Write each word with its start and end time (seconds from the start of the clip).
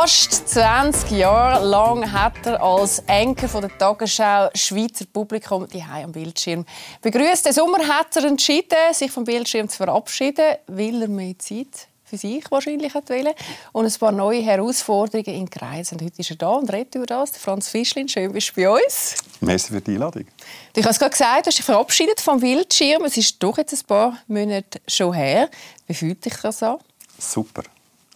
Fast 0.00 0.48
20 0.48 1.10
Jahre 1.10 1.62
lang 1.62 2.10
hat 2.10 2.46
er 2.46 2.62
als 2.62 3.00
Enkel 3.00 3.50
von 3.50 3.60
der 3.60 3.76
Tagesschau 3.76 4.48
Schweizer 4.54 5.04
Publikum 5.04 5.68
die 5.68 5.82
am 5.82 6.10
Bildschirm 6.10 6.64
begrüßt. 7.02 7.44
Den 7.44 7.52
Sommer 7.52 7.86
hat 7.86 8.16
er 8.16 8.24
entschieden, 8.24 8.78
sich 8.94 9.10
vom 9.10 9.24
Bildschirm 9.24 9.68
zu 9.68 9.76
verabschieden, 9.76 10.56
weil 10.68 11.02
er 11.02 11.08
mehr 11.08 11.38
Zeit 11.38 11.88
für 12.02 12.16
sich 12.16 12.50
wahrscheinlich 12.50 12.94
hat 12.94 13.10
wollen 13.10 13.34
und 13.72 13.84
ein 13.84 13.92
paar 13.98 14.10
neue 14.10 14.40
Herausforderungen 14.40 15.34
in 15.34 15.50
Kreis. 15.50 15.92
Und 15.92 16.00
heute 16.00 16.18
ist 16.18 16.30
er 16.30 16.36
da 16.36 16.48
und 16.48 16.72
redet 16.72 16.94
über 16.94 17.04
das. 17.04 17.32
Franz 17.32 17.68
Fischlin, 17.68 18.08
schön 18.08 18.32
bist 18.32 18.56
du 18.56 18.62
bei 18.62 18.70
uns. 18.70 19.16
Merci 19.42 19.70
für 19.70 19.82
die 19.82 19.92
Einladung. 19.92 20.24
Du 20.72 20.82
hast 20.82 20.98
gerade 20.98 21.10
gesagt, 21.10 21.44
du 21.44 21.48
hast 21.48 21.58
dich 21.58 21.66
verabschiedet 21.66 22.22
vom 22.22 22.40
Bildschirm. 22.40 23.04
Es 23.04 23.18
ist 23.18 23.36
doch 23.42 23.58
jetzt 23.58 23.74
ein 23.74 23.86
paar 23.86 24.16
Monate 24.28 24.80
schon 24.88 25.12
her. 25.12 25.50
Wie 25.86 25.92
fühlt 25.92 26.24
dich 26.24 26.36
das 26.40 26.62
an? 26.62 26.78
Super. 27.18 27.64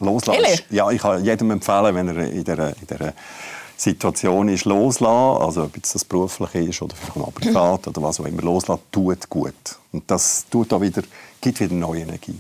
Loslassen. 0.01 0.65
Ja, 0.71 0.91
ich 0.91 1.01
kann 1.01 1.25
jedem 1.25 1.51
empfehlen, 1.51 1.95
wenn 1.95 2.09
er 2.09 2.17
in 2.17 2.45
dieser, 2.45 2.69
in 2.69 2.87
dieser 2.89 3.13
Situation 3.77 4.49
ist, 4.49 4.65
loslassen, 4.65 5.43
also 5.43 5.63
ob 5.65 5.73
das 5.81 6.05
beruflich 6.05 6.55
ist 6.69 6.83
oder 6.83 6.95
vielleicht 6.95 7.17
mal 7.17 7.31
privat 7.33 7.87
oder 7.89 8.03
was 8.03 8.21
auch 8.21 8.27
immer, 8.27 8.43
loslassen, 8.43 8.83
tut 8.91 9.29
gut. 9.29 9.55
Und 9.93 10.11
das 10.11 10.47
tut 10.51 10.73
auch 10.73 10.81
wieder, 10.81 11.03
gibt 11.41 11.61
wieder 11.61 11.75
neue 11.75 12.03
Energie. 12.03 12.39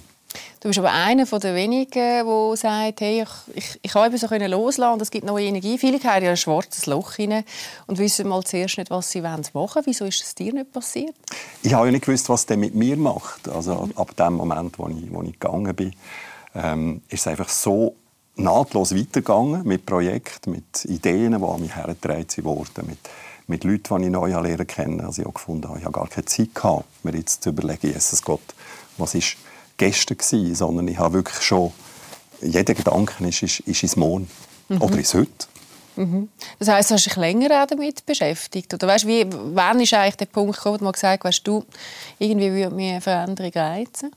Du 0.60 0.68
bist 0.68 0.78
aber 0.78 0.92
einer 0.92 1.26
der 1.26 1.54
wenigen, 1.54 1.92
der 1.92 2.56
sagt, 2.56 3.02
hey, 3.02 3.22
ich, 3.22 3.56
ich, 3.56 3.78
ich 3.82 3.92
kann 3.92 4.06
eben 4.06 4.16
so 4.16 4.26
loslassen 4.26 4.94
und 4.94 5.02
es 5.02 5.10
gibt 5.10 5.26
neue 5.26 5.46
Energie. 5.46 5.76
Viele 5.76 6.02
haben 6.02 6.24
ja 6.24 6.30
ein 6.30 6.36
schwarzes 6.36 6.86
Loch 6.86 7.18
rein 7.18 7.44
und 7.86 7.98
wissen 7.98 8.26
mal 8.26 8.42
zuerst 8.44 8.78
nicht, 8.78 8.90
was 8.90 9.10
sie 9.10 9.20
machen 9.20 9.44
wollen. 9.52 9.82
Wieso 9.84 10.06
ist 10.06 10.22
es 10.22 10.34
dir 10.34 10.54
nicht 10.54 10.72
passiert? 10.72 11.14
Ich 11.62 11.74
habe 11.74 11.86
ja 11.86 11.92
nicht 11.92 12.06
gewusst, 12.06 12.28
was 12.30 12.46
der 12.46 12.56
mit 12.56 12.74
mir 12.74 12.96
macht. 12.96 13.46
Also 13.48 13.90
ab 13.94 14.16
dem 14.16 14.34
Moment, 14.34 14.78
wo 14.78 14.88
ich, 14.88 15.12
wo 15.12 15.22
ich 15.22 15.38
gegangen 15.38 15.74
bin, 15.74 15.94
ähm, 16.54 17.02
ist 17.08 17.20
es 17.20 17.26
einfach 17.26 17.48
so 17.48 17.96
nahtlos 18.36 18.94
weitergegangen 18.94 19.64
mit 19.64 19.86
Projekten, 19.86 20.52
mit 20.52 20.84
Ideen, 20.84 21.38
die 21.38 21.44
an 21.44 21.60
mich 21.60 21.74
hergetragen 21.74 22.44
wurden, 22.44 22.86
mit, 22.86 22.98
mit 23.46 23.64
Leuten, 23.64 23.98
die 23.98 24.06
ich 24.06 24.10
neu 24.10 24.28
lernen 24.28 24.66
kennen. 24.66 25.00
Also 25.00 25.22
ich 25.22 25.26
habe 25.26 25.34
gefunden, 25.34 25.68
ich 25.78 25.84
habe 25.84 25.92
gar 25.92 26.08
keine 26.08 26.24
Zeit 26.24 26.54
gehabt, 26.54 26.84
mir 27.04 27.14
jetzt 27.14 27.42
zu 27.42 27.50
überlegen, 27.50 27.88
Jesus 27.88 28.22
Gott, 28.22 28.42
was 28.98 29.14
ist 29.14 29.36
gestern 29.76 30.18
gewesen, 30.18 30.54
sondern 30.54 30.88
ich 30.88 30.98
habe 30.98 31.14
wirklich 31.14 31.42
schon, 31.42 31.72
jeder 32.40 32.74
Gedanke 32.74 33.26
ist, 33.26 33.42
ist, 33.42 33.60
ist 33.60 33.82
ins 33.82 33.96
Morgen 33.96 34.28
mhm. 34.68 34.82
oder 34.82 34.98
ins 34.98 35.14
Heute. 35.14 35.46
Mhm. 35.96 36.28
Das 36.58 36.68
heisst, 36.68 36.90
du 36.90 36.94
hast 36.94 37.06
dich 37.06 37.16
länger 37.16 37.66
damit 37.66 38.04
beschäftigt? 38.04 38.74
Oder 38.74 38.88
weißt, 38.88 39.06
wie, 39.06 39.26
wann 39.30 39.80
ist 39.80 39.94
eigentlich 39.94 40.16
der 40.16 40.26
Punkt 40.26 40.56
gekommen, 40.56 40.80
wo 40.80 40.86
du 40.86 40.92
gesagt 40.92 41.24
hast, 41.24 41.42
du, 41.44 41.64
irgendwie 42.18 42.50
würde 42.50 42.74
mir 42.74 42.92
eine 42.92 43.00
Veränderung 43.00 43.52
reizen? 43.54 44.10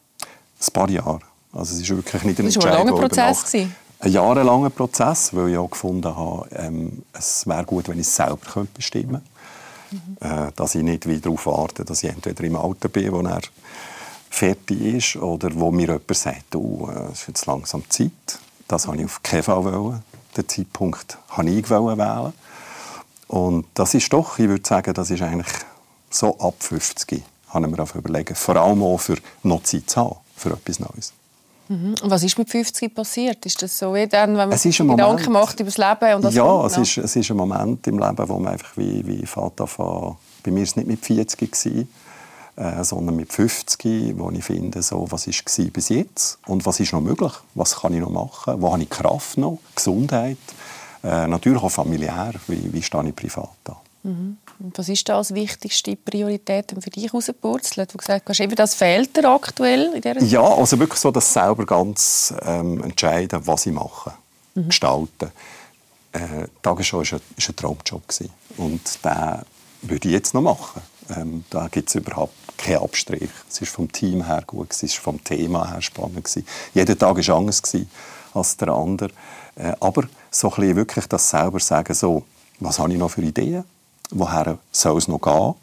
Ein 0.60 0.74
paar 0.74 0.90
Jahre. 0.90 1.20
Also 1.58 1.76
es 1.76 1.82
ist 1.82 1.90
wirklich 1.90 2.24
nicht 2.24 2.40
ein 2.40 2.46
Das 2.46 2.58
war 2.58 2.66
ein 2.68 2.88
langer 2.88 3.00
Prozess. 3.02 3.46
Gewesen. 3.46 3.76
Ein 4.00 4.12
jahrelanger 4.12 4.70
Prozess, 4.70 5.36
weil 5.36 5.50
ich 5.50 5.58
auch 5.58 5.72
gefunden 5.72 6.16
habe, 6.16 6.48
ähm, 6.56 7.04
es 7.14 7.48
wäre 7.48 7.64
gut, 7.66 7.88
wenn 7.90 8.00
ich 8.00 8.06
es 8.06 8.16
selber 8.16 8.38
könnte 8.54 8.74
bestimmen 8.76 9.22
könnte. 9.90 10.38
Mhm. 10.38 10.48
Äh, 10.48 10.52
dass 10.56 10.76
ich 10.76 10.84
nicht 10.84 11.08
wieder 11.08 11.22
darauf 11.22 11.48
warte, 11.48 11.84
dass 11.84 12.04
ich 12.04 12.10
entweder 12.10 12.44
im 12.44 12.56
Alter 12.56 12.90
bin, 12.90 13.12
wo 13.12 13.22
er 13.22 13.42
fertig 14.30 14.82
ist, 14.82 15.16
oder 15.16 15.50
wo 15.56 15.72
mir 15.72 15.88
jemand 15.88 16.16
sagt, 16.16 16.46
du, 16.52 16.88
äh, 16.94 17.12
es 17.12 17.22
ist 17.22 17.28
jetzt 17.30 17.46
langsam 17.48 17.90
Zeit. 17.90 18.12
Das 18.68 18.88
wollte 18.88 19.02
ich 19.02 19.08
auf 19.08 19.24
keinen 19.24 19.44
Fall. 19.44 19.64
Wollen. 19.64 20.04
Den 20.36 20.48
Zeitpunkt 20.48 21.18
wollte 21.36 21.52
ich 21.52 21.70
wählen. 21.70 22.34
Und 23.28 23.66
das 23.74 23.96
ist 23.96 24.14
doch, 24.14 24.38
ich 24.38 24.48
würde 24.48 24.68
sagen, 24.68 24.94
das 24.94 25.10
ist 25.10 25.24
eigentlich 25.24 25.48
so 26.10 26.38
ab 26.38 26.56
50 26.60 27.24
habe 27.50 27.66
ich 27.66 27.78
mir 27.78 28.00
überlegen. 28.00 28.36
Vor 28.36 28.56
allem 28.58 28.84
auch 28.84 28.98
für 28.98 29.18
noch 29.44 29.64
Zeit 29.64 29.90
zu 29.90 30.02
haben, 30.02 30.16
für 30.36 30.52
etwas 30.52 30.80
Neues. 30.80 31.14
Mhm. 31.70 31.96
Und 32.02 32.10
was 32.10 32.24
ist 32.24 32.38
mit 32.38 32.50
50 32.50 32.94
passiert? 32.94 33.46
Ist 33.46 33.62
das 33.62 33.78
so 33.78 33.94
wie 33.94 34.08
dann, 34.08 34.38
wenn 34.38 34.50
man 34.50 34.58
sich 34.58 34.78
Gedanken 34.78 35.04
Moment, 35.04 35.30
macht 35.30 35.60
über 35.60 35.70
das 35.70 35.78
Leben? 35.78 36.16
Und 36.16 36.26
das 36.26 36.36
ja, 36.36 36.66
es, 36.66 36.78
ist, 36.78 36.98
es 36.98 37.16
ist 37.16 37.32
ein 37.32 37.38
Moment 37.38 37.86
im 37.88 38.00
Leben, 38.00 38.30
wo 38.30 38.40
man 38.40 38.54
einfach 38.54 38.76
wie, 38.78 39.06
wie 39.06 39.26
Vater 39.26 39.68
von, 39.68 40.16
bei 40.44 40.52
mir 40.52 40.58
war 40.58 40.64
es 40.64 40.76
nicht 40.76 40.88
mit 40.88 41.06
40 41.06 41.40
gewesen, 41.40 41.90
äh, 42.56 42.84
sondern 42.84 43.16
mit 43.16 43.32
50, 43.32 44.18
wo 44.18 44.32
ich 44.32 44.44
finde, 44.44 44.82
so, 44.82 45.06
was 45.10 45.28
war 45.28 45.66
bis 45.66 45.90
jetzt 45.90 46.40
und 46.48 46.66
was 46.66 46.80
ist 46.80 46.94
noch 46.94 47.02
möglich? 47.02 47.34
Was 47.54 47.82
kann 47.82 47.94
ich 47.94 48.00
noch 48.00 48.10
machen? 48.10 48.62
Wo 48.62 48.72
habe 48.72 48.82
ich 48.82 48.90
Kraft 48.90 49.38
noch? 49.38 49.60
Gesundheit? 49.76 50.38
Äh, 51.04 51.28
natürlich 51.28 51.62
auch 51.62 51.70
familiär. 51.70 52.34
Wie, 52.48 52.74
wie 52.74 52.82
stehe 52.82 53.08
ich 53.08 53.16
privat 53.16 53.50
da? 53.64 53.78
Mhm. 54.08 54.38
Was 54.60 54.88
ist 54.88 55.08
da 55.10 55.18
als 55.18 55.34
wichtigste 55.34 55.96
Priorität 55.98 56.74
für 56.80 56.90
dich 56.90 57.04
herausgepurzelt? 57.06 57.94
Du 57.94 57.98
gesagt 57.98 58.28
hast, 58.28 58.40
eben 58.40 58.56
das 58.56 58.74
fehlt 58.74 59.16
dir 59.16 59.30
aktuell 59.30 59.94
in 59.94 60.02
dieser 60.02 60.24
Ja, 60.24 60.42
also 60.42 60.80
wirklich 60.80 61.00
so, 61.00 61.12
dass 61.12 61.34
selber 61.34 61.66
ganz 61.66 62.34
ähm, 62.42 62.82
entscheiden, 62.84 63.46
was 63.46 63.66
ich 63.66 63.74
mache, 63.74 64.14
mhm. 64.56 64.70
gestalten. 64.70 65.32
Äh, 66.14 66.48
Tagesschau 66.62 67.00
war 67.00 67.06
ein, 67.12 67.20
ein 67.20 67.56
Traumjob 67.56 68.08
gewesen. 68.08 68.30
und 68.56 68.82
den 69.04 69.42
würde 69.82 70.08
ich 70.08 70.14
jetzt 70.14 70.34
noch 70.34 70.42
machen. 70.42 70.82
Ähm, 71.16 71.44
da 71.50 71.68
gibt 71.68 71.90
es 71.90 71.96
überhaupt 71.96 72.34
keinen 72.58 72.78
Abstrich. 72.78 73.30
Es 73.50 73.62
ist 73.62 73.72
vom 73.72 73.92
Team 73.92 74.26
her 74.26 74.42
gut, 74.48 74.72
es 74.72 74.84
ist 74.84 74.96
vom 74.96 75.22
Thema 75.22 75.70
her 75.70 75.82
spannend 75.82 76.24
gewesen. 76.24 76.48
Jeder 76.74 76.98
Tag 76.98 77.18
war 77.28 77.38
anders 77.38 77.62
als 78.34 78.58
der 78.58 78.70
andere. 78.70 79.10
Äh, 79.56 79.74
aber 79.82 80.04
so 80.32 80.50
ein 80.50 80.56
bisschen 80.56 80.76
wirklich 80.78 81.08
das 81.08 81.30
selber 81.30 81.60
sagen, 81.60 81.94
so, 81.94 82.24
was 82.62 82.80
habe 82.80 82.94
ich 82.94 82.98
noch 82.98 83.12
für 83.12 83.22
Ideen? 83.22 83.66
Woher 84.12 84.58
soll 84.72 84.98
es 84.98 85.08
noch 85.08 85.22
gehen 85.22 85.56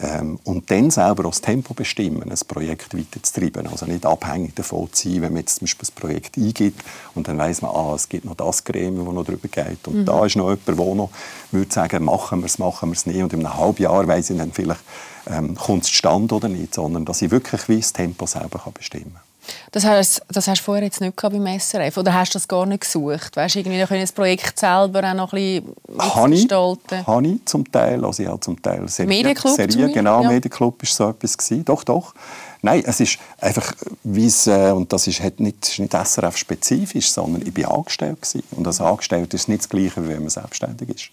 ähm, 0.00 0.38
und 0.44 0.70
dann 0.70 0.90
selber 0.90 1.24
auch 1.26 1.30
das 1.30 1.40
Tempo 1.40 1.74
bestimmen, 1.74 2.30
ein 2.30 2.38
Projekt 2.46 2.96
weiterzutreiben. 2.96 3.66
Also 3.66 3.86
nicht 3.86 4.06
abhängig 4.06 4.54
davon 4.54 4.88
zu 4.92 5.08
sein, 5.08 5.22
wenn 5.22 5.32
man 5.32 5.40
jetzt 5.40 5.56
zum 5.56 5.66
Beispiel 5.66 5.80
das 5.80 5.90
Projekt 5.90 6.36
eingibt 6.36 6.84
und 7.14 7.26
dann 7.26 7.38
weiß 7.38 7.62
man, 7.62 7.72
ah, 7.74 7.94
es 7.94 8.08
gibt 8.08 8.24
noch 8.24 8.36
das 8.36 8.62
Gremium, 8.62 9.06
das 9.06 9.14
noch 9.14 9.24
darüber 9.24 9.48
geht 9.48 9.88
und 9.88 9.96
mhm. 9.96 10.04
da 10.04 10.24
ist 10.24 10.36
noch 10.36 10.50
jemand, 10.50 10.68
der 10.68 10.74
noch 10.74 11.10
würde 11.50 11.72
sagen, 11.72 12.04
machen 12.04 12.40
wir 12.40 12.46
es, 12.46 12.58
machen 12.58 12.90
wir 12.90 12.96
es 12.96 13.06
nicht 13.06 13.22
und 13.22 13.32
in 13.32 13.44
einem 13.44 13.58
halben 13.58 13.82
Jahr 13.82 14.06
weiss 14.06 14.30
ich 14.30 14.38
dann 14.38 14.52
vielleicht, 14.52 14.80
ähm, 15.26 15.56
kommt 15.56 15.82
es 15.82 15.90
zustande 15.90 16.34
oder 16.34 16.48
nicht, 16.48 16.74
sondern 16.74 17.04
dass 17.04 17.20
ich 17.20 17.30
wirklich 17.30 17.68
wie 17.68 17.78
das 17.78 17.92
Tempo 17.92 18.26
selber 18.26 18.62
bestimmen 18.72 19.14
kann. 19.14 19.27
Das 19.72 19.84
hast, 19.84 20.22
das 20.28 20.48
hast 20.48 20.60
du 20.60 20.64
vorher 20.64 20.84
jetzt 20.84 21.00
nicht 21.00 21.14
beim 21.16 21.58
SRF 21.58 21.96
oder 21.96 22.14
hast 22.14 22.34
du 22.34 22.38
das 22.38 22.48
gar 22.48 22.66
nicht 22.66 22.82
gesucht? 22.82 23.36
Weißt 23.36 23.54
du, 23.54 23.60
irgendwie 23.60 24.00
das 24.00 24.12
Projekt 24.12 24.58
selber 24.58 25.02
auch 25.04 25.14
noch 25.14 25.32
ein 25.32 25.62
bisschen 25.62 26.30
gestalten? 26.30 27.06
Habe 27.06 27.26
ich 27.26 27.44
zum 27.44 27.70
Teil, 27.70 28.04
also 28.04 28.24
habe 28.24 28.40
zum 28.40 28.60
Teil 28.60 28.88
Serien, 28.88 29.08
Medienclub 29.08 29.54
Serien, 29.54 29.92
genau, 29.92 30.22
ja. 30.22 30.28
Medienclub 30.28 30.82
ist 30.82 30.94
so 30.94 31.10
etwas 31.10 31.36
gewesen. 31.36 31.64
Doch, 31.64 31.84
doch. 31.84 32.14
Nein, 32.60 32.82
es 32.84 32.98
ist 33.00 33.18
einfach, 33.40 33.72
wie 34.02 34.26
es, 34.26 34.46
äh, 34.46 34.72
und 34.72 34.92
das 34.92 35.06
ist 35.06 35.22
nicht, 35.38 35.78
nicht 35.78 35.92
SRF-spezifisch, 35.92 37.10
sondern 37.10 37.42
ich 37.46 37.56
war 37.62 37.76
angestellt 37.76 38.20
gewesen. 38.20 38.42
Und 38.50 38.66
als 38.66 38.80
Angestellter 38.80 39.34
ist 39.34 39.42
es 39.42 39.48
nicht 39.48 39.60
das 39.60 39.68
Gleiche, 39.68 40.02
wie 40.04 40.08
wenn 40.08 40.20
man 40.20 40.30
selbstständig 40.30 40.88
ist. 40.88 41.10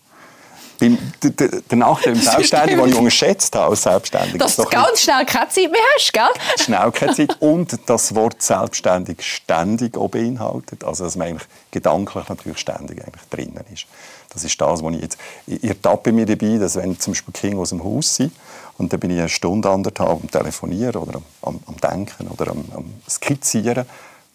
Der, 0.82 1.78
Nachteil 1.78 2.14
im 2.14 2.22
Selbstständigen, 2.22 2.80
den 2.80 2.90
ich 2.90 2.96
unterschätzt 2.96 3.56
habe 3.56 3.72
als 3.72 3.84
Selbstständiger. 3.84 4.38
Dass 4.38 4.56
du 4.56 4.64
ganz 4.66 5.02
schnell 5.02 5.26
keine 5.26 5.50
Zeit 5.50 5.72
mehr 5.72 5.82
hast, 5.96 6.14
gell? 6.14 6.24
Schnell 6.58 6.92
keine 6.92 7.14
Zeit 7.14 7.38
und 7.42 7.78
das 7.86 8.14
Wort 8.16 8.42
selbstständig 8.42 9.22
ständig 9.22 9.98
auch 9.98 10.10
beinhaltet. 10.10 10.84
Also, 10.84 11.06
dass 11.06 11.16
man 11.16 11.30
eigentlich 11.30 11.48
gedanklich 11.72 12.28
natürlich 12.28 12.60
ständig 12.60 13.02
eigentlich 13.02 13.24
drinnen 13.30 13.64
ist. 13.74 13.86
Das 14.30 14.44
ist 14.44 14.60
das, 14.60 14.84
was 14.84 14.96
ich 14.96 15.02
jetzt... 15.02 15.18
Ich 15.48 15.64
ertappe 15.64 16.12
mir 16.12 16.26
dabei, 16.26 16.58
dass 16.58 16.76
wenn 16.76 17.00
zum 17.00 17.14
Beispiel 17.14 17.34
Kinder 17.34 17.60
aus 17.60 17.70
dem 17.70 17.84
Haus 17.84 18.16
sind 18.16 18.34
und 18.78 18.92
dann 18.92 19.00
bin 19.00 19.12
ich 19.12 19.20
eine 19.20 19.30
Stunde, 19.30 19.70
anderthalb 19.70 20.10
am 20.10 20.30
Telefonieren 20.30 20.96
oder 20.96 21.22
am, 21.42 21.60
am 21.66 21.78
Denken 21.78 22.28
oder 22.28 22.52
am, 22.52 22.66
am 22.76 22.94
Skizzieren. 23.10 23.86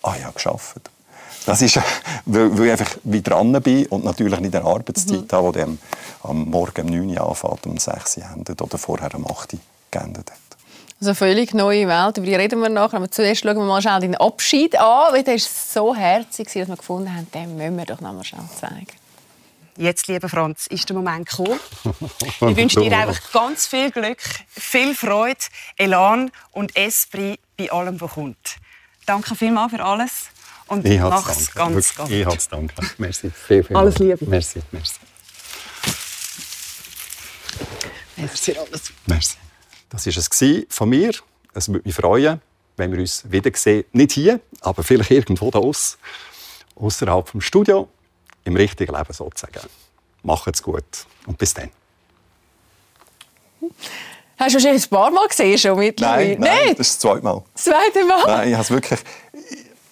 Ah, 0.03 0.15
ich 0.19 0.25
habe 0.25 0.39
gearbeitet. 0.39 0.91
Das 1.51 1.63
ist, 1.63 1.81
weil, 2.27 2.57
weil 2.57 2.67
ich 2.67 2.71
einfach 2.71 2.97
wie 3.03 3.23
dran 3.23 3.61
bin 3.61 3.85
und 3.87 4.05
natürlich 4.05 4.39
nicht 4.39 4.55
eine 4.55 4.65
Arbeitszeit 4.65 5.33
mhm. 5.33 5.37
habe, 5.37 5.53
die 5.53 5.63
am, 5.63 5.79
am 6.23 6.45
Morgen 6.45 6.83
um 6.83 7.07
9 7.09 7.19
Uhr 7.19 7.29
anfängt 7.29 7.67
und 7.67 7.73
um 7.73 7.77
6 7.77 8.19
Uhr 8.19 8.25
endet 8.37 8.63
oder 8.63 8.79
vorher 8.79 9.13
um 9.17 9.27
8 9.27 9.55
Uhr 9.55 9.59
geendet 9.91 10.31
hat. 10.31 10.39
Also 11.01 11.11
eine 11.11 11.15
völlig 11.17 11.53
neue 11.53 11.89
Welt, 11.89 12.19
über 12.19 12.27
die 12.27 12.37
reden 12.37 12.61
wir 12.61 12.69
nachher. 12.69 12.99
Aber 12.99 13.11
zuerst 13.11 13.43
schauen 13.43 13.57
wir 13.57 13.65
mal 13.65 13.83
schnell 13.83 13.99
den 13.99 14.15
Abschied 14.15 14.79
an, 14.79 15.13
weil 15.13 15.25
der 15.25 15.35
ist 15.35 15.73
so 15.73 15.93
herzig, 15.93 16.47
dass 16.53 16.69
wir 16.69 16.77
gefunden 16.77 17.13
haben, 17.13 17.27
den 17.33 17.57
müssen 17.57 17.77
wir 17.79 17.87
doch 17.87 18.01
noch 18.01 18.13
mal 18.13 18.23
schnell 18.23 18.45
zeigen. 18.55 18.87
Jetzt, 19.77 20.07
lieber 20.07 20.29
Franz, 20.29 20.69
ist 20.69 20.89
der 20.89 20.95
Moment 20.95 21.29
gekommen. 21.29 21.59
Ich 22.49 22.57
wünsche 22.57 22.81
dir 22.81 22.97
einfach 22.97 23.33
ganz 23.33 23.67
viel 23.67 23.91
Glück, 23.91 24.19
viel 24.47 24.95
Freude, 24.95 25.41
Elan 25.77 26.31
und 26.53 26.77
Esprit 26.77 27.41
bei 27.57 27.73
allem, 27.73 28.01
was 28.01 28.13
kommt. 28.13 28.57
Danke 29.05 29.35
vielmals 29.35 29.73
für 29.73 29.85
alles. 29.85 30.27
Und 30.71 30.87
ich 30.87 31.01
mach's 31.01 31.53
ganz, 31.53 31.75
Wirklich, 31.75 31.97
ganz. 31.97 32.11
Ich 32.11 32.27
hab's 32.27 32.49
danke. 32.49 32.75
Merci. 32.99 33.31
Viel, 33.31 33.65
viel 33.65 33.77
alles 33.77 33.99
Liebe. 33.99 34.25
Merci, 34.25 34.63
merci. 34.71 35.01
Merci 38.17 38.57
alles. 38.57 38.93
Merci. 39.07 39.37
Das 39.89 40.07
war 40.07 40.17
es 40.17 40.67
von 40.69 40.89
mir. 40.89 41.11
Es 41.55 41.69
würde 41.69 41.83
mich 41.85 41.95
freuen, 41.95 42.41
wenn 42.77 42.93
wir 42.93 43.01
uns 43.01 43.25
wiedersehen. 43.29 43.85
Nicht 43.93 44.13
hier, 44.13 44.39
aber 44.61 44.85
vielleicht 44.85 45.11
irgendwo 45.11 45.51
da 45.51 45.61
außerhalb 46.77 47.29
vom 47.29 47.41
Studio, 47.41 47.89
im 48.45 48.55
richtigen 48.55 48.95
Leben 48.95 49.13
sozusagen. 49.13 49.69
Macht's 50.23 50.63
gut 50.63 50.85
und 51.27 51.37
bis 51.37 51.53
dann. 51.53 51.71
Hast 54.41 54.55
du 54.55 54.61
schon 54.61 54.71
ein 54.71 54.83
paar 54.89 55.11
Mal 55.11 55.27
gesehen 55.27 55.59
schon 55.59 55.79
mittlerweile? 55.79 56.39
Nein, 56.39 56.41
nein, 56.41 56.75
das 56.75 56.89
ist 56.89 56.95
das 56.95 56.99
zweite 57.01 57.23
Mal. 57.23 57.43
Das 57.53 57.65
zweite 57.65 58.05
Mal? 58.07 58.25
Nein, 58.27 58.49
ich 58.49 58.55
habe 58.55 58.71
wirklich 58.71 59.01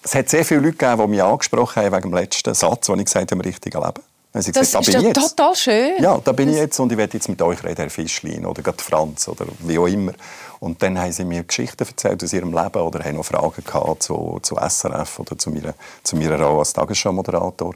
es 0.03 0.15
hat 0.15 0.29
sehr 0.29 0.45
viele 0.45 0.61
Leute 0.61 0.77
gegeben, 0.77 1.01
die 1.01 1.07
mich 1.07 1.23
angesprochen 1.23 1.83
haben 1.83 1.95
wegen 1.95 2.09
dem 2.09 2.13
letzten 2.13 2.53
Satz, 2.53 2.87
den 2.87 2.99
ich 2.99 3.05
gesagt 3.05 3.31
habe, 3.31 3.41
im 3.41 3.41
richtigen 3.41 3.81
Leben. 3.81 4.01
Sie 4.33 4.51
das 4.51 4.67
gesagt, 4.67 4.93
da 4.93 4.99
ist 4.99 5.17
doch 5.17 5.29
total 5.29 5.55
schön. 5.55 6.03
Ja, 6.03 6.19
da 6.23 6.31
bin 6.31 6.47
das 6.47 6.55
ich 6.55 6.61
jetzt 6.61 6.79
und 6.79 6.91
ich 6.91 6.97
werde 6.97 7.13
jetzt 7.17 7.27
mit 7.29 7.41
euch 7.41 7.63
reden, 7.63 7.77
Herr 7.77 7.89
Fischlein 7.89 8.45
oder 8.45 8.61
gerade 8.61 8.81
Franz 8.81 9.27
oder 9.27 9.45
wie 9.59 9.79
auch 9.79 9.87
immer. 9.87 10.13
Und 10.59 10.83
dann 10.83 10.99
haben 10.99 11.11
sie 11.11 11.25
mir 11.25 11.43
Geschichten 11.43 11.83
erzählt 11.83 12.23
aus 12.23 12.31
ihrem 12.31 12.53
Leben 12.53 12.79
oder 12.79 13.03
haben 13.03 13.15
noch 13.15 13.25
Fragen 13.25 13.63
gehabt 13.65 14.03
zu, 14.03 14.39
zu 14.43 14.55
SRF 14.55 15.19
oder 15.19 15.37
zu 15.37 15.49
meiner, 15.49 15.73
zu 16.03 16.15
meiner 16.15 16.39
Rolle 16.39 16.59
als 16.59 16.73
Tagesschau-Moderator. 16.73 17.73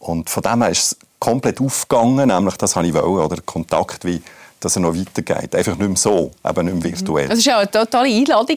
Und 0.00 0.28
von 0.28 0.42
dem 0.42 0.62
her 0.62 0.70
ist 0.70 0.82
es 0.82 0.96
komplett 1.20 1.60
aufgegangen, 1.60 2.28
nämlich 2.28 2.56
das 2.56 2.74
habe 2.74 2.88
ich 2.88 2.94
wollen, 2.94 3.24
oder 3.24 3.40
Kontakt 3.42 4.04
wie 4.04 4.20
dass 4.62 4.76
er 4.76 4.82
noch 4.82 4.94
weitergeht. 4.94 5.54
Einfach 5.54 5.76
nicht 5.76 5.88
mehr 5.88 5.96
so, 5.96 6.30
eben 6.48 6.66
nicht 6.66 6.82
mehr 6.82 6.92
virtuell. 6.92 7.28
Das 7.28 7.44
war 7.44 7.52
ja 7.52 7.58
eine 7.58 7.70
totale 7.70 8.08
Einladung. 8.08 8.56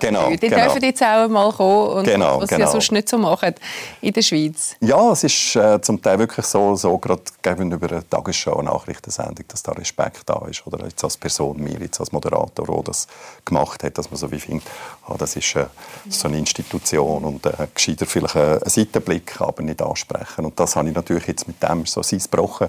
Genau, 0.00 0.30
die 0.30 0.38
genau. 0.38 0.56
dürfen 0.64 0.82
jetzt 0.82 1.02
auch 1.02 1.28
mal 1.28 1.52
kommen, 1.52 1.98
und 1.98 2.04
genau, 2.04 2.40
was 2.40 2.48
genau. 2.48 2.66
sie 2.66 2.72
sonst 2.72 2.92
nicht 2.92 3.08
so 3.08 3.18
machen 3.18 3.54
in 4.00 4.12
der 4.12 4.22
Schweiz. 4.22 4.76
Ja, 4.80 5.10
es 5.10 5.24
ist 5.24 5.56
äh, 5.56 5.80
zum 5.80 6.00
Teil 6.00 6.18
wirklich 6.18 6.46
so, 6.46 6.76
so 6.76 6.96
gerade 6.98 7.22
gegenüber 7.42 7.90
einer 7.90 8.08
Tagesschau, 8.08 8.62
Nachrichtensendung, 8.62 9.44
dass 9.48 9.62
da 9.62 9.72
Respekt 9.72 10.22
da 10.26 10.42
ist. 10.48 10.66
Oder 10.66 10.84
jetzt 10.84 11.02
als 11.02 11.16
Person, 11.16 11.56
mir 11.58 11.78
jetzt 11.80 11.98
als 11.98 12.12
Moderator, 12.12 12.66
der 12.66 12.82
das 12.84 13.08
gemacht 13.44 13.82
hat, 13.82 13.98
dass 13.98 14.10
man 14.10 14.18
so 14.18 14.30
wie 14.30 14.38
findet, 14.38 14.66
ah, 15.06 15.16
das 15.18 15.34
ist 15.36 15.56
äh, 15.56 15.66
so 16.08 16.28
eine 16.28 16.38
Institution 16.38 17.24
und 17.24 17.46
äh, 17.46 17.52
gescheiter 17.74 18.06
vielleicht 18.06 18.36
einen 18.36 18.60
Seitenblick, 18.66 19.40
aber 19.40 19.62
nicht 19.62 19.82
ansprechen. 19.82 20.44
Und 20.44 20.58
das 20.60 20.76
habe 20.76 20.88
ich 20.88 20.94
natürlich 20.94 21.26
jetzt 21.26 21.48
mit 21.48 21.62
dem 21.62 21.86
so 21.86 22.02
sein 22.02 22.20
gebrochen. 22.20 22.68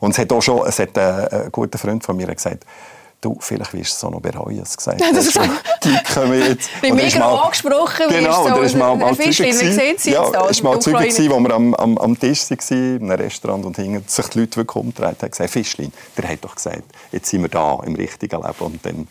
Und 0.00 0.10
es 0.10 0.18
hat 0.18 0.32
auch 0.32 0.42
schon, 0.42 0.66
es 0.66 0.78
hat, 0.78 0.96
äh, 0.96 1.44
ein 1.44 1.52
guter 1.52 1.78
Freund 1.78 2.04
von 2.04 2.15
mir 2.16 2.26
gesagt, 2.26 2.64
du, 3.20 3.36
vielleicht 3.40 3.72
wirst 3.72 3.92
du 3.92 3.96
es 3.96 4.04
auch 4.04 4.10
noch 4.10 4.20
bereuen. 4.20 4.62
gesagt. 4.62 5.00
Ja, 5.00 5.10
das 5.14 5.26
ist 5.26 5.38
die 5.84 6.14
kommen 6.14 6.38
jetzt. 6.38 6.70
Ich 6.76 6.80
bin 6.80 6.94
mega 6.94 7.18
mal, 7.18 7.44
angesprochen. 7.44 8.06
Genau, 8.08 8.44
und 8.44 8.52
er 8.52 8.62
ist 8.62 8.76
mal, 8.76 8.96
mal 8.96 9.16
Zeuge 9.16 9.32
gewesen. 9.32 10.12
Ja, 10.12 10.46
ist 10.48 10.62
mal 10.62 10.78
Zeuge 10.80 10.98
gewesen, 10.98 11.30
wo 11.30 11.40
wir 11.40 11.54
am, 11.54 11.74
am, 11.74 11.98
am 11.98 12.18
Tisch 12.18 12.50
waren, 12.50 12.96
in 12.96 13.10
einem 13.10 13.20
Restaurant, 13.20 13.64
und 13.64 13.76
hingen 13.76 14.04
sich 14.06 14.26
die 14.26 14.40
Leute 14.40 14.56
wirklich 14.56 14.76
umgedreht 14.76 15.22
haben 15.22 15.30
gesagt, 15.30 15.50
Fischlein, 15.50 15.92
der 16.16 16.28
hat 16.28 16.44
doch 16.44 16.54
gesagt, 16.54 16.84
jetzt 17.12 17.28
sind 17.28 17.42
wir 17.42 17.48
da 17.48 17.80
im 17.84 17.94
richtigen 17.94 18.40
Leben. 18.40 18.54
Und 18.58 18.84
dann 18.84 19.08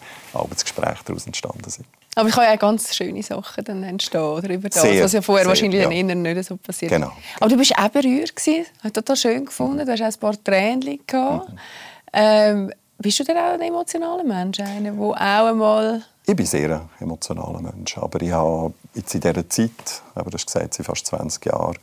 Gespräch 0.63 0.97
daraus 1.05 1.25
entstanden 1.25 1.69
sind. 1.69 1.85
Aber 2.17 2.29
ich 2.29 2.35
kann 2.35 2.45
ja 2.45 2.55
ganz 2.55 2.95
schöne 2.95 3.21
Sachen 3.23 3.63
dann 3.65 3.83
entstehen 3.83 4.21
oder 4.21 4.49
über 4.49 4.69
das, 4.69 4.81
sehr, 4.81 5.03
was 5.03 5.11
ja 5.11 5.21
vorher 5.21 5.43
sehr, 5.43 5.49
wahrscheinlich 5.49 5.81
ja. 5.81 5.89
in 5.89 6.21
nicht 6.21 6.45
so 6.45 6.55
passiert 6.55 6.91
genau. 6.91 7.11
Aber 7.41 7.49
du 7.49 7.57
bist 7.57 7.77
auch 7.77 7.89
berührt 7.89 8.33
gewesen, 8.33 8.65
habe 8.79 8.93
total 8.93 9.17
schön 9.17 9.45
gefunden. 9.45 9.81
Mhm. 9.81 9.85
Du 9.85 9.91
hast 9.91 10.01
auch 10.01 10.05
ein 10.05 10.19
paar 10.19 10.43
Tränen 10.43 10.99
gehabt. 11.05 11.49
Mhm. 11.49 11.57
Ähm, 12.13 12.71
bist 12.97 13.19
du 13.19 13.23
denn 13.23 13.37
auch 13.37 13.53
ein 13.53 13.61
emotionaler 13.61 14.23
Mensch, 14.23 14.59
einer, 14.59 14.91
der 14.91 15.01
auch 15.01 15.13
einmal... 15.15 16.03
Ich 16.25 16.35
bin 16.35 16.45
sehr 16.45 16.71
ein 16.71 16.89
emotionaler 16.99 17.61
Mensch, 17.61 17.97
aber 17.97 18.21
ich 18.21 18.31
habe 18.31 18.73
jetzt 18.93 19.13
in 19.13 19.21
dieser 19.21 19.47
Zeit, 19.49 20.01
aber 20.15 20.31
das 20.31 20.45
gesagt, 20.45 20.73
seit 20.73 20.85
fast 20.85 21.05
20 21.07 21.45
Jahren, 21.45 21.77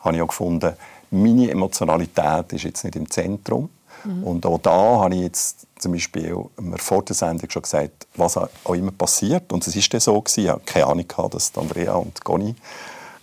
habe 0.00 0.16
ich 0.16 0.22
auch 0.22 0.28
gefunden, 0.28 0.74
meine 1.10 1.50
Emotionalität 1.50 2.52
ist 2.52 2.64
jetzt 2.64 2.84
nicht 2.84 2.96
im 2.96 3.08
Zentrum. 3.08 3.70
Mhm. 4.04 4.24
Und 4.24 4.46
auch 4.46 4.58
da 4.58 5.00
habe 5.00 5.14
ich 5.14 5.22
jetzt 5.22 5.66
zum 5.78 5.92
Beispiel 5.92 6.36
mir 6.60 6.78
vor 6.78 7.04
der 7.04 7.14
Sendung 7.14 7.48
schon 7.50 7.62
gesagt, 7.62 8.06
was 8.16 8.36
auch 8.36 8.74
immer 8.74 8.90
passiert. 8.90 9.52
Und 9.52 9.66
es 9.66 9.76
ist 9.76 9.92
dann 9.92 10.00
so 10.00 10.20
gewesen, 10.20 10.44
ich 10.44 10.50
hatte 10.50 10.62
keine 10.64 10.86
Ahnung, 10.86 11.06
dass 11.30 11.56
Andrea 11.56 11.94
und 11.94 12.22
Conny 12.24 12.54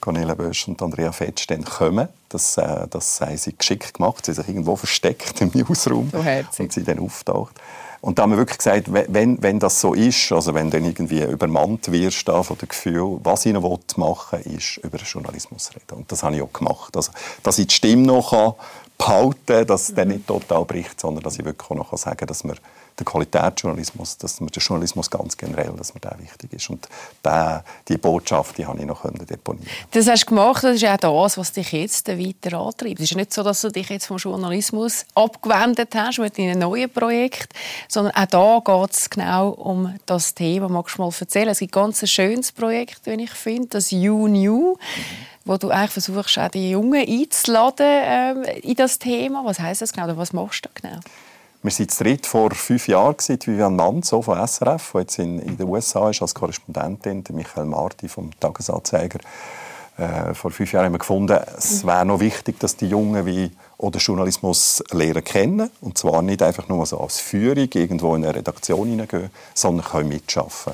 Cornelia 0.02 0.34
Bösch 0.34 0.68
und 0.68 0.82
Andrea 0.82 1.12
Fetsch 1.12 1.48
dann 1.48 1.64
kommen. 1.64 2.10
Das, 2.30 2.58
äh, 2.58 2.88
das 2.90 3.22
haben 3.22 3.38
sie 3.38 3.56
geschickt 3.56 3.94
gemacht. 3.94 4.26
Sie 4.26 4.32
haben 4.32 4.42
sich 4.42 4.50
irgendwo 4.50 4.76
versteckt 4.76 5.40
im 5.42 5.52
Newsroom 5.54 6.12
so 6.12 6.64
und 6.64 6.74
sie 6.74 6.84
dann 6.84 7.00
auftaucht. 7.00 7.54
Und 8.02 8.18
da 8.18 8.24
haben 8.24 8.32
wir 8.32 8.38
wirklich 8.38 8.58
gesagt, 8.58 8.88
wenn, 8.92 9.42
wenn 9.44 9.60
das 9.60 9.80
so 9.80 9.94
ist, 9.94 10.32
also 10.32 10.56
wenn 10.56 10.72
du 10.72 10.80
irgendwie 10.80 11.22
übermannt 11.22 11.92
wirst 11.92 12.26
von 12.28 12.58
dem 12.58 12.68
Gefühl, 12.68 13.20
was 13.24 13.46
ich 13.46 13.54
noch 13.54 13.80
machen 13.98 14.40
will, 14.44 14.58
ist 14.58 14.78
über 14.78 14.98
den 14.98 15.06
Journalismus 15.06 15.70
reden. 15.76 16.00
Und 16.00 16.12
das 16.12 16.24
habe 16.24 16.36
ich 16.36 16.42
auch 16.42 16.52
gemacht. 16.52 16.98
Also, 16.98 17.12
dass 17.44 17.60
ich 17.60 17.68
die 17.68 17.76
Stimme 17.76 18.08
noch 18.08 18.56
behalten 18.98 19.38
kann, 19.46 19.68
dass 19.68 19.90
mhm. 19.90 19.96
dann 19.96 20.08
nicht 20.08 20.26
total 20.26 20.66
bricht, 20.66 21.00
sondern 21.00 21.24
dass 21.24 21.38
ich 21.38 21.46
wirklich 21.46 21.70
auch 21.70 21.76
noch 21.76 21.96
sagen 21.96 22.18
kann, 22.18 22.28
dass 22.28 22.44
wir 22.44 22.56
der 22.98 23.06
Qualitätsjournalismus, 23.06 24.18
dass 24.18 24.40
mir 24.42 24.50
der 24.50 24.62
Journalismus 24.62 25.10
ganz 25.10 25.38
generell, 25.38 25.74
dass 25.78 25.94
mir 25.94 26.00
der 26.00 26.18
wichtig 26.20 26.54
ist. 26.54 26.70
Und 26.70 26.88
der, 27.24 27.64
die 27.88 27.98
Botschaft, 27.98 28.58
die 28.58 28.66
habe 28.66 28.80
ich 28.80 28.86
noch 28.86 29.04
deponieren. 29.26 29.68
Das 29.92 30.08
hast 30.08 30.24
du 30.24 30.28
gemacht, 30.28 30.64
das 30.64 30.76
ist 30.76 30.86
auch 30.86 30.98
das, 30.98 31.38
was 31.38 31.52
dich 31.52 31.72
jetzt 31.72 32.08
weiter 32.08 32.58
antreibt. 32.60 33.00
Es 33.00 33.12
ist 33.12 33.16
nicht 33.16 33.34
so, 33.34 33.44
dass 33.44 33.62
du 33.62 33.70
dich 33.70 33.90
jetzt 33.90 34.06
vom 34.06 34.18
Journalismus 34.18 35.06
abgewendet 35.16 35.94
hast 35.96 36.20
mit 36.20 36.38
deinem 36.38 36.60
neuen 36.60 36.90
Projekt, 36.90 37.54
sondern 37.88 38.14
auch 38.16 38.62
da 38.64 38.84
geht 38.84 38.94
es 38.94 39.10
genau 39.10 39.50
um 39.50 39.94
das 40.06 40.34
Thema. 40.34 40.70
Magst 40.70 40.98
du 40.98 41.02
mal 41.02 41.12
erzählen? 41.18 41.50
Es 41.50 41.60
gibt 41.60 41.76
ein 41.76 41.82
ganz 41.82 42.08
schönes 42.10 42.52
Projekt, 42.52 43.02
wie 43.06 43.24
ich 43.24 43.32
finde, 43.32 43.70
das 43.70 43.92
You 43.92 44.28
New. 44.28 44.74
Mhm 44.74 45.32
wo 45.46 45.58
du 45.58 45.70
eigentlich 45.70 45.92
versuchst, 45.92 46.38
auch 46.38 46.50
die 46.50 46.72
Jungen 46.72 47.06
einzuladen 47.08 47.86
ähm, 47.88 48.44
in 48.62 48.76
das 48.76 49.00
Thema. 49.00 49.44
Was 49.44 49.60
heißt 49.60 49.82
das 49.82 49.94
genau? 49.94 50.06
Oder 50.06 50.18
was 50.18 50.34
machst 50.34 50.66
du 50.66 50.70
da 50.70 50.90
genau? 50.90 51.00
Wir 51.64 51.72
waren 51.72 51.90
zu 51.90 52.04
dritt 52.04 52.26
vor 52.26 52.50
fünf 52.52 52.88
Jahren, 52.88 53.16
Vivian 53.20 53.76
Manzo 53.76 54.24
von 54.24 54.48
SRF, 54.48 54.94
die 54.94 54.98
jetzt 54.98 55.20
in, 55.20 55.38
in 55.38 55.58
den 55.58 55.68
USA 55.68 56.10
ist 56.10 56.24
als 56.24 56.34
Korrespondentin, 56.34 57.24
Michael 57.34 57.66
Marti 57.66 58.08
vom 58.08 58.32
Tagesanzeiger. 58.40 59.20
Äh, 59.96 60.34
vor 60.34 60.50
fünf 60.50 60.72
Jahren 60.74 60.86
haben 60.86 60.94
wir 60.94 61.00
gefunden, 61.00 61.40
es 61.56 61.84
mhm. 61.84 61.88
wäre 61.88 62.06
noch 62.06 62.20
wichtig, 62.20 62.60
dass 62.60 62.78
die 62.78 62.88
Jungen 62.88 63.28
wie 63.28 63.52
oder 63.78 64.00
Journalismus 64.00 64.84
lernen 64.90 65.24
kennen. 65.24 65.70
Und 65.82 66.00
zwar 66.00 66.24
nicht 66.24 66.42
einfach 66.42 66.68
nur 66.68 66.84
so 66.88 67.00
als 67.00 67.20
Führung 67.20 67.70
irgendwo 67.72 68.16
in 68.16 68.26
eine 68.26 68.34
Redaktion 68.34 68.88
hineingehen, 68.88 69.30
sondern 69.54 69.86
können 69.86 70.10
mitschaffen. 70.10 70.74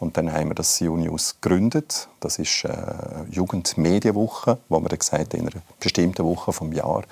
Und 0.00 0.16
dann 0.16 0.32
haben 0.32 0.48
wir 0.48 0.54
das 0.54 0.80
News 0.80 1.36
gegründet. 1.40 2.08
Das 2.18 2.38
ist 2.38 2.64
eine 2.64 3.26
äh, 3.30 3.34
Jugendmedienwoche, 3.34 4.58
wo 4.68 4.80
wir 4.80 4.88
gesagt 4.88 5.34
haben, 5.34 5.40
in 5.40 5.48
einer 5.48 5.62
bestimmten 5.78 6.24
Woche 6.24 6.52
vom 6.52 6.72
Jahr 6.72 7.02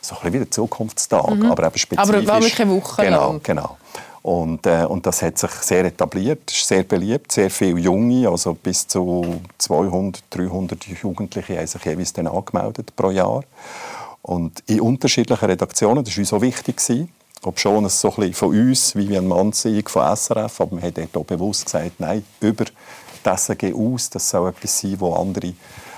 so 0.00 0.14
ein 0.14 0.20
bisschen 0.20 0.32
wie 0.32 0.38
der 0.38 0.50
Zukunftstag, 0.50 1.28
mhm. 1.28 1.50
aber 1.50 1.66
eben 1.66 1.76
spezifisch. 1.76 2.14
Aber 2.14 2.26
war 2.26 2.40
wirklich 2.40 2.60
eine 2.60 2.70
Woche 2.70 3.02
genau, 3.02 3.32
lang. 3.32 3.40
Genau, 3.42 3.76
und, 4.26 4.66
äh, 4.66 4.84
und 4.84 5.06
das 5.06 5.22
hat 5.22 5.38
sich 5.38 5.52
sehr 5.52 5.84
etabliert, 5.84 6.50
ist 6.50 6.66
sehr 6.66 6.82
beliebt. 6.82 7.30
Sehr 7.30 7.48
viele 7.48 7.78
Junge, 7.78 8.28
also 8.28 8.54
bis 8.54 8.88
zu 8.88 9.40
200, 9.58 10.24
300 10.30 10.84
Jugendliche 10.84 11.56
haben 11.56 11.66
sich 11.68 11.84
jeweils 11.84 12.12
dann 12.12 12.26
angemeldet 12.26 12.90
pro 12.96 13.10
Jahr. 13.10 13.44
Und 14.22 14.64
in 14.66 14.80
unterschiedlichen 14.80 15.44
Redaktionen, 15.44 16.04
das 16.04 16.16
war 16.16 16.18
uns 16.22 16.28
so 16.30 16.42
wichtig. 16.42 16.76
Gewesen. 16.78 17.08
Ob 17.42 17.60
schon 17.60 17.84
es 17.84 18.00
so 18.00 18.08
ein 18.08 18.16
bisschen 18.16 18.34
von 18.34 18.48
uns, 18.48 18.96
wie 18.96 19.16
ein 19.16 19.28
Mannsieg 19.28 19.90
von 19.90 20.16
SRF, 20.16 20.60
aber 20.60 20.74
man 20.74 20.84
hat 20.84 20.98
dort 20.98 21.16
auch 21.16 21.24
bewusst 21.24 21.66
gesagt, 21.66 22.00
nein, 22.00 22.24
über 22.40 22.64
das 23.22 23.46
SRG 23.46 23.74
aus, 23.74 24.10
das 24.10 24.30
soll 24.30 24.50
etwas 24.50 24.80
sein, 24.80 24.98
wo 24.98 25.14
andere 25.14 25.52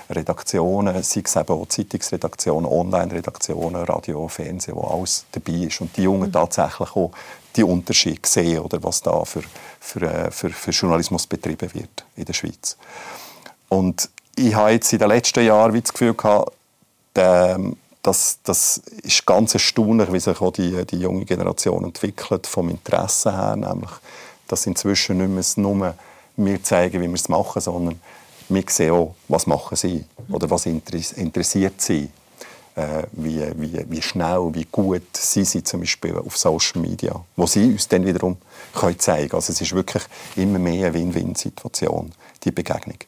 Redaktionen, 0.09 1.03
sei 1.03 1.21
es 1.23 1.35
eben 1.35 1.53
auch 1.53 1.67
Zeitungsredaktionen, 1.67 2.69
Online-Redaktionen, 2.69 3.83
Radio, 3.83 4.27
Fernsehen, 4.27 4.75
wo 4.75 4.81
alles 4.81 5.25
dabei 5.31 5.53
ist 5.53 5.81
und 5.81 5.95
die 5.95 6.03
Jungen 6.03 6.29
mhm. 6.29 6.33
tatsächlich 6.33 6.95
auch 6.95 7.11
die 7.55 7.63
Unterschiede 7.63 8.21
sehen, 8.25 8.59
oder 8.59 8.81
was 8.83 9.01
da 9.01 9.23
für, 9.25 9.43
für, 9.79 10.01
äh, 10.01 10.31
für, 10.31 10.49
für 10.49 10.71
Journalismus 10.71 11.27
betrieben 11.27 11.73
wird 11.73 12.05
in 12.15 12.25
der 12.25 12.33
Schweiz. 12.33 12.77
Und 13.69 14.09
ich 14.35 14.55
habe 14.55 14.71
jetzt 14.71 14.91
in 14.93 14.99
den 14.99 15.09
letzten 15.09 15.45
Jahren 15.45 15.79
das 15.79 15.93
Gefühl 15.93 16.13
gehabt, 16.13 16.53
das, 18.01 18.39
das 18.43 18.77
ist 19.03 19.25
ganz 19.25 19.53
erstaunlich, 19.53 20.11
wie 20.11 20.19
sich 20.19 20.39
auch 20.41 20.51
die, 20.51 20.85
die 20.85 20.99
junge 20.99 21.25
Generation 21.25 21.83
entwickelt, 21.83 22.47
vom 22.47 22.69
Interesse 22.69 23.31
her, 23.31 23.55
nämlich, 23.55 23.91
dass 24.47 24.65
inzwischen 24.65 25.17
nicht 25.17 25.57
mehr 25.57 25.63
nur 25.63 25.95
wir 26.37 26.63
zeigen, 26.63 27.01
wie 27.01 27.07
wir 27.07 27.15
es 27.15 27.29
machen, 27.29 27.61
sondern 27.61 27.99
wir 28.47 28.63
sehen 28.67 28.91
auch, 28.91 29.15
was 29.27 29.45
machen 29.45 29.75
sie 29.75 30.05
oder 30.29 30.49
was 30.49 30.65
interessiert 30.65 31.81
sie. 31.81 32.09
Äh, 32.75 33.03
wie, 33.11 33.41
wie, 33.57 33.85
wie 33.89 34.01
schnell, 34.01 34.51
wie 34.53 34.65
gut 34.71 35.01
sie 35.17 35.43
sind 35.43 35.67
zum 35.67 35.81
Beispiel 35.81 36.15
auf 36.15 36.37
Social 36.37 36.81
Media, 36.81 37.13
wo 37.35 37.45
sie 37.45 37.65
uns 37.65 37.87
dann 37.87 38.05
wiederum 38.05 38.37
können 38.73 38.97
zeigen. 38.97 39.33
Also 39.33 39.51
es 39.51 39.59
ist 39.59 39.73
wirklich 39.73 40.03
immer 40.37 40.59
mehr 40.59 40.87
eine 40.87 40.93
Win-Win-Situation, 40.93 42.13
die 42.43 42.51
Begegnung. 42.51 42.99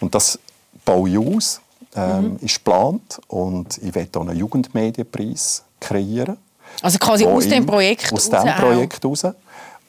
Und 0.00 0.14
das 0.14 0.38
baue 0.84 1.08
ich 1.08 1.16
aus, 1.16 1.60
ähm, 1.96 2.32
mhm. 2.32 2.38
ist 2.40 2.56
geplant 2.56 3.20
und 3.28 3.78
ich 3.78 3.94
werde 3.94 4.20
einen 4.20 4.36
Jugendmedienpreis 4.36 5.64
kreieren. 5.80 6.36
Also 6.82 6.98
quasi 6.98 7.24
aus 7.24 7.48
dem 7.48 7.66
Projekt 7.66 8.12
Aus 8.12 8.28
dem 8.28 8.54
Projekt 8.56 9.04
raus. 9.04 9.26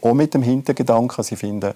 Auch 0.01 0.13
mit 0.13 0.33
dem 0.33 0.43
Hintergedanken, 0.43 1.15
dass 1.17 1.31
ich 1.31 1.39
finde, 1.39 1.73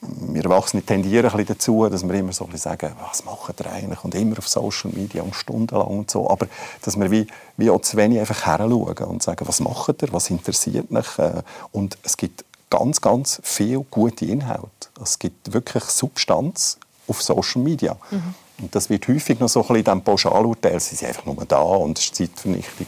wir 0.00 0.44
Erwachsene 0.44 0.82
tendieren 0.82 1.30
ein 1.30 1.44
dazu, 1.44 1.86
dass 1.88 2.06
wir 2.06 2.14
immer 2.14 2.32
so 2.32 2.48
ein 2.50 2.56
sagen, 2.56 2.92
was 3.00 3.24
machen 3.24 3.54
ihr 3.58 3.70
eigentlich? 3.70 4.02
Und 4.02 4.14
immer 4.14 4.38
auf 4.38 4.48
Social 4.48 4.90
Media 4.92 5.22
und 5.22 5.34
stundenlang 5.34 5.88
und 5.88 6.10
so. 6.10 6.30
Aber 6.30 6.46
dass 6.82 6.98
wir 6.98 7.10
wie, 7.10 7.26
wie 7.56 7.70
auch 7.70 7.82
zu 7.82 7.96
wenig 7.96 8.20
einfach 8.20 8.46
heranschauen 8.46 9.08
und 9.08 9.22
sagen, 9.22 9.46
was 9.46 9.60
macht 9.60 10.02
ihr? 10.02 10.12
Was 10.12 10.30
interessiert 10.30 10.90
mich? 10.90 11.18
Äh, 11.18 11.42
und 11.72 11.98
es 12.02 12.16
gibt 12.16 12.44
ganz, 12.70 13.00
ganz 13.00 13.40
viel 13.42 13.84
gute 13.90 14.24
Inhalte. 14.24 14.68
Es 15.02 15.18
gibt 15.18 15.52
wirklich 15.52 15.84
Substanz 15.84 16.78
auf 17.06 17.20
Social 17.22 17.60
Media. 17.60 17.96
Mhm. 18.10 18.34
Und 18.60 18.74
das 18.74 18.90
wird 18.90 19.08
häufig 19.08 19.38
noch 19.40 19.48
so 19.48 19.60
ein 19.60 19.62
bisschen 19.62 19.76
in 19.76 19.84
diesem 19.84 20.02
Pauschalurteil, 20.02 20.80
sie 20.80 20.96
sind 20.96 21.08
einfach 21.08 21.26
nur 21.26 21.44
da 21.46 21.60
und 21.60 21.98
es 21.98 22.04
ist 22.04 22.16
Zeitvernichtung, 22.16 22.86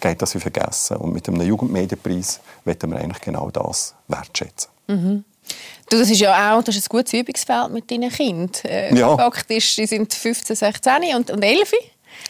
geht 0.00 0.20
das 0.20 0.34
wie 0.34 0.40
vergessen. 0.40 0.96
Und 0.98 1.12
mit 1.12 1.28
einem 1.28 1.40
Jugendmedienpreis 1.42 2.40
wollen 2.64 2.90
wir 2.90 2.98
eigentlich 2.98 3.20
genau 3.22 3.50
das 3.50 3.94
wertschätzen. 4.08 4.70
Mhm. 4.86 5.24
Du, 5.90 5.98
das 5.98 6.10
ist 6.10 6.20
ja 6.20 6.56
auch 6.56 6.62
das 6.62 6.76
ist 6.76 6.86
ein 6.86 6.96
gutes 6.96 7.12
Übungsfeld 7.12 7.70
mit 7.70 7.90
deinen 7.90 8.10
Kindern. 8.10 8.50
Äh, 8.64 8.94
ja. 8.96 9.16
Fakt 9.16 9.50
ist, 9.50 9.76
sie 9.76 9.86
sind 9.86 10.12
15, 10.12 10.56
16 10.56 10.92
und, 11.16 11.30
und 11.30 11.42
11. 11.42 11.72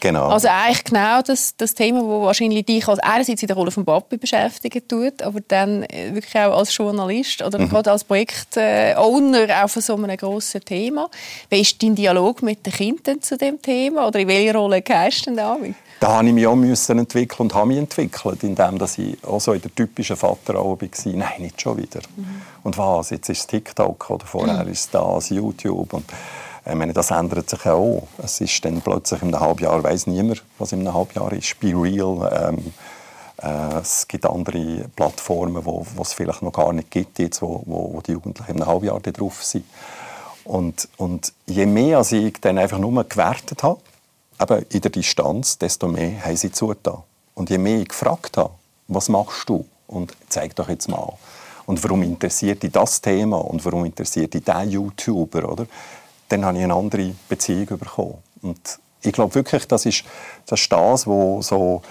Genau. 0.01 0.27
Also 0.27 0.47
eigentlich 0.49 0.83
genau 0.83 1.21
das, 1.21 1.55
das 1.57 1.73
Thema, 1.73 1.99
das 2.01 2.07
wahrscheinlich 2.07 2.65
dich 2.65 2.87
als 2.87 2.99
einerseits 2.99 3.41
in 3.41 3.47
der 3.47 3.55
Rolle 3.55 3.71
von 3.71 3.85
Papi 3.85 4.17
beschäftigen 4.17 4.87
tut, 4.87 5.21
aber 5.21 5.39
dann 5.47 5.83
äh, 5.83 6.13
wirklich 6.13 6.35
auch 6.35 6.57
als 6.57 6.75
Journalist 6.75 7.41
oder 7.41 7.59
mhm. 7.59 7.69
gerade 7.69 7.91
als 7.91 8.03
Projektowner 8.03 9.63
auch 9.63 9.69
von 9.69 9.81
so 9.81 9.95
einem 9.95 10.15
grossen 10.17 10.63
Thema. 10.63 11.09
Wie 11.49 11.61
ist 11.61 11.81
dein 11.81 11.95
Dialog 11.95 12.41
mit 12.41 12.65
den 12.65 12.73
Kindern 12.73 13.21
zu 13.21 13.37
dem 13.37 13.61
Thema 13.61 14.07
oder 14.07 14.19
in 14.19 14.27
welcher 14.27 14.57
Rolle 14.57 14.81
gehst 14.81 15.21
du 15.21 15.25
denn 15.25 15.37
damit? 15.37 15.75
Da 15.99 16.17
habe 16.17 16.27
ich 16.27 16.33
mich 16.33 16.45
auch 16.45 16.55
müssen 16.55 16.99
entwickeln 16.99 17.43
und 17.43 17.53
habe 17.55 17.67
mich 17.67 17.77
entwickelt, 17.77 18.43
indem 18.43 18.77
dass 18.77 18.97
ich 18.97 19.17
auch 19.23 19.39
so 19.39 19.53
in 19.53 19.61
der 19.61 19.73
typischen 19.73 20.17
Vaterrolle 20.17 20.81
war. 20.81 21.13
Nein, 21.13 21.29
nicht 21.41 21.61
schon 21.61 21.77
wieder. 21.77 22.01
Mhm. 22.15 22.41
Und 22.63 22.77
was? 22.77 23.11
Jetzt 23.11 23.29
ist 23.29 23.39
es 23.39 23.47
TikTok 23.47 24.09
oder 24.09 24.25
vorher 24.25 24.65
mhm. 24.65 24.71
ist 24.71 24.85
es 24.85 24.89
das, 24.91 25.29
YouTube. 25.29 25.93
Und 25.93 26.05
ich 26.67 26.75
meine, 26.75 26.93
das 26.93 27.11
ändert 27.11 27.49
sich 27.49 27.65
auch. 27.67 28.07
Es 28.17 28.41
ist 28.41 28.65
dann 28.65 28.81
plötzlich 28.81 29.21
in 29.21 29.33
einem 29.33 29.39
halben 29.39 29.63
Jahr, 29.63 29.83
weiß 29.83 30.07
niemand, 30.07 30.43
was 30.57 30.71
in 30.71 30.79
einem 30.81 30.93
halben 30.95 31.13
Jahr 31.13 31.31
ist. 31.31 31.59
Be 31.59 31.73
real. 31.75 32.49
Ähm, 32.49 32.73
äh, 33.37 33.79
es 33.79 34.07
gibt 34.07 34.25
andere 34.25 34.89
Plattformen, 34.95 35.63
wo, 35.63 35.85
wo 35.95 36.01
es 36.01 36.13
vielleicht 36.13 36.41
noch 36.41 36.53
gar 36.53 36.73
nicht 36.73 36.89
gibt, 36.89 37.19
jetzt, 37.19 37.41
wo, 37.41 37.61
wo, 37.65 38.01
die 38.01 38.13
Jugendlichen 38.13 38.51
in 38.51 38.61
einem 38.61 38.67
halben 38.67 38.85
Jahr 38.85 38.99
drauf 38.99 39.43
sind. 39.43 39.65
Und, 40.43 40.87
und 40.97 41.33
je 41.45 41.65
mehr 41.65 41.99
als 41.99 42.11
ich 42.11 42.39
dann 42.41 42.57
einfach 42.57 42.79
nur 42.79 43.03
gewertet 43.03 43.63
habe, 43.63 43.79
eben 44.39 44.65
in 44.69 44.81
der 44.81 44.91
Distanz, 44.91 45.57
desto 45.57 45.87
mehr 45.87 46.23
haben 46.23 46.37
sie 46.37 46.51
zugetan. 46.51 47.03
Und 47.33 47.49
je 47.49 47.57
mehr 47.57 47.79
ich 47.79 47.89
gefragt 47.89 48.37
habe, 48.37 48.51
was 48.87 49.09
machst 49.09 49.49
du? 49.49 49.65
Und 49.87 50.15
zeig 50.29 50.55
doch 50.55 50.69
jetzt 50.69 50.87
mal. 50.87 51.13
Und 51.65 51.83
warum 51.83 52.03
interessiert 52.03 52.63
dich 52.63 52.71
das 52.71 53.01
Thema? 53.01 53.37
Und 53.37 53.63
warum 53.65 53.85
interessiert 53.85 54.33
dich 54.33 54.43
der 54.43 54.63
YouTuber? 54.63 55.51
Oder? 55.51 55.67
Dann 56.29 56.45
habe 56.45 56.57
ich 56.57 56.63
eine 56.63 56.73
andere 56.73 57.13
Beziehung 57.29 57.67
bekommen. 57.67 58.17
Und 58.41 58.79
ich 59.01 59.13
glaube 59.13 59.35
wirklich, 59.35 59.67
das 59.67 59.85
ist 59.85 60.03
das, 60.45 60.61
ist 60.61 60.71
das 60.71 61.07
wo 61.07 61.41
so, 61.41 61.81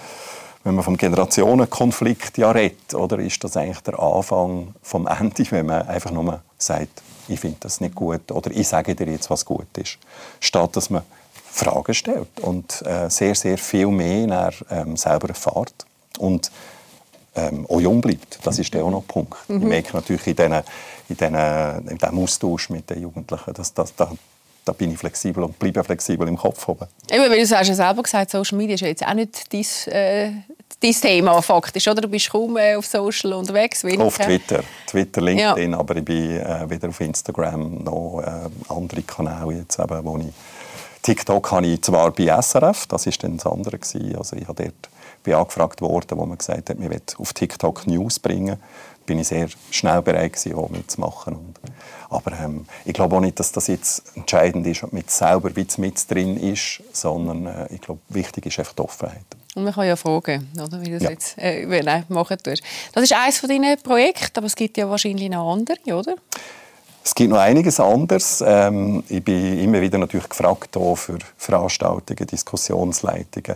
wenn 0.63 0.75
man 0.75 0.83
vom 0.83 0.97
Generationenkonflikt 0.97 2.37
ja 2.37 2.51
redet, 2.51 2.93
oder 2.93 3.19
ist 3.19 3.43
das 3.43 3.55
eigentlich 3.57 3.81
der 3.81 3.99
Anfang 3.99 4.73
vom 4.81 5.07
Ende, 5.07 5.51
wenn 5.51 5.67
man 5.67 5.87
einfach 5.87 6.11
nur 6.11 6.41
sagt, 6.57 7.01
ich 7.27 7.39
finde 7.39 7.57
das 7.61 7.81
nicht 7.81 7.95
gut 7.95 8.31
oder 8.31 8.51
ich 8.51 8.67
sage 8.67 8.95
dir 8.95 9.07
jetzt, 9.07 9.29
was 9.29 9.45
gut 9.45 9.77
ist, 9.77 9.97
statt 10.39 10.75
dass 10.75 10.89
man 10.89 11.03
Fragen 11.51 11.93
stellt 11.93 12.39
und 12.41 12.81
äh, 12.85 13.09
sehr, 13.09 13.33
sehr 13.33 13.57
viel 13.57 13.87
mehr 13.87 14.27
nach, 14.27 14.53
ähm, 14.69 14.97
selber 14.97 15.29
erfahrt 15.29 15.85
und 16.19 16.51
ähm, 17.35 17.65
auch 17.67 17.81
jung 17.81 18.01
bleibt. 18.01 18.39
Das 18.43 18.59
ist 18.59 18.75
auch 18.75 18.89
noch 18.89 19.01
ein 19.01 19.07
Punkt. 19.07 19.49
Mhm. 19.49 19.57
Ich 19.57 19.67
merke 19.67 19.95
natürlich 19.95 20.27
in, 20.27 20.35
diesem 21.09 22.23
Austausch 22.23 22.69
mit 22.69 22.89
den 22.89 23.01
Jugendlichen, 23.01 23.53
dass, 23.53 23.73
dass, 23.73 23.95
da, 23.95 24.11
da 24.63 24.71
bin 24.71 24.91
ich 24.91 24.97
flexibel 24.97 25.43
und 25.43 25.59
bleibe 25.59 25.83
flexibel 25.83 26.27
im 26.27 26.37
Kopf. 26.37 26.67
Oben. 26.67 26.87
Eben, 27.11 27.29
weil 27.29 27.45
du 27.45 27.55
hast 27.55 27.67
ja 27.67 27.75
selber 27.75 28.03
gesagt, 28.03 28.31
Social 28.31 28.57
Media 28.57 28.75
ist 28.75 28.81
ja 28.81 28.87
jetzt 28.87 29.05
auch 29.05 29.13
nicht 29.13 29.53
dein, 29.53 29.93
äh, 29.93 30.31
dein 30.81 30.91
Thema 30.93 31.41
faktisch, 31.41 31.87
oder? 31.87 32.01
Du 32.01 32.07
bist 32.07 32.29
kaum 32.29 32.57
äh, 32.57 32.75
auf 32.75 32.85
Social 32.85 33.33
unterwegs. 33.33 33.83
Wenig. 33.83 33.99
Auf 33.99 34.17
Twitter, 34.17 34.63
Twitter, 34.87 35.21
LinkedIn, 35.21 35.71
ja. 35.71 35.77
aber 35.77 35.97
ich 35.97 36.05
bin 36.05 36.39
äh, 36.39 36.69
wieder 36.69 36.89
auf 36.89 36.99
Instagram, 37.01 37.83
noch 37.83 38.21
äh, 38.21 38.73
andere 38.73 39.01
Kanäle 39.03 39.59
jetzt 39.59 39.79
eben, 39.79 40.05
wo 40.05 40.17
ich 40.17 40.33
TikTok 41.05 41.51
habe 41.51 41.67
ich 41.67 41.83
zwar 41.83 42.09
bei 42.09 42.25
SRF, 42.41 42.87
das 42.87 43.05
war 43.05 43.13
dann 43.19 43.37
das 43.37 43.45
andere. 43.45 43.77
Also 44.17 44.35
ich 44.35 44.47
habe 44.47 44.63
dort 44.63 44.89
bin 45.25 45.33
angefragt 45.33 45.81
worden, 45.81 46.17
wo 46.17 46.25
man 46.25 46.37
gesagt 46.37 46.69
hat, 46.69 46.79
man 46.79 46.89
will 46.89 47.01
auf 47.17 47.33
TikTok 47.33 47.85
News 47.87 48.19
bringen. 48.19 48.57
Bin 49.05 49.19
ich 49.19 49.27
sehr 49.27 49.47
schnell 49.69 50.01
bereit 50.01 50.33
gewesen, 50.33 50.55
auch 50.55 50.69
mitzumachen. 50.69 51.35
Und, 51.35 51.55
aber 52.09 52.31
ähm, 52.39 52.65
ich 52.85 52.93
glaube 52.93 53.15
auch 53.15 53.19
nicht, 53.19 53.39
dass 53.39 53.51
das 53.51 53.67
jetzt 53.67 54.15
entscheidend 54.15 54.65
ist, 54.65 54.83
ob 54.83 54.93
man 54.93 55.03
selber 55.07 55.55
wie 55.55 55.67
mit 55.77 56.09
drin 56.09 56.37
ist, 56.37 56.81
sondern 56.91 57.45
äh, 57.45 57.73
ich 57.73 57.81
glaube, 57.81 57.99
wichtig 58.09 58.47
ist 58.47 58.57
einfach 58.57 58.73
die 58.73 58.81
Offenheit. 58.81 59.25
Und 59.53 59.63
man 59.63 59.73
kann 59.73 59.87
ja 59.87 59.95
fragen, 59.95 60.49
oder, 60.55 60.81
wie 60.81 60.85
du 60.85 60.93
das 60.93 61.03
ja. 61.03 61.09
jetzt 61.11 61.35
äh, 61.37 62.03
machen 62.09 62.37
tust. 62.41 62.63
Das 62.93 63.03
ist 63.03 63.13
eines 63.13 63.37
von 63.37 63.49
deinen 63.49 63.79
Projekten, 63.81 64.37
aber 64.37 64.47
es 64.47 64.55
gibt 64.55 64.77
ja 64.77 64.89
wahrscheinlich 64.89 65.29
noch 65.29 65.53
andere, 65.53 65.77
oder? 65.93 66.15
Es 67.03 67.13
gibt 67.13 67.29
noch 67.29 67.37
einiges 67.37 67.79
anderes. 67.79 68.43
Ähm, 68.45 69.03
ich 69.07 69.23
bin 69.23 69.59
immer 69.59 69.79
wieder 69.79 69.99
natürlich 69.99 70.27
gefragt 70.27 70.75
für 70.95 71.19
Veranstaltungen, 71.37 72.27
Diskussionsleitungen. 72.27 73.55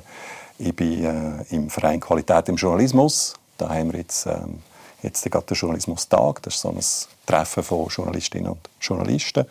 Ich 0.59 0.75
bin 0.75 1.05
äh, 1.05 1.55
im 1.55 1.69
Verein 1.69 2.01
Qualität 2.01 2.49
im 2.49 2.57
Journalismus. 2.57 3.33
Da 3.57 3.69
haben 3.69 3.93
wir 3.93 3.99
jetzt, 4.01 4.25
ähm, 4.25 4.61
jetzt 5.01 5.23
gerade 5.23 5.45
den 5.45 5.55
Journalismustag. 5.55 6.41
Das 6.41 6.55
ist 6.55 6.61
so 6.61 6.69
ein 6.69 6.79
Treffen 7.25 7.63
von 7.63 7.87
Journalistinnen 7.87 8.51
und 8.51 8.69
Journalisten. 8.81 9.45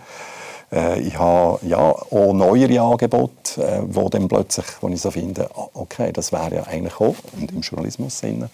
Äh, 0.71 1.01
ich 1.01 1.19
habe 1.19 1.59
ja, 1.67 1.79
auch 1.79 2.33
neuere 2.35 2.81
Angebote, 2.83 3.63
äh, 3.63 3.81
wo 3.87 4.11
dann 4.11 4.29
plötzlich, 4.29 4.67
wo 4.83 4.89
ich 4.89 5.01
so 5.01 5.11
finde, 5.11 5.49
ah, 5.57 5.69
okay, 5.73 6.13
das 6.13 6.31
wäre 6.31 6.57
ja 6.57 6.63
eigentlich 6.65 6.97
auch 6.97 7.17
und 7.39 7.53
im 7.53 7.63
Journalismus 7.63 8.19
Sinn 8.19 8.49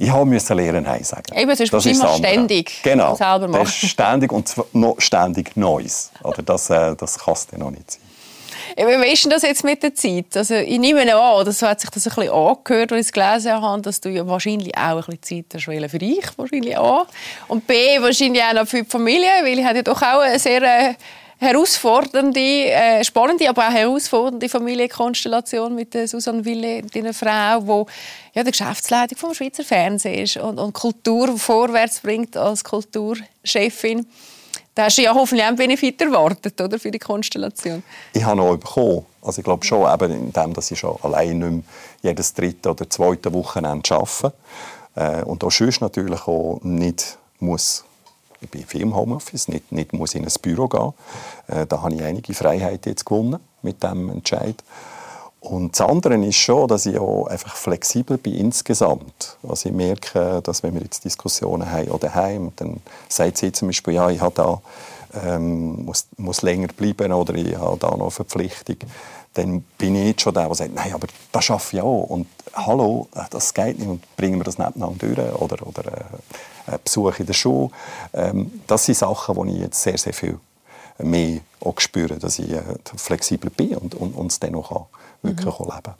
ich 0.00 0.10
habe 0.10 0.24
müssen 0.24 0.56
lernen 0.56 0.84
Nein 0.84 1.02
sagen. 1.02 1.34
Eben, 1.34 1.56
sonst 1.56 1.72
das 1.72 1.84
ist 1.84 2.00
immer 2.00 2.16
ständig 2.16 2.82
genau, 2.84 3.16
selber 3.16 3.48
machen. 3.48 3.64
Das 3.64 3.82
ist 3.82 3.90
ständig 3.90 4.32
und 4.32 4.54
noch 4.72 5.00
ständig 5.00 5.56
Neues. 5.56 6.12
Oder 6.22 6.42
das, 6.42 6.70
äh, 6.70 6.94
das 6.94 7.18
kann 7.18 7.34
es 7.34 7.48
noch 7.58 7.70
nicht 7.70 7.90
sein. 7.90 8.02
Wie 8.78 9.12
ist 9.12 9.24
denn 9.24 9.30
das 9.30 9.42
jetzt 9.42 9.64
mit 9.64 9.82
der 9.82 9.92
Zeit? 9.92 10.36
Also, 10.36 10.54
ich 10.54 10.78
nehme 10.78 11.12
an, 11.12 11.52
so 11.52 11.66
hat 11.66 11.80
sich 11.80 11.90
das 11.90 12.06
ein 12.06 12.14
bisschen 12.14 12.32
angehört, 12.32 12.92
als 12.92 13.00
ich 13.00 13.06
es 13.08 13.12
gelesen 13.12 13.52
habe, 13.60 13.82
dass 13.82 14.00
du 14.00 14.08
ja 14.08 14.24
wahrscheinlich 14.24 14.76
auch 14.78 15.08
ein 15.08 15.18
bisschen 15.18 15.46
Zeit 15.50 15.66
hast 15.66 15.90
für 15.90 15.98
dich, 15.98 16.24
wahrscheinlich 16.36 16.78
A. 16.78 17.04
Und 17.48 17.66
B, 17.66 18.00
wahrscheinlich 18.00 18.40
auch 18.40 18.52
noch 18.52 18.68
für 18.68 18.84
die 18.84 18.88
Familie, 18.88 19.28
weil 19.42 19.58
ich 19.58 19.64
ja 19.64 19.82
doch 19.82 20.00
auch 20.00 20.20
eine 20.20 20.38
sehr 20.38 20.62
äh, 20.62 20.94
herausfordernde, 21.38 22.40
äh, 22.40 23.02
spannende, 23.02 23.48
aber 23.48 23.66
auch 23.66 23.72
herausfordernde 23.72 24.48
Familienkonstellation 24.48 25.74
mit 25.74 25.94
der 25.94 26.06
Susanne 26.06 26.44
Wille, 26.44 26.82
deiner 26.82 27.14
Frau, 27.14 27.66
wo 27.66 27.86
ja 28.32 28.44
die 28.44 28.50
Geschäftsleitung 28.52 29.18
vom 29.18 29.34
Schweizer 29.34 29.64
Fernsehen 29.64 30.22
ist 30.22 30.36
und, 30.36 30.58
und 30.58 30.72
Kultur 30.72 31.36
vorwärts 31.36 31.98
bringt 31.98 32.36
als 32.36 32.62
Kulturchefin. 32.62 34.06
Da 34.78 34.84
hast 34.84 34.96
du 34.96 35.02
ja 35.02 35.12
hoffentlich 35.12 35.42
auch 35.42 35.48
einen 35.48 35.56
Benefit 35.56 36.00
erwartet, 36.00 36.60
oder, 36.60 36.78
für 36.78 36.92
die 36.92 37.00
Konstellation. 37.00 37.82
Ich 38.12 38.22
habe 38.22 38.36
noch 38.36 38.56
bekommen. 38.56 39.04
Also 39.20 39.40
ich 39.40 39.44
glaube 39.44 39.66
schon, 39.66 39.92
eben 39.92 40.12
in 40.12 40.32
dem, 40.32 40.54
dass 40.54 40.70
ich 40.70 40.78
schon 40.78 40.96
allein 41.02 41.36
nicht 41.36 41.50
mehr 41.50 41.62
jedes 42.00 42.32
dritte 42.32 42.70
oder 42.70 42.88
zweite 42.88 43.32
Wochenende 43.32 43.92
arbeite. 43.92 44.32
Äh, 44.94 45.24
und 45.24 45.42
auch 45.42 45.50
sonst 45.50 45.80
natürlich 45.80 46.20
auch 46.28 46.60
nicht 46.62 47.18
muss 47.40 47.82
ich 48.40 48.48
bin 48.48 48.64
viel 48.64 48.82
im 48.82 48.94
Homeoffice, 48.94 49.48
nicht, 49.48 49.72
nicht 49.72 49.92
muss 49.92 50.14
in 50.14 50.24
ein 50.24 50.32
Büro 50.40 50.68
gehen. 50.68 50.92
Äh, 51.48 51.66
da 51.66 51.82
habe 51.82 51.96
ich 51.96 52.02
einige 52.04 52.32
Freiheiten 52.32 52.90
jetzt 52.90 53.04
gewonnen 53.04 53.40
mit 53.62 53.82
dem 53.82 54.10
Entscheid. 54.10 54.62
Und 55.40 55.78
das 55.78 55.88
andere 55.88 56.16
ist 56.26 56.36
schon, 56.36 56.66
dass 56.66 56.84
ich 56.86 56.98
auch 56.98 57.26
einfach 57.26 57.54
flexibel 57.54 58.18
bin 58.18 58.34
insgesamt. 58.34 59.36
Also 59.48 59.68
ich 59.68 59.74
merke, 59.74 60.42
dass 60.42 60.62
wenn 60.62 60.74
wir 60.74 60.82
jetzt 60.82 61.04
Diskussionen 61.04 61.70
haben 61.70 61.88
oder 61.88 62.08
daheim, 62.08 62.52
dann 62.56 62.80
sagt 63.08 63.38
sie 63.38 63.52
zum 63.52 63.68
Beispiel, 63.68 63.94
ja, 63.94 64.10
ich 64.10 64.20
da, 64.20 64.60
ähm, 65.24 65.84
muss, 65.84 66.06
muss 66.16 66.42
länger 66.42 66.68
bleiben 66.68 67.12
oder 67.12 67.34
ich 67.34 67.56
habe 67.56 67.78
da 67.78 67.90
noch 67.90 68.00
eine 68.00 68.10
Verpflichtung. 68.10 68.76
Dann 69.34 69.62
bin 69.78 69.94
ich 69.94 70.08
jetzt 70.08 70.22
schon 70.22 70.34
der, 70.34 70.46
der 70.46 70.54
sagt, 70.54 70.74
nein, 70.74 70.92
aber 70.92 71.06
das 71.30 71.44
schaffe 71.44 71.76
ich 71.76 71.82
auch. 71.82 72.02
Und 72.04 72.26
hallo, 72.54 73.08
das 73.30 73.54
geht 73.54 73.78
nicht 73.78 73.88
und 73.88 74.16
bringen 74.16 74.40
wir 74.40 74.44
das 74.44 74.58
nebeneinander 74.58 75.06
durch. 75.06 75.40
Oder, 75.40 75.66
oder 75.66 75.84
äh, 76.66 76.78
Besuch 76.82 77.20
in 77.20 77.26
der 77.26 77.34
Schule. 77.34 77.70
Ähm, 78.12 78.60
das 78.66 78.86
sind 78.86 78.98
Sachen, 78.98 79.46
die 79.46 79.54
ich 79.54 79.60
jetzt 79.60 79.80
sehr, 79.80 79.98
sehr 79.98 80.14
viel 80.14 80.38
mehr 80.98 81.40
auch 81.60 81.80
spüre, 81.80 82.18
dass 82.18 82.38
ich 82.38 82.50
äh, 82.50 82.62
flexibel 82.96 83.50
bin 83.50 83.76
und, 83.76 83.94
und, 83.94 84.14
und 84.14 84.32
es 84.32 84.40
dann 84.40 84.54
auch 84.54 84.86
wirklich 85.22 85.46
mhm. 85.46 85.52
leben 85.64 85.82
kann. 85.82 85.94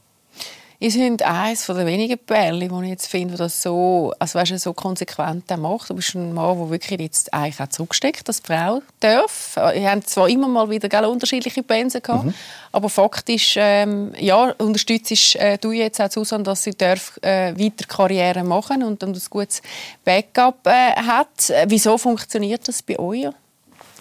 Ihr 0.80 0.92
seid 0.92 1.22
eines 1.24 1.66
der 1.66 1.86
wenigen 1.86 2.16
Pärchen, 2.16 2.68
die 2.68 2.84
ich 2.84 2.90
jetzt 2.90 3.08
finde, 3.08 3.34
das 3.34 3.60
so, 3.60 4.14
also 4.16 4.38
weißt, 4.38 4.60
so 4.60 4.72
konsequent 4.72 5.50
macht. 5.58 5.90
Du 5.90 5.94
bist 5.94 6.14
ein 6.14 6.32
Mann, 6.32 6.56
der 6.56 6.70
wirklich 6.70 7.00
jetzt 7.00 7.34
eigentlich 7.34 7.60
auch 7.60 7.66
zurücksteckt, 7.66 8.28
dass 8.28 8.40
die 8.42 8.46
Frau 8.46 8.80
darf. 9.00 9.56
Ihr 9.74 9.90
habt 9.90 10.08
zwar 10.08 10.28
immer 10.28 10.46
mal 10.46 10.70
wieder 10.70 10.88
gell, 10.88 11.04
unterschiedliche 11.06 11.64
Pensen 11.64 12.00
gehabt, 12.00 12.26
mhm. 12.26 12.34
aber 12.70 12.88
faktisch 12.88 13.56
ähm, 13.58 14.12
ja, 14.20 14.54
unterstützt 14.58 15.34
äh, 15.34 15.58
du 15.58 15.72
jetzt 15.72 16.00
auch 16.00 16.12
Susanne, 16.12 16.44
dass 16.44 16.62
sie 16.62 16.76
darf, 16.76 17.18
äh, 17.22 17.58
weiter 17.58 17.84
Karriere 17.88 18.44
machen 18.44 18.84
und, 18.84 19.02
und 19.02 19.16
ein 19.16 19.22
gutes 19.30 19.60
Backup 20.04 20.64
äh, 20.64 20.94
hat. 20.94 21.52
Wieso 21.66 21.98
funktioniert 21.98 22.68
das 22.68 22.84
bei 22.84 22.96
euch? 23.00 23.26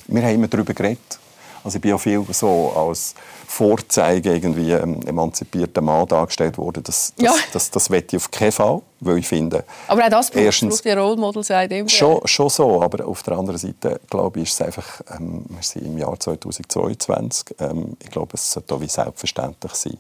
Wir 0.06 0.22
haben 0.22 0.36
immer 0.36 0.48
darüber 0.48 0.76
geredet. 0.76 1.18
Also 1.68 1.80
ich 1.80 1.82
bin 1.82 1.92
ja 1.92 1.98
viel 1.98 2.24
so 2.32 2.72
als 2.74 3.14
Vorzeigen 3.46 4.34
irgendwie 4.36 4.72
ähm, 4.72 5.02
emanzipierter 5.06 5.82
Mann 5.82 6.08
dargestellt 6.08 6.58
worden. 6.58 6.82
Das, 6.82 7.14
das, 7.18 7.26
ja. 7.26 7.32
das, 7.32 7.52
das, 7.52 7.72
das 7.72 7.90
will 7.90 8.06
ich 8.10 8.16
auf 8.16 8.32
keinen 8.32 8.54
Fall, 8.54 8.82
weil 9.02 9.18
ich 9.18 9.28
finde... 9.28 9.66
Aber 9.90 10.06
auch 10.06 10.10
das 10.10 10.32
braucht 10.32 10.86
die 10.86 10.92
Role 10.92 11.18
Model 11.18 11.44
sein. 11.44 11.90
Schon, 11.90 12.26
schon 12.26 12.50
so, 12.50 12.82
aber 12.82 13.06
auf 13.06 13.22
der 13.24 13.38
anderen 13.38 13.58
Seite, 13.58 14.00
glaube 14.10 14.40
ich, 14.40 14.48
ist 14.48 14.54
es 14.54 14.62
einfach, 14.62 15.02
ähm, 15.14 15.44
wir 15.50 15.62
sind 15.62 15.86
im 15.88 15.98
Jahr 15.98 16.18
2022, 16.18 17.58
ähm, 17.60 17.98
ich 18.02 18.12
glaube, 18.12 18.36
es 18.36 18.50
sollte 18.50 18.74
auch 18.74 18.80
wie 18.80 18.88
selbstverständlich 18.88 19.74
sein. 19.74 19.98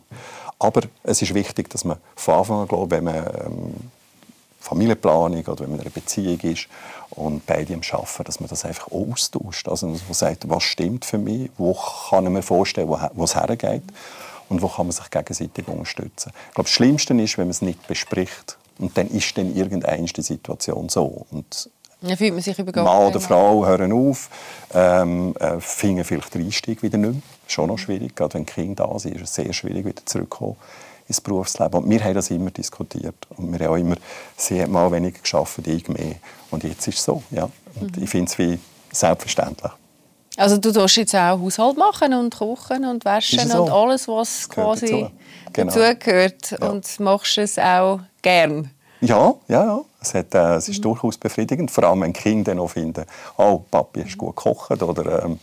Aber 0.59 0.83
es 1.03 1.21
ist 1.21 1.33
wichtig, 1.33 1.69
dass 1.69 1.83
man 1.83 1.97
von 2.15 2.35
Anfang 2.35 2.61
an, 2.61 2.67
glaube 2.69 2.91
wenn 2.91 3.03
man 3.03 3.17
ähm, 3.17 3.73
Familienplanung 4.61 5.45
oder 5.45 5.59
wenn 5.59 5.71
man 5.71 5.79
in 5.79 5.81
einer 5.81 5.89
Beziehung 5.89 6.39
ist 6.39 6.67
und 7.17 7.45
beide 7.45 7.73
am 7.73 7.81
Arbeiten, 7.91 8.23
dass 8.23 8.39
man 8.39 8.49
das 8.49 8.63
einfach 8.63 8.91
austauscht. 8.91 9.67
Also 9.67 9.91
dass 9.91 10.03
man 10.03 10.13
sagt, 10.13 10.49
was 10.49 10.63
stimmt 10.63 11.05
für 11.05 11.17
mich, 11.17 11.49
wo 11.57 11.77
kann 12.09 12.25
ich 12.25 12.31
mir 12.31 12.41
vorstellen, 12.43 12.87
wo 12.87 13.23
es 13.23 13.35
hergeht 13.35 13.83
und 14.49 14.61
wo 14.61 14.67
kann 14.67 14.85
man 14.85 14.93
sich 14.93 15.09
gegenseitig 15.09 15.67
unterstützen. 15.67 16.31
Ich 16.49 16.55
glaube, 16.55 16.67
das 16.67 16.71
Schlimmste 16.71 17.13
ist, 17.15 17.37
wenn 17.37 17.45
man 17.45 17.51
es 17.51 17.61
nicht 17.61 17.87
bespricht 17.87 18.57
und 18.79 18.97
dann 18.97 19.07
ist 19.09 19.37
dann 19.37 19.55
irgendeine 19.55 20.05
die 20.05 20.21
Situation 20.21 20.89
so. 20.89 21.25
Und 21.31 21.69
ja, 22.01 22.15
fühlt 22.15 22.33
man 22.33 22.43
sich 22.43 22.57
Mann 22.57 23.07
oder 23.07 23.19
Frau 23.19 23.65
hören 23.65 23.91
auf, 23.91 24.29
ähm, 24.73 25.35
äh, 25.39 25.59
finden 25.59 26.03
vielleicht 26.03 26.35
den 26.35 26.45
Einstieg 26.45 26.83
wieder 26.83 26.99
nicht 26.99 27.13
mehr. 27.13 27.21
Schon 27.47 27.69
noch 27.69 27.79
schwierig, 27.79 28.15
gerade 28.15 28.35
wenn 28.35 28.45
Kinder 28.45 28.87
da 28.87 28.99
sind, 28.99 29.15
ist 29.15 29.23
es 29.23 29.33
sehr 29.33 29.51
schwierig, 29.53 29.85
wieder 29.85 30.05
zurückzukommen 30.05 30.57
ins 31.07 31.21
Berufsleben. 31.21 31.83
Und 31.83 31.89
wir 31.89 32.03
haben 32.03 32.13
das 32.13 32.29
immer 32.29 32.51
diskutiert. 32.51 33.15
Und 33.37 33.51
wir 33.51 33.65
haben 33.65 33.73
auch 33.73 33.77
immer, 33.77 33.95
sie 34.35 34.61
hat 34.61 34.69
mal 34.69 34.91
weniger 34.91 35.19
geschafft, 35.19 35.65
ich 35.65 35.87
mehr. 35.87 36.15
Und 36.51 36.63
jetzt 36.63 36.87
ist 36.87 36.99
es 36.99 37.03
so, 37.03 37.23
ja. 37.31 37.49
Und 37.79 37.97
mhm. 37.97 38.03
ich 38.03 38.09
finde 38.09 38.31
es 38.31 38.37
wie 38.37 38.59
selbstverständlich. 38.91 39.71
Also 40.37 40.57
du 40.57 40.71
tust 40.71 40.97
jetzt 40.97 41.15
auch 41.15 41.39
Haushalt 41.39 41.77
machen 41.77 42.13
und 42.13 42.35
kochen 42.37 42.85
und 42.85 43.03
waschen 43.05 43.47
so? 43.49 43.63
und 43.63 43.71
alles, 43.71 44.07
was 44.07 44.47
quasi 44.47 44.85
dazu. 44.85 45.11
Genau. 45.53 45.73
dazugehört. 45.73 46.51
Ja. 46.51 46.69
Und 46.69 46.99
machst 46.99 47.37
es 47.39 47.57
auch 47.57 48.01
gern? 48.21 48.69
Ja, 49.01 49.33
ja, 49.47 49.65
ja. 49.65 49.81
Es, 49.99 50.13
hat, 50.13 50.33
äh, 50.35 50.55
es 50.55 50.69
ist 50.69 50.77
mhm. 50.77 50.83
durchaus 50.83 51.17
befriedigend. 51.17 51.71
Vor 51.71 51.83
allem, 51.83 52.01
wenn 52.01 52.13
Kinder 52.13 52.51
dann 52.51 52.59
auch 52.59 52.69
finden, 52.69 53.05
oh, 53.37 53.63
Papi 53.71 54.03
hast 54.03 54.17
gut 54.17 54.35
gekocht 54.35 54.81
oder 54.81 55.23
ähm, 55.23 55.39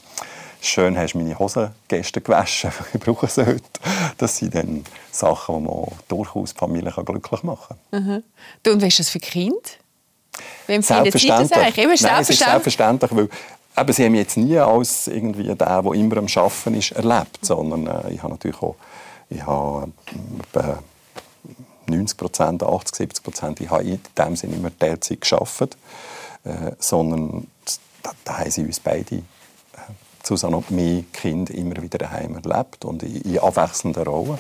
schön 0.67 0.97
hast 0.97 1.15
du 1.15 1.19
meine 1.19 1.39
Hosen 1.39 1.71
gestern 1.89 2.25
gewaschen, 2.25 2.71
ich 2.95 3.01
brauche 3.01 3.29
sie 3.29 3.47
heute. 3.47 3.63
Das 4.19 4.37
sind 4.37 4.55
dann 4.55 4.85
Sachen, 5.11 5.59
die 5.59 5.69
man 5.69 5.87
durchaus 6.09 6.55
die 6.55 6.59
Familie 6.59 6.93
glücklich 7.05 7.43
machen 7.43 7.77
kann. 7.91 8.05
Mhm. 8.05 8.23
Du, 8.63 8.73
und 8.73 8.83
was 8.83 8.89
ist 8.89 9.01
das 9.01 9.11
für 9.11 9.21
Kind? 9.21 9.79
Wem 10.67 10.83
selbstverständlich. 10.83 11.51
Das 11.51 11.59
eigentlich? 11.59 12.03
Nein, 12.03 12.25
selbstverständlich. 12.25 12.29
Es 12.29 12.31
ist 12.31 12.39
selbstverständlich, 12.39 13.11
weil 13.15 13.29
eben, 13.83 13.93
sie 13.93 14.05
haben 14.05 14.13
mich 14.13 14.21
jetzt 14.21 14.37
nie 14.37 14.59
als 14.59 15.07
irgendwie 15.09 15.55
der, 15.55 15.83
der 15.83 15.93
immer 15.93 16.17
am 16.17 16.27
Arbeiten 16.27 16.75
ist, 16.75 16.93
erlebt, 16.93 17.39
sondern 17.43 17.87
äh, 17.87 18.13
ich 18.13 18.23
habe 18.23 18.33
natürlich 18.33 18.61
auch 18.63 18.77
ich 19.29 19.47
habe, 19.47 19.93
äh, 20.55 21.91
90 21.91 22.17
Prozent, 22.17 22.63
80, 22.63 22.97
70 22.97 23.25
Prozent, 23.25 23.61
ich 23.61 23.71
habe 23.71 23.85
in 23.85 24.01
dem 24.17 24.37
Sinne 24.37 24.57
immer 24.57 24.77
Teilzeit 24.77 25.21
gearbeitet, 25.21 25.77
äh, 26.45 26.73
sondern 26.79 27.47
da, 28.03 28.11
da 28.25 28.39
haben 28.39 28.51
sie 28.51 28.65
uns 28.65 28.81
beide, 28.81 29.23
Susanne 30.27 30.57
und 30.57 30.71
mein 30.71 31.07
Kind, 31.13 31.51
immer 31.51 31.81
wieder 31.83 31.99
daheim 31.99 32.37
erlebt 32.37 32.85
und 32.85 33.03
in, 33.03 33.39
abwechselnden 33.39 34.05
Rollen. 34.05 34.39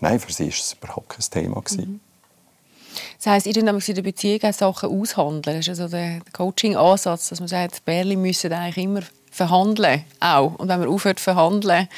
Nein, 0.00 0.20
für 0.20 0.32
sie 0.32 0.44
war 0.44 0.50
es 0.50 0.76
überhaupt 0.80 1.08
kein 1.10 1.24
Thema. 1.30 1.62
Mhm. 1.70 2.00
Das 3.18 3.26
heisst, 3.26 3.46
ihr 3.46 3.56
in 3.56 3.66
der 3.66 4.02
Beziehung 4.02 4.42
auch 4.42 4.52
Sachen 4.52 4.88
aushandeln. 4.88 5.58
Das 5.58 5.68
ist 5.68 5.80
also 5.80 5.88
der 5.88 6.20
Coaching-Ansatz, 6.32 7.28
dass 7.28 7.40
man 7.40 7.48
sagt, 7.48 7.84
Bärli 7.84 8.16
müssen 8.16 8.52
eigentlich 8.52 8.84
immer 8.84 9.02
verhandeln 9.30 10.04
auch. 10.20 10.54
Und 10.56 10.68
wenn 10.68 10.80
man 10.80 10.88
aufhört 10.88 11.18
zu 11.18 11.24
verhandeln, 11.24 11.88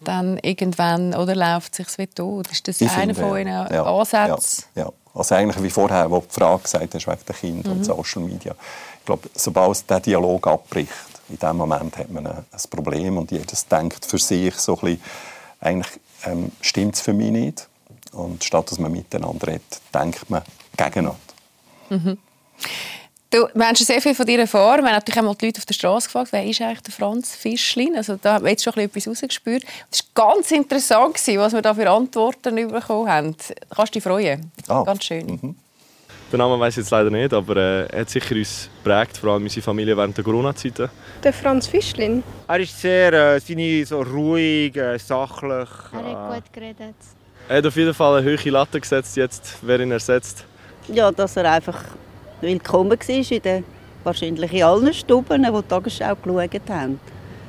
dann 0.00 0.38
irgendwann 0.38 1.14
oder 1.14 1.34
läuft 1.34 1.78
es 1.78 1.86
sich 1.86 1.98
wie 1.98 2.06
tot. 2.06 2.50
Ist 2.50 2.68
das 2.68 2.80
ich 2.80 2.90
einer 2.90 3.14
von 3.14 3.36
Ihren 3.36 3.48
ja, 3.48 3.84
Ansätzen? 3.84 4.64
Ja, 4.74 4.84
ja, 4.84 4.92
Also 5.14 5.34
eigentlich 5.34 5.62
wie 5.62 5.70
vorher, 5.70 6.10
wo 6.10 6.20
die 6.20 6.26
Frage 6.28 6.62
gesagt 6.62 6.94
hast, 6.94 7.06
wegen 7.06 7.24
der 7.26 7.34
Kinder 7.34 7.70
mhm. 7.70 7.76
und 7.78 7.84
Social 7.84 8.22
Media. 8.22 8.54
Ich 9.00 9.06
glaube, 9.06 9.28
sobald 9.34 9.88
der 9.88 10.00
Dialog 10.00 10.46
abbricht, 10.46 10.92
in 11.34 11.48
dem 11.48 11.56
Moment 11.56 11.96
hat 11.96 12.10
man 12.10 12.26
ein, 12.26 12.44
Problem 12.70 13.18
und 13.18 13.30
jeder 13.30 13.56
denkt 13.70 14.04
für 14.04 14.18
sich 14.18 14.54
so 14.54 14.74
ein 14.74 14.80
bisschen, 14.80 15.02
eigentlich 15.60 16.00
ähm, 16.24 16.52
stimmt 16.60 16.94
es 16.94 17.00
für 17.00 17.12
mich 17.12 17.30
nicht. 17.30 17.68
Und 18.12 18.44
statt 18.44 18.70
dass 18.70 18.78
man 18.78 18.92
miteinander 18.92 19.48
redet, 19.48 19.80
denkt 19.92 20.30
man 20.30 20.42
gegeneinander. 20.76 21.18
Mhm. 21.90 22.18
Du, 23.30 23.48
wir 23.52 23.66
haben 23.66 23.74
schon 23.74 23.86
sehr 23.86 24.00
viel 24.00 24.14
von 24.14 24.26
dir 24.26 24.38
erfahren. 24.38 24.82
Wir 24.82 24.90
haben 24.90 24.94
natürlich 24.94 25.18
auch 25.18 25.24
mal 25.24 25.34
die 25.34 25.46
Leute 25.46 25.58
auf 25.58 25.66
der 25.66 25.74
Straße 25.74 26.06
gefragt, 26.06 26.28
wer 26.30 26.46
ist 26.46 26.60
eigentlich 26.60 26.82
der 26.82 26.92
Franz 26.92 27.34
Fischlin? 27.34 27.96
Also 27.96 28.14
da 28.14 28.34
haben 28.34 28.44
wir 28.44 28.52
jetzt 28.52 28.62
schon 28.62 28.72
etwas 28.74 29.08
rausgespürt. 29.08 29.64
Es 29.90 30.04
war 30.14 30.32
ganz 30.34 30.52
interessant, 30.52 31.16
was 31.16 31.52
wir 31.52 31.62
da 31.62 31.74
für 31.74 31.90
Antworten 31.90 32.54
bekommen 32.54 33.08
haben. 33.08 33.36
Kannst 33.70 33.92
du 33.92 33.98
dich 33.98 34.04
freuen? 34.04 34.52
Oh. 34.68 34.84
Ganz 34.84 35.04
schön. 35.04 35.26
Mhm. 35.26 35.56
Den 36.32 36.38
Namen 36.38 36.58
weiß 36.58 36.74
ich 36.74 36.78
jetzt 36.78 36.90
leider 36.90 37.10
nicht, 37.10 37.32
aber 37.32 37.56
äh, 37.56 37.86
er 37.86 38.00
hat 38.00 38.10
sicher 38.10 38.34
uns 38.34 38.68
geprägt, 38.82 39.18
vor 39.18 39.32
allem 39.32 39.44
unsere 39.44 39.62
Familie 39.62 39.96
während 39.96 40.16
der 40.16 40.24
Corona-Zeiten. 40.24 40.88
Der 41.22 41.32
Franz 41.32 41.66
Fischlin? 41.66 42.22
Er 42.48 42.60
ist 42.60 42.80
sehr 42.80 43.12
äh, 43.12 43.40
seine, 43.40 43.86
so 43.86 44.02
ruhig, 44.02 44.76
äh, 44.76 44.98
sachlich. 44.98 45.68
Er 45.92 46.02
hat 46.02 46.32
äh, 46.32 46.34
gut 46.34 46.52
geredet. 46.52 46.94
Er 47.48 47.58
hat 47.58 47.66
auf 47.66 47.76
jeden 47.76 47.94
Fall 47.94 48.18
eine 48.18 48.38
hohe 48.38 48.50
Latte 48.50 48.80
gesetzt, 48.80 49.16
jetzt, 49.16 49.58
wer 49.62 49.78
ihn 49.80 49.90
ersetzt. 49.90 50.44
Ja, 50.88 51.12
dass 51.12 51.36
er 51.36 51.52
einfach 51.52 51.84
willkommen 52.40 52.90
war 52.90 53.08
in 53.08 53.42
den, 53.42 53.64
wahrscheinlich 54.02 54.52
in 54.52 54.62
allen 54.62 54.92
Stuben, 54.92 55.42
die 55.42 55.50
die 55.50 55.62
Tagesschau 55.68 56.14
geschaut 56.16 56.70
haben. 56.70 56.98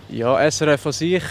Ja, 0.09 0.51
SRF 0.51 0.85
an 0.85 0.91
sich 0.91 1.23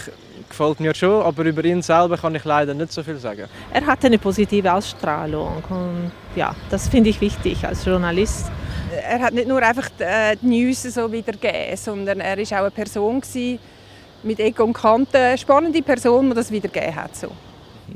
gefällt 0.49 0.79
mir 0.79 0.93
schon, 0.95 1.21
aber 1.21 1.43
über 1.43 1.63
ihn 1.63 1.81
selber 1.81 2.17
kann 2.17 2.35
ich 2.35 2.43
leider 2.43 2.73
nicht 2.73 2.91
so 2.91 3.03
viel 3.03 3.17
sagen. 3.17 3.45
Er 3.73 3.85
hat 3.85 4.03
eine 4.05 4.17
positive 4.17 4.71
Ausstrahlung 4.71 5.63
und 5.69 6.11
ja, 6.35 6.55
das 6.69 6.87
finde 6.87 7.09
ich 7.09 7.21
wichtig 7.21 7.65
als 7.65 7.85
Journalist. 7.85 8.51
Er 9.07 9.19
hat 9.19 9.33
nicht 9.33 9.47
nur 9.47 9.61
einfach 9.61 9.89
äh, 9.99 10.35
die 10.41 10.47
News 10.47 10.83
so 10.83 11.11
wiedergegeben, 11.11 11.75
sondern 11.75 12.19
er 12.19 12.37
war 12.37 12.43
auch 12.43 12.63
eine 12.63 12.71
Person 12.71 13.21
mit 14.23 14.39
Ego 14.39 14.63
und 14.63 14.73
Kanten, 14.73 15.17
eine 15.17 15.37
spannende 15.37 15.81
Person, 15.81 16.29
die 16.29 16.35
das 16.35 16.51
wiedergegeben 16.51 16.95
hat. 16.95 17.15
So. 17.15 17.27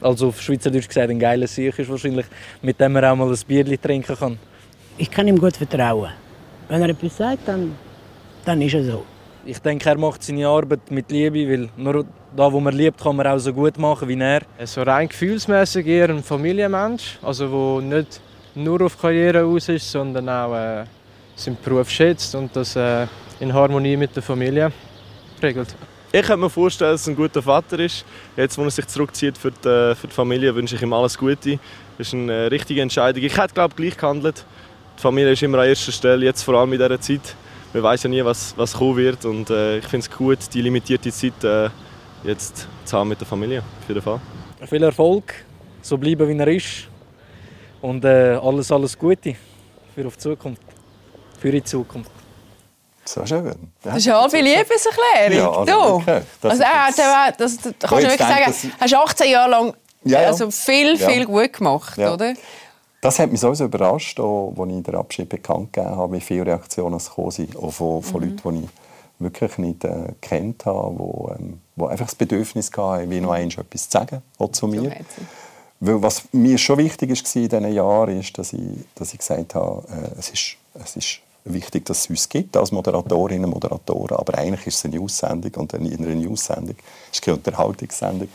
Also 0.01 0.27
auf 0.27 0.41
Schweizerdeutsch 0.41 0.87
gesagt, 0.87 1.09
ein 1.09 1.19
geiler 1.19 1.47
Sieg 1.47 1.77
ist 1.79 1.89
wahrscheinlich, 1.89 2.25
mit 2.61 2.79
dem 2.79 2.95
er 2.95 3.11
auch 3.11 3.15
mal 3.15 3.29
ein 3.29 3.39
Bier 3.47 3.81
trinken 3.81 4.15
kann 4.15 4.37
ich 4.99 5.09
kann 5.09 5.27
ihm 5.27 5.39
gut 5.39 5.55
vertrauen. 5.55 6.11
Wenn 6.67 6.81
er 6.81 6.89
etwas 6.89 7.17
sagt, 7.17 7.47
dann, 7.47 7.75
dann 8.45 8.61
ist 8.61 8.73
er 8.73 8.83
so. 8.83 9.05
Ich 9.45 9.59
denke, 9.59 9.89
er 9.89 9.97
macht 9.97 10.21
seine 10.21 10.45
Arbeit 10.47 10.91
mit 10.91 11.09
Liebe, 11.09 11.49
weil 11.49 11.69
nur 11.77 12.05
da, 12.35 12.51
wo 12.51 12.59
man 12.59 12.73
liebt, 12.73 13.01
kann 13.01 13.15
man 13.15 13.27
auch 13.27 13.37
so 13.37 13.53
gut 13.53 13.77
machen 13.77 14.07
wie 14.07 14.19
er. 14.19 14.41
So 14.65 14.83
rein 14.83 15.07
gefühlsmäßig 15.09 15.85
eher 15.87 16.09
ein 16.09 16.23
Familienmensch, 16.23 17.19
also 17.21 17.79
der 17.81 17.99
nicht 17.99 18.21
nur 18.55 18.81
auf 18.81 18.99
Karriere 18.99 19.43
aus 19.45 19.69
ist, 19.69 19.91
sondern 19.91 20.27
auch 20.29 20.53
äh, 20.55 20.85
seinen 21.35 21.57
Beruf 21.63 21.89
schätzt 21.89 22.35
und 22.35 22.55
das 22.55 22.75
äh, 22.75 23.07
in 23.39 23.53
Harmonie 23.53 23.97
mit 23.97 24.15
der 24.15 24.23
Familie 24.23 24.71
regelt. 25.41 25.75
Ich 26.11 26.21
könnte 26.21 26.37
mir 26.37 26.49
vorstellen, 26.49 26.93
dass 26.93 27.07
er 27.07 27.13
ein 27.13 27.15
guter 27.15 27.41
Vater 27.41 27.79
ist. 27.79 28.03
Jetzt, 28.35 28.57
wo 28.57 28.63
er 28.63 28.71
sich 28.71 28.87
zurückzieht 28.87 29.37
für 29.37 29.51
die, 29.51 29.95
für 29.95 30.07
die 30.07 30.13
Familie, 30.13 30.53
wünsche 30.55 30.75
ich 30.75 30.81
ihm 30.81 30.91
alles 30.91 31.17
Gute. 31.17 31.59
Das 31.97 32.07
ist 32.07 32.13
eine 32.13 32.33
äh, 32.33 32.45
richtige 32.47 32.81
Entscheidung. 32.81 33.23
Ich 33.23 33.37
hätte, 33.37 33.53
glaube 33.53 33.71
ich, 33.71 33.75
gleich 33.75 33.97
gehandelt 33.97 34.43
die 34.99 35.01
Familie 35.01 35.31
ist 35.31 35.41
immer 35.43 35.59
an 35.59 35.69
erster 35.69 35.93
Stelle, 35.93 36.25
jetzt 36.25 36.43
vor 36.43 36.55
allem 36.55 36.73
in 36.73 36.79
dieser 36.79 36.99
Zeit. 36.99 37.33
Man 37.73 37.83
weiß 37.83 38.03
ja 38.03 38.09
nie, 38.09 38.25
was, 38.25 38.53
was 38.57 38.73
kommen 38.73 38.97
wird 38.97 39.23
und 39.23 39.49
äh, 39.49 39.77
ich 39.77 39.85
finde 39.85 40.05
es 40.05 40.11
gut, 40.11 40.39
die 40.53 40.61
limitierte 40.61 41.09
Zeit 41.09 41.41
äh, 41.41 41.69
jetzt 42.23 42.67
zu 42.85 42.97
haben 42.97 43.09
mit 43.09 43.19
der 43.19 43.27
Familie, 43.27 43.59
auf 43.59 43.87
jeden 43.87 44.01
Fall. 44.01 44.19
Viel 44.67 44.83
Erfolg, 44.83 45.33
so 45.81 45.97
bleiben 45.97 46.27
wie 46.27 46.37
er 46.37 46.47
ist 46.47 46.87
und 47.81 48.03
äh, 48.05 48.39
alles, 48.41 48.71
alles 48.71 48.97
Gute 48.97 49.35
für 49.95 50.03
die 50.03 50.17
Zukunft, 50.17 50.61
für 51.39 51.51
die 51.51 51.63
Zukunft. 51.63 52.11
So 53.05 53.25
schön. 53.25 53.45
Ja. 53.45 53.53
Das 53.83 53.97
ist 53.97 54.05
ja 54.05 54.21
halbe 54.21 54.39
Liebeserklärung. 54.39 55.33
Ja, 55.33 55.49
also, 55.49 56.03
du. 56.05 56.47
Also, 56.47 56.63
äh, 56.63 56.67
das, 57.37 57.37
das, 57.37 57.57
das, 57.57 57.73
kannst 57.89 58.05
du 58.05 58.09
wirklich 58.09 58.19
sagen, 58.19 58.73
hast 58.79 58.93
18 58.93 59.31
Jahre 59.31 59.49
lang 59.49 59.73
ja, 60.03 60.21
ja. 60.21 60.27
Also 60.27 60.49
viel, 60.51 60.97
viel 60.97 61.25
gut 61.25 61.53
gemacht, 61.53 61.97
oder? 61.97 62.33
Das 63.01 63.19
hat 63.19 63.31
mich 63.31 63.39
sowieso 63.39 63.65
überrascht, 63.65 64.19
als 64.19 64.53
ich 64.57 64.83
den 64.83 64.95
Abschied 64.95 65.29
bekannt 65.29 65.73
gegeben 65.73 65.95
habe, 65.95 66.13
wie 66.13 66.21
viele 66.21 66.45
Reaktionen 66.45 66.95
es 66.95 67.09
gekommen 67.09 67.31
sind, 67.31 67.55
auch 67.57 67.71
von, 67.71 68.03
von 68.03 68.21
mhm. 68.21 68.29
Leuten, 68.29 68.61
die 68.61 68.65
ich 68.65 68.69
wirklich 69.19 69.57
nicht 69.57 69.83
äh, 69.83 70.13
kennt 70.21 70.65
habe, 70.65 70.95
die, 70.97 71.43
ähm, 71.43 71.61
die 71.79 71.85
einfach 71.85 72.05
das 72.05 72.15
Bedürfnis 72.15 72.71
hatten, 72.75 73.09
wie 73.09 73.19
noch 73.19 73.31
einmal 73.31 73.59
etwas 73.59 73.89
zu 73.89 73.97
sagen, 73.97 74.21
auch 74.37 74.51
zu 74.51 74.67
mir. 74.67 74.95
Weil 75.79 76.01
was 76.01 76.23
mir 76.31 76.57
schon 76.57 76.77
wichtig 76.77 77.09
war 77.09 77.41
in 77.41 77.49
diesen 77.49 77.73
Jahren, 77.73 78.19
ist, 78.19 78.37
dass 78.37 78.53
ich, 78.53 78.59
dass 78.95 79.13
ich 79.13 79.19
gesagt 79.19 79.55
habe, 79.55 79.83
äh, 79.89 80.19
es, 80.19 80.29
ist, 80.29 80.57
es 80.73 80.95
ist 80.97 81.19
wichtig, 81.45 81.85
dass 81.85 81.99
es 81.99 82.09
uns 82.09 82.27
gibt 82.27 82.57
als 82.57 82.71
Moderatorinnen 82.71 83.45
und 83.45 83.51
Moderatoren, 83.51 84.17
aber 84.17 84.37
eigentlich 84.37 84.67
ist 84.67 84.75
es 84.75 84.85
eine 84.85 84.97
News-Sendung 84.97 85.51
und 85.55 85.73
in 85.73 86.05
einer 86.05 86.15
News-Sendung 86.15 86.75
ist 87.11 87.21
keine 87.21 87.37
Unterhaltungsendung. 87.37 88.27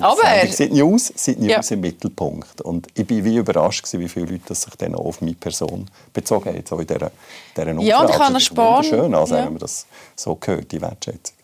Aber 0.00 0.46
sind 0.48 0.74
News, 0.74 1.12
sind 1.14 1.40
News 1.40 1.70
ja. 1.70 1.74
im 1.74 1.80
Mittelpunkt. 1.80 2.60
Und 2.60 2.86
ich 2.94 3.08
war 3.08 3.24
wie 3.24 3.36
überrascht, 3.36 3.86
wie 3.92 4.08
viele 4.08 4.26
Leute 4.26 4.54
sich 4.54 4.74
dann 4.76 4.94
auch 4.94 5.06
auf 5.06 5.20
meine 5.20 5.34
Person 5.34 5.88
bezogen 6.12 6.50
haben, 6.50 6.62
so 6.68 6.78
in 6.78 6.86
dieser, 6.86 7.10
dieser 7.56 7.70
Umfrage. 7.70 7.86
Ja, 7.86 8.00
und 8.00 8.10
ich 8.10 8.18
habe 8.18 8.36
es 8.36 8.44
spannend. 8.44 8.86
schön, 8.86 9.14
also, 9.14 9.34
ja. 9.34 9.44
wenn 9.44 9.52
man 9.54 9.60
das 9.60 9.86
so 10.14 10.34
gehört, 10.34 10.70
die 10.70 10.80
Wertschätzung. 10.80 11.35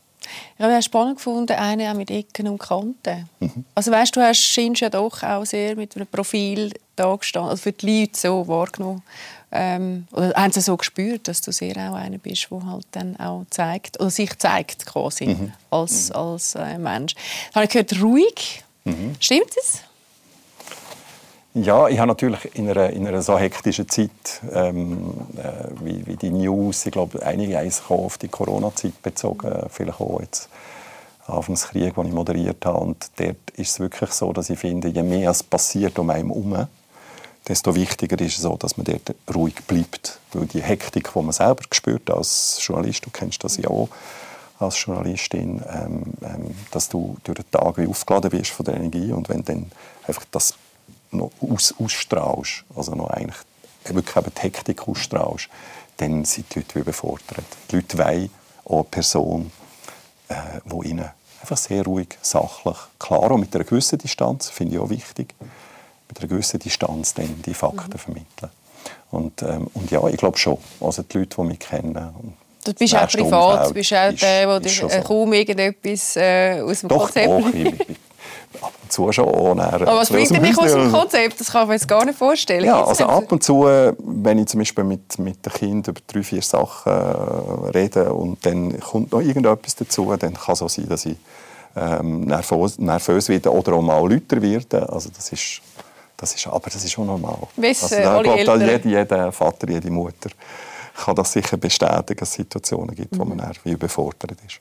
Ich 0.56 0.64
habe 0.64 0.74
es 0.74 0.84
spannend 0.84 1.16
gefunden, 1.16 1.52
eine 1.56 1.90
auch 1.90 1.94
mit 1.94 2.10
Ecken 2.10 2.48
und 2.48 2.58
Kanten. 2.58 3.28
Mhm. 3.40 3.64
Also 3.74 3.90
weißt, 3.90 4.14
du 4.16 4.20
hast, 4.20 4.40
scheinst 4.40 4.80
ja 4.80 4.90
doch 4.90 5.22
auch 5.22 5.44
sehr 5.44 5.76
mit 5.76 5.96
einem 5.96 6.06
Profil 6.06 6.72
da 6.96 7.14
gestanden, 7.16 7.50
also 7.50 7.62
für 7.62 7.72
die 7.72 8.00
Leute 8.00 8.18
so 8.18 8.46
wahrgenommen 8.46 9.02
ähm, 9.52 10.06
oder 10.12 10.32
haben 10.34 10.50
sie 10.50 10.62
so 10.62 10.76
gespürt, 10.76 11.28
dass 11.28 11.42
du 11.42 11.52
sehr 11.52 11.76
auch 11.76 11.94
einer 11.94 12.18
bist, 12.18 12.48
der 12.50 12.66
halt 12.66 12.86
dann 12.92 13.16
auch 13.16 13.44
zeigt, 13.50 14.00
oder 14.00 14.10
sich 14.10 14.36
zeigt 14.38 14.86
quasi 14.86 15.26
mhm. 15.26 15.52
als, 15.70 16.08
mhm. 16.08 16.16
als 16.16 16.54
äh, 16.54 16.78
Mensch. 16.78 17.14
Ich 17.50 17.54
habe 17.54 17.68
gehört, 17.68 18.00
ruhig. 18.00 18.64
Mhm. 18.84 19.14
Stimmt 19.20 19.54
das? 19.54 19.82
Ja, 21.54 21.86
ich 21.88 21.98
habe 21.98 22.08
natürlich 22.08 22.54
in 22.54 22.70
einer, 22.70 22.88
in 22.90 23.06
einer 23.06 23.20
so 23.20 23.38
hektischen 23.38 23.86
Zeit 23.86 24.10
ähm, 24.54 25.12
äh, 25.36 25.84
wie, 25.84 26.06
wie, 26.06 26.16
die 26.16 26.30
News, 26.30 26.86
ich 26.86 26.92
glaube, 26.92 27.22
einige 27.22 27.60
sich 27.70 27.90
auf 27.90 28.16
die 28.16 28.28
Corona-Zeit 28.28 29.02
bezogen, 29.02 29.66
vielleicht 29.68 30.00
auch 30.00 30.20
jetzt 30.20 30.48
Anfangskrieg, 31.26 31.94
den 31.94 32.06
ich 32.06 32.12
moderiert 32.12 32.64
habe. 32.64 32.78
Und 32.78 33.10
dort 33.16 33.50
ist 33.54 33.72
es 33.72 33.80
wirklich 33.80 34.12
so, 34.12 34.32
dass 34.32 34.48
ich 34.48 34.58
finde, 34.58 34.88
je 34.88 35.02
mehr 35.02 35.30
es 35.30 35.42
passiert 35.42 35.98
um 35.98 36.08
einen 36.08 36.28
herum, 36.28 36.68
desto 37.46 37.74
wichtiger 37.74 38.18
ist 38.20 38.36
es 38.36 38.42
so, 38.42 38.56
dass 38.56 38.78
man 38.78 38.86
dort 38.86 39.14
ruhig 39.34 39.56
bleibt. 39.66 40.20
Weil 40.32 40.46
die 40.46 40.62
Hektik, 40.62 41.12
die 41.12 41.22
man 41.22 41.32
selber 41.32 41.64
spürt 41.70 42.10
als 42.10 42.58
Journalist, 42.62 43.04
du 43.04 43.10
kennst 43.10 43.44
das 43.44 43.58
ja 43.58 43.68
auch 43.68 43.90
als 44.58 44.82
Journalistin, 44.82 45.62
ähm, 45.68 46.02
ähm, 46.22 46.54
dass 46.70 46.88
du 46.88 47.16
durch 47.24 47.40
den 47.40 47.50
Tag 47.50 47.76
wie 47.76 47.86
aufgeladen 47.86 48.32
wirst 48.32 48.52
von 48.52 48.64
der 48.64 48.76
Energie 48.76 49.12
und 49.12 49.28
wenn 49.28 49.44
dann 49.44 49.70
einfach 50.06 50.24
das 50.30 50.54
noch 51.12 51.30
aus, 51.40 51.74
ausstrahlst, 51.78 52.64
also 52.74 52.94
noch 52.94 53.10
eigentlich 53.10 53.38
wirklich 53.84 54.16
eben 54.16 54.32
die 54.34 54.42
Hektik 54.42 54.88
ausstrahlst, 54.88 55.48
dann 55.96 56.24
sind 56.24 56.54
die 56.54 56.60
Leute 56.60 56.74
wie 56.74 56.80
überfordert. 56.80 57.44
Die 57.70 57.76
Leute 57.76 57.98
wollen 57.98 58.30
auch 58.64 58.74
eine 58.74 58.84
Person, 58.84 59.52
äh, 60.28 60.34
die 60.64 60.88
ihnen 60.88 61.10
einfach 61.40 61.56
sehr 61.56 61.84
ruhig, 61.84 62.16
sachlich, 62.22 62.76
klar 62.98 63.30
und 63.30 63.40
mit 63.40 63.54
einer 63.54 63.64
gewissen 63.64 63.98
Distanz, 63.98 64.48
finde 64.48 64.74
ich 64.74 64.80
auch 64.80 64.90
wichtig, 64.90 65.34
mit 66.08 66.18
einer 66.20 66.28
gewissen 66.28 66.60
Distanz 66.60 67.14
dann 67.14 67.42
die 67.42 67.54
Fakten 67.54 67.92
mhm. 67.92 67.98
vermitteln. 67.98 68.50
Und, 69.10 69.42
ähm, 69.42 69.68
und 69.74 69.90
ja, 69.90 70.06
ich 70.08 70.16
glaube 70.16 70.38
schon, 70.38 70.58
also 70.80 71.02
die 71.02 71.18
Leute, 71.18 71.36
die 71.36 71.42
mich 71.42 71.58
kennen, 71.58 72.34
Du 72.64 72.72
bist 72.74 72.94
auch 72.94 73.08
privat, 73.08 73.70
du 73.70 73.74
bist 73.74 73.92
auch 73.92 74.12
der, 74.12 74.60
der 74.60 74.98
äh, 74.98 75.02
kaum 75.02 75.32
irgendetwas 75.32 76.16
äh, 76.16 76.60
aus 76.60 76.80
dem 76.80 76.88
Doch, 76.90 77.06
Konzept... 77.06 77.26
Doch, 77.26 77.52
ich, 77.52 77.74
ab 78.60 78.72
und 78.82 78.92
zu 78.92 79.10
schon 79.12 79.26
auch. 79.26 79.56
Aber 79.56 79.86
was 79.86 80.10
bringt 80.10 80.30
denn 80.30 80.42
nicht 80.42 80.58
aus 80.58 80.72
dem 80.72 80.90
Konzept? 80.90 81.40
Das 81.40 81.50
kann 81.50 81.66
man 81.66 81.76
jetzt 81.76 81.88
gar 81.88 82.04
nicht 82.04 82.18
vorstellen. 82.18 82.64
Ja, 82.64 82.84
also 82.84 83.04
ab 83.06 83.30
und 83.30 83.42
zu, 83.42 83.64
wenn 83.98 84.38
ich 84.38 84.46
zum 84.46 84.60
Beispiel 84.60 84.84
mit, 84.84 85.18
mit 85.18 85.44
den 85.44 85.52
Kindern 85.52 85.94
über 85.94 86.00
drei, 86.06 86.22
vier 86.22 86.42
Sachen 86.42 86.92
äh, 86.92 87.70
rede 87.78 88.12
und 88.12 88.44
dann 88.44 88.78
kommt 88.80 89.12
noch 89.12 89.20
irgendetwas 89.20 89.76
dazu, 89.76 90.14
dann 90.18 90.34
kann 90.34 90.52
es 90.52 90.58
so 90.58 90.68
sein, 90.68 90.88
dass 90.88 91.06
ich 91.06 91.16
ähm, 91.76 92.22
nervös, 92.22 92.78
nervös 92.78 93.28
werde 93.28 93.52
oder 93.52 93.74
auch 93.74 93.82
mal 93.82 94.00
lauter 94.00 94.40
werde. 94.42 94.88
Also 94.88 95.10
das 95.14 95.32
ist, 95.32 95.60
das 96.16 96.34
ist, 96.34 96.46
aber 96.46 96.70
das 96.70 96.84
ist 96.84 96.92
schon 96.92 97.06
normal. 97.06 97.38
Wissen, 97.56 98.04
also, 98.04 98.34
ich 98.34 98.44
da 98.44 98.56
jeder, 98.56 98.86
jeder 98.86 99.32
Vater, 99.32 99.68
jede 99.68 99.90
Mutter 99.90 100.30
kann 100.94 101.14
das 101.16 101.32
sicher 101.32 101.56
bestätigen, 101.56 102.18
dass 102.18 102.28
es 102.28 102.34
Situationen 102.34 102.94
gibt, 102.94 103.18
wo 103.18 103.24
man 103.24 103.38
mhm. 103.38 103.72
überfordert 103.72 104.36
ist. 104.46 104.60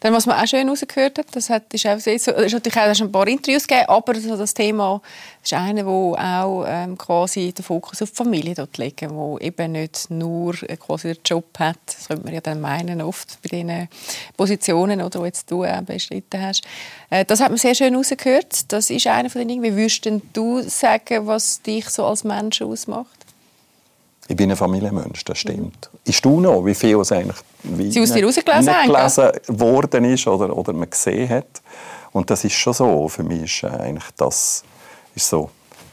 Dann, 0.00 0.12
was 0.12 0.26
man 0.26 0.38
auch 0.38 0.46
schön 0.46 0.68
rausgehört 0.68 1.18
hat, 1.18 1.26
das 1.32 1.50
hat, 1.50 1.72
ist, 1.74 1.86
auch 1.86 1.98
so, 1.98 2.10
ist 2.10 2.26
natürlich 2.28 2.78
auch 2.78 2.94
schon 2.94 3.08
ein 3.08 3.12
paar 3.12 3.26
Interviews 3.26 3.66
gegeben, 3.66 3.88
aber 3.88 4.12
das 4.14 4.54
Thema 4.54 5.00
ist 5.42 5.52
einer, 5.52 5.84
wo 5.86 6.14
auch 6.14 6.64
ähm, 6.66 6.96
quasi 6.96 7.52
den 7.52 7.64
Fokus 7.64 8.02
auf 8.02 8.10
die 8.10 8.16
Familie 8.16 8.54
dort 8.54 8.76
legen, 8.78 9.10
wo 9.10 9.38
eben 9.38 9.72
nicht 9.72 10.10
nur 10.10 10.54
äh, 10.62 10.76
quasi 10.76 11.14
den 11.14 11.22
Job 11.24 11.46
hat, 11.58 11.78
das 11.86 12.08
könnte 12.08 12.24
man 12.24 12.34
ja 12.34 12.40
dann 12.40 12.60
meinen 12.60 13.00
oft 13.02 13.38
bei 13.42 13.48
diesen 13.48 13.88
Positionen, 14.36 15.00
oder, 15.02 15.20
die 15.20 15.26
jetzt 15.26 15.50
du 15.50 15.64
äh, 15.64 15.82
bestritten 15.84 16.40
hast. 16.40 16.62
Äh, 17.10 17.24
das 17.24 17.40
hat 17.40 17.48
man 17.48 17.58
sehr 17.58 17.74
schön 17.74 17.94
rausgehört. 17.94 18.72
Das 18.72 18.90
ist 18.90 19.06
einer 19.06 19.30
von 19.30 19.40
den 19.40 19.48
Dingen. 19.48 19.62
Wie 19.62 19.76
würdest 19.76 20.08
du 20.32 20.62
sagen, 20.62 21.26
was 21.26 21.62
dich 21.62 21.88
so 21.88 22.04
als 22.04 22.24
Mensch 22.24 22.62
ausmacht? 22.62 23.19
Ich 24.30 24.36
bin 24.36 24.48
ein 24.48 24.56
Familienmensch, 24.56 25.24
das 25.24 25.38
stimmt. 25.38 25.90
Mhm. 25.92 25.98
Ich 26.04 26.16
staune 26.16 26.48
auch, 26.48 26.64
wie 26.64 26.74
viel 26.76 27.00
es 27.00 27.10
eigentlich 27.10 27.38
wie 27.64 27.90
Sie 27.90 28.00
aus 28.00 28.12
dir 28.12 28.24
rausgelesen 28.24 28.74
gelesen 28.86 29.30
worden 29.48 30.04
ist 30.04 30.26
oder, 30.28 30.56
oder 30.56 30.72
man 30.72 30.88
gesehen 30.88 31.28
hat. 31.28 31.60
Und 32.12 32.30
das 32.30 32.44
ist 32.44 32.52
schon 32.52 32.72
so. 32.72 33.08
Für 33.08 33.24
mich 33.24 33.64
ist 33.64 33.64
eigentlich 33.64 34.04
das 34.16 34.62
ist 35.16 35.28
so 35.28 35.50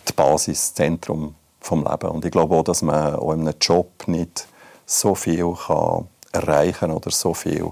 die 0.08 0.14
Basis, 0.14 0.68
das 0.68 0.74
Zentrum 0.76 1.34
vom 1.60 1.84
Leben. 1.84 2.10
Und 2.10 2.26
ich 2.26 2.32
glaube 2.32 2.56
auch, 2.56 2.64
dass 2.64 2.84
man 2.84 3.16
auch 3.16 3.34
in 3.34 3.42
einem 3.42 3.56
Job 3.60 4.04
nicht 4.06 4.48
so 4.86 5.16
viel 5.16 5.56
kann 5.66 6.08
erreichen 6.32 6.92
oder 6.92 7.10
so 7.10 7.34
viel 7.34 7.72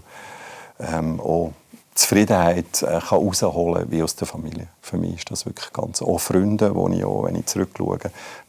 ähm, 0.80 1.19
auch 1.21 1.54
Zufriedenheit 1.95 2.84
äh, 2.84 2.99
kann 2.99 3.19
rausholen 3.19 3.89
wie 3.89 4.03
aus 4.03 4.15
der 4.15 4.27
Familie. 4.27 4.67
Für 4.81 4.97
mich 4.97 5.15
ist 5.15 5.31
das 5.31 5.45
wirklich 5.45 5.71
ganz. 5.71 6.01
Auch 6.01 6.19
Freunde, 6.19 6.75
wo 6.75 6.89
ich 6.89 7.03
auch, 7.05 7.23
wenn 7.23 7.36
ich 7.36 7.45
zurückschaue, 7.45 7.97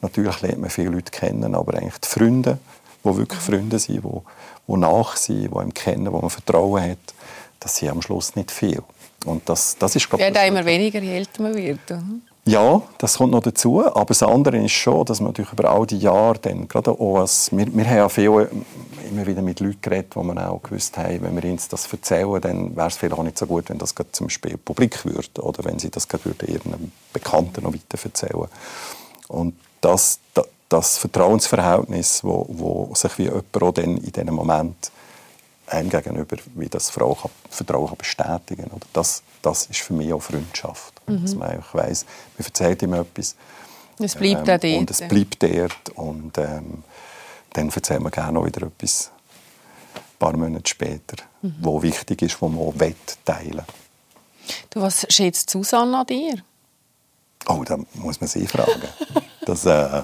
natürlich 0.02 0.40
lernt 0.42 0.61
man 0.61 0.70
viele 0.70 0.90
Leute 0.90 1.12
kennen, 1.12 1.54
aber 1.54 1.74
eigentlich 1.74 1.98
die 1.98 2.09
Freunde, 2.09 2.59
die 3.04 3.16
wirklich 3.16 3.40
Freunde 3.40 3.78
sind, 3.78 4.04
die, 4.04 4.20
die 4.68 4.76
nach 4.76 5.16
sind, 5.16 5.52
die 5.52 5.56
einem 5.56 5.72
kennen, 5.72 6.12
wo 6.12 6.20
man 6.20 6.30
Vertrauen 6.30 6.82
hat, 6.82 6.98
das 7.61 7.76
sind 7.76 7.90
am 7.90 8.02
Schluss 8.02 8.35
nicht 8.35 8.50
viel. 8.50 8.82
Und 9.24 9.48
das, 9.48 9.76
das 9.78 9.94
ist, 9.94 10.09
glaube 10.09 10.24
ich, 10.24 10.48
immer 10.48 10.64
weniger, 10.64 11.00
je 11.00 11.16
älter 11.16 11.42
man 11.42 11.54
wird. 11.54 11.90
Mhm. 11.90 12.22
Ja, 12.48 12.80
das 12.98 13.18
kommt 13.18 13.32
noch 13.32 13.42
dazu. 13.42 13.85
Aber 13.85 14.06
das 14.06 14.22
andere 14.22 14.56
ist 14.59 14.70
schon, 14.70 15.04
dass 15.04 15.18
man 15.20 15.30
natürlich 15.30 15.52
über 15.52 15.68
all 15.68 15.85
die 15.85 15.98
Jahre 15.98 16.38
dann, 16.38 16.68
gerade 16.68 16.92
auch 16.92 17.18
als, 17.18 17.50
wir, 17.50 17.66
wir 17.74 17.85
haben 17.85 17.96
ja 17.96 18.09
viel, 18.09 18.48
immer 19.11 19.26
wieder 19.26 19.42
mit 19.42 19.59
Leuten 19.59 19.80
geredet, 19.80 20.14
wo 20.14 20.22
man 20.22 20.38
auch 20.38 20.62
gewusst 20.62 20.96
haben, 20.96 21.22
wenn 21.22 21.42
wir 21.42 21.50
uns 21.50 21.66
das 21.66 21.92
erzählen, 21.92 22.40
dann 22.40 22.76
wäre 22.76 22.87
es 22.87 22.96
vielleicht 22.96 23.18
auch 23.18 23.24
nicht 23.24 23.37
so 23.37 23.46
gut, 23.46 23.68
wenn 23.68 23.78
das 23.78 23.92
zum 24.12 24.28
Beispiel 24.28 24.56
publik 24.59 25.04
würde 25.04 25.42
oder 25.42 25.64
wenn 25.64 25.80
sie 25.80 25.90
das 25.90 26.06
gerade 26.06 26.46
ihren 26.46 26.92
Bekannten 27.12 27.64
noch 27.64 27.74
weiter 27.74 27.98
erzählen. 28.04 28.46
Und 29.26 29.56
das, 29.80 30.20
das, 30.32 30.46
das 30.68 30.98
Vertrauensverhältnis, 30.98 32.22
wo, 32.22 32.46
wo 32.48 32.94
sich 32.94 33.18
wie 33.18 33.24
jemand 33.24 33.61
auch 33.61 33.72
dann 33.72 33.96
in 33.96 34.12
diesem 34.12 34.35
Moment 34.35 34.92
einem 35.66 35.90
gegenüber, 35.90 36.37
wie 36.54 36.68
das 36.68 36.90
Vertrauen 36.90 37.16
kann 37.18 37.98
bestätigen 37.98 38.70
kann. 38.70 38.80
Das, 38.92 39.24
das 39.42 39.66
ist 39.66 39.80
für 39.80 39.94
mich 39.94 40.12
auch 40.12 40.22
Freundschaft. 40.22 40.95
Mhm. 41.06 41.22
Dass 41.22 41.34
man 41.34 41.48
einfach 41.48 41.74
weiss, 41.74 42.04
man 42.36 42.46
erzählt 42.46 42.82
ihm 42.82 42.94
etwas. 42.94 43.36
Es 43.98 44.14
bleibt 44.14 44.48
ähm, 44.48 44.60
dort. 44.60 44.64
Und 44.64 44.90
es 44.90 45.00
bleibt 45.00 45.42
dort. 45.42 45.88
Und 45.94 46.38
ähm, 46.38 46.84
dann 47.52 47.68
erzählen 47.70 48.02
wir 48.02 48.10
gerne 48.10 48.32
noch 48.32 48.46
wieder 48.46 48.66
etwas 48.66 49.10
ein 49.94 50.02
paar 50.18 50.36
Monate 50.36 50.68
später, 50.68 51.22
mhm. 51.42 51.56
wo 51.60 51.82
wichtig 51.82 52.22
ist, 52.22 52.40
wo 52.40 52.48
man 52.48 52.60
auch 52.60 52.74
teilen 53.24 53.64
Du, 54.70 54.80
was 54.80 55.06
schätzt 55.08 55.50
Susanne 55.50 55.98
an 55.98 56.06
dir? 56.06 56.36
Oh, 57.48 57.62
da 57.64 57.78
muss 57.94 58.20
man 58.20 58.28
sie 58.28 58.46
fragen. 58.46 58.82
das, 59.46 59.66
äh, 59.66 60.02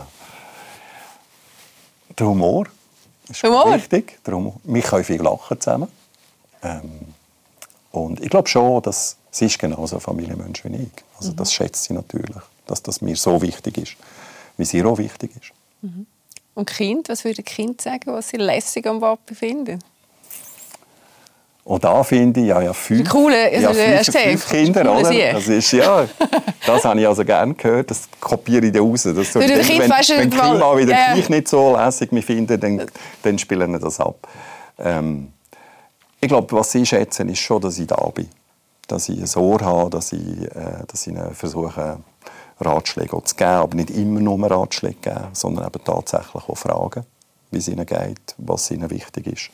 der 2.18 2.26
Humor 2.26 2.66
ist 3.28 3.42
Humor. 3.42 3.74
wichtig. 3.74 4.18
Wir 4.24 4.82
können 4.82 5.04
viel 5.04 5.22
lachen 5.22 5.60
zusammen. 5.60 5.88
Ähm, 6.62 7.14
und 7.92 8.20
ich 8.20 8.30
glaube 8.30 8.48
schon, 8.48 8.82
dass 8.82 9.16
sie 9.30 9.46
ist 9.46 9.58
genauso 9.58 9.96
ein 9.96 10.00
Familienmensch 10.00 10.64
wie 10.64 10.74
ich. 10.74 10.90
Also 11.18 11.32
mhm. 11.32 11.36
das 11.36 11.52
schätzt 11.52 11.84
sie 11.84 11.94
natürlich, 11.94 12.36
dass 12.66 12.82
das 12.82 13.00
mir 13.00 13.16
so 13.16 13.40
wichtig 13.40 13.78
ist, 13.78 13.96
wie 14.56 14.64
sie 14.64 14.82
auch 14.82 14.98
wichtig 14.98 15.30
ist. 15.36 15.52
Mhm. 15.82 16.06
Und 16.54 16.68
Kind, 16.68 17.08
was 17.08 17.24
würde 17.24 17.42
ein 17.42 17.44
Kind 17.44 17.80
sagen, 17.80 18.12
was 18.12 18.30
sie 18.30 18.36
lässig 18.36 18.86
am 18.86 19.00
Papi 19.00 19.34
finden? 19.34 19.78
Und 21.64 21.84
da 21.84 22.02
finde 22.02 22.40
ich, 22.40 22.46
ja, 22.46 22.60
ja 22.60 22.72
fünf, 22.72 23.08
coole, 23.08 23.60
ja, 23.60 23.72
fünf, 23.72 24.10
fünf 24.10 24.48
Kinder, 24.48 24.98
oder? 24.98 25.32
Das 25.32 25.46
ist, 25.46 25.70
ja, 25.70 26.08
das 26.66 26.84
habe 26.84 27.00
ich 27.00 27.06
also 27.06 27.24
gerne 27.24 27.54
gehört, 27.54 27.90
das 27.90 28.08
kopiere 28.20 28.66
ich 28.66 28.72
dann 28.72 28.82
raus. 28.82 29.04
Das, 29.04 29.34
wenn, 29.36 29.60
kind, 29.60 29.78
wenn, 29.78 29.90
wenn 29.90 30.30
Kinder 30.30 30.54
mal 30.54 30.76
wieder 30.76 30.90
ja. 30.90 31.14
gleich 31.14 31.28
nicht 31.28 31.46
so 31.46 31.76
lässig 31.76 32.10
mich 32.10 32.26
finden, 32.26 32.58
dann, 32.58 32.86
dann 33.22 33.38
spielen 33.38 33.70
wir 33.70 33.78
das 33.78 34.00
ab. 34.00 34.28
Ähm, 34.80 35.28
ich 36.22 36.28
glaube, 36.28 36.56
was 36.56 36.70
sie 36.70 36.86
schätzen, 36.86 37.28
ist 37.28 37.40
schon, 37.40 37.60
dass 37.60 37.78
ich 37.78 37.86
da 37.88 37.96
bin. 38.10 38.28
Dass 38.86 39.08
ich 39.08 39.18
ein 39.18 39.42
Ohr 39.42 39.60
habe, 39.60 39.90
dass 39.90 40.12
ich, 40.12 40.42
äh, 40.54 40.84
dass 40.86 41.02
ich 41.02 41.12
ihnen 41.12 41.34
versuche, 41.34 41.98
Ratschläge 42.60 43.20
zu 43.24 43.34
geben, 43.34 43.50
aber 43.50 43.74
nicht 43.74 43.90
immer 43.90 44.20
nur 44.20 44.48
Ratschläge 44.48 44.98
geben, 45.00 45.26
sondern 45.32 45.66
eben 45.66 45.82
tatsächlich 45.82 46.48
auch 46.48 46.56
Fragen, 46.56 47.04
wie 47.50 47.58
es 47.58 47.66
ihnen 47.66 47.84
geht, 47.84 48.36
was 48.38 48.70
ihnen 48.70 48.88
wichtig 48.88 49.26
ist 49.26 49.50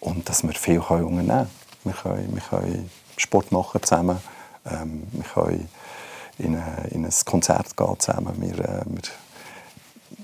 und 0.00 0.28
dass 0.28 0.42
wir 0.42 0.54
viel 0.54 0.80
unternehmen 0.80 1.26
können. 1.28 1.50
Wir 1.84 1.92
können, 1.92 2.34
wir 2.34 2.42
können 2.42 2.90
Sport 3.16 3.52
machen 3.52 3.80
zusammen, 3.80 4.18
ähm, 4.68 5.04
wir 5.12 5.22
können 5.22 5.68
in, 6.38 6.56
eine, 6.56 6.88
in, 6.90 7.04
ein 7.04 7.12
Konzert 7.24 7.76
gehen 7.76 8.00
zusammen. 8.00 8.34
Wir, 8.40 8.58
äh, 8.58 8.82
wir, 8.86 9.02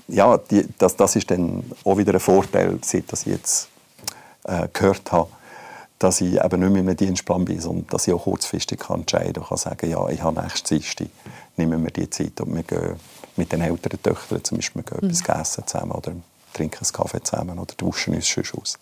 ja, 0.09 0.37
die, 0.37 0.67
das, 0.77 0.97
das 0.97 1.15
ist 1.15 1.31
dann 1.31 1.63
auch 1.85 1.97
wieder 1.97 2.13
ein 2.13 2.19
Vorteil, 2.19 2.79
seit 2.81 3.13
ich 3.13 3.25
jetzt 3.27 3.69
äh, 4.43 4.67
gehört 4.73 5.09
habe, 5.13 5.29
dass 6.03 6.19
ich 6.19 6.43
eben 6.43 6.59
nicht 6.59 6.83
mehr 6.83 6.91
im 6.91 6.97
Dienstplan 6.97 7.45
bin, 7.45 7.61
sondern 7.61 7.87
dass 7.87 8.07
ich 8.07 8.13
auch 8.13 8.23
kurzfristig 8.23 8.77
kann 8.77 8.99
entscheiden 8.99 9.41
kann 9.41 9.51
und 9.51 9.57
sagen, 9.57 9.89
ja, 9.89 10.09
ich 10.09 10.21
habe 10.21 10.41
nächste 10.41 10.75
Dienstag, 10.75 11.07
nehmen 11.55 11.81
wir 11.81 11.91
die 11.91 12.09
Zeit 12.09 12.41
und 12.41 12.53
wir 12.53 12.63
gehen 12.63 12.95
mit 13.37 13.53
den 13.53 13.61
älteren 13.61 14.01
Töchtern 14.01 14.43
zum 14.43 14.57
Beispiel 14.57 14.83
wir 14.83 14.99
gehen 14.99 15.07
mhm. 15.07 15.15
etwas 15.15 15.39
essen 15.39 15.65
zusammen 15.65 15.91
oder 15.93 16.11
trinken 16.53 16.83
einen 16.83 16.91
Kaffee 16.91 17.23
zusammen 17.23 17.57
oder 17.57 17.73
duschen 17.75 18.15
uns 18.15 18.27
schon 18.27 18.43
aus. 18.61 18.77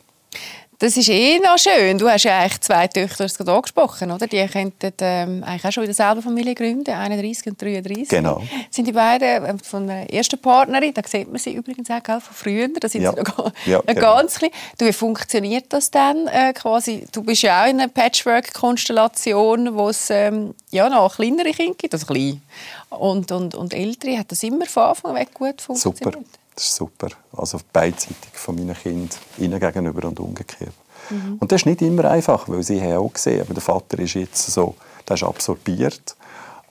Das 0.82 0.98
ist 0.98 1.10
eh 1.10 1.38
noch 1.38 1.60
schön. 1.60 2.00
Du 2.00 2.10
hast 2.10 2.24
ja 2.24 2.39
eigentlich 2.39 2.60
zwei 2.62 2.88
Töchter 2.88 3.28
gerade 3.28 3.52
angesprochen, 3.54 4.10
oder? 4.10 4.26
Die 4.26 4.44
könnten 4.48 4.91
ähm, 5.00 5.44
eigentlich 5.44 5.63
auch 5.65 5.72
schon 5.72 5.84
in 5.84 5.89
derselben 5.89 6.24
Familie 6.24 6.56
gründen, 6.56 6.89
31 6.89 7.46
und 7.46 7.62
33. 7.62 8.10
Genau. 8.10 8.41
Sind 8.72 8.88
die 8.88 8.91
beiden 8.91 9.46
ähm, 9.46 9.60
von 9.60 9.86
der 9.86 10.12
ersten 10.12 10.39
Partnerin, 10.39 10.91
da 10.96 11.04
sieht 11.08 11.28
man 11.30 11.38
sie 11.38 11.54
übrigens 11.54 11.88
auch 11.91 12.02
gell, 12.02 12.20
von 12.20 12.34
früher, 12.34 12.67
da 12.80 12.89
sind 12.89 13.04
Ja. 13.04 13.12
sie 13.12 13.22
noch 13.22 13.52
Ja, 13.67 13.78
noch 13.78 13.86
genau. 13.86 14.15
ganz 14.15 14.39
klein. 14.39 14.50
Du, 14.80 14.86
wie 14.86 14.91
funktioniert 14.94 15.65
das 15.70 15.91
dann 15.91 16.26
äh, 16.26 16.52
quasi? 16.54 17.06
Du 17.12 17.22
bist 17.22 17.44
ja 17.44 17.63
auch 17.63 17.67
in 17.70 17.80
einer 17.80 17.88
Patchwork-Konstellation, 17.88 19.76
wo 19.76 19.89
es 19.89 20.10
ähm, 20.10 20.56
ja, 20.72 20.89
noch 20.89 21.15
kleinere 21.15 21.52
Kinder 21.52 21.76
gibt, 21.78 21.94
also 21.94 22.08
klein. 22.08 22.41
Und, 22.89 23.32
und, 23.32 23.54
und 23.54 23.74
ältere, 23.76 24.17
hat 24.17 24.32
das 24.32 24.41
immer 24.41 24.65
von 24.65 24.84
Anfang 24.84 25.13
weg 25.13 25.34
gut 25.34 25.62
funktioniert? 25.62 26.04
Super. 26.15 26.20
Das 26.56 26.66
ist 26.66 26.76
super. 26.76 27.10
Also 27.36 27.60
beidseitig 27.72 28.34
von 28.34 28.56
meinen 28.56 28.76
Kindern, 28.76 29.10
ihnen 29.38 29.60
gegenüber 29.60 30.08
und 30.08 30.20
umgekehrt. 30.20 30.74
Mhm. 31.10 31.38
Und 31.40 31.52
das 31.52 31.62
ist 31.62 31.66
nicht 31.66 31.82
immer 31.82 32.06
einfach, 32.06 32.48
weil 32.48 32.64
sie 32.64 32.82
haben 32.82 32.98
auch 32.98 33.14
gesehen, 33.14 33.42
aber 33.42 33.54
der 33.54 33.64
Vater 33.64 34.00
ist 34.00 34.14
jetzt 34.14 34.52
so, 34.52 34.76
der 35.08 35.16
ist 35.16 35.24
absorbiert. 35.24 36.16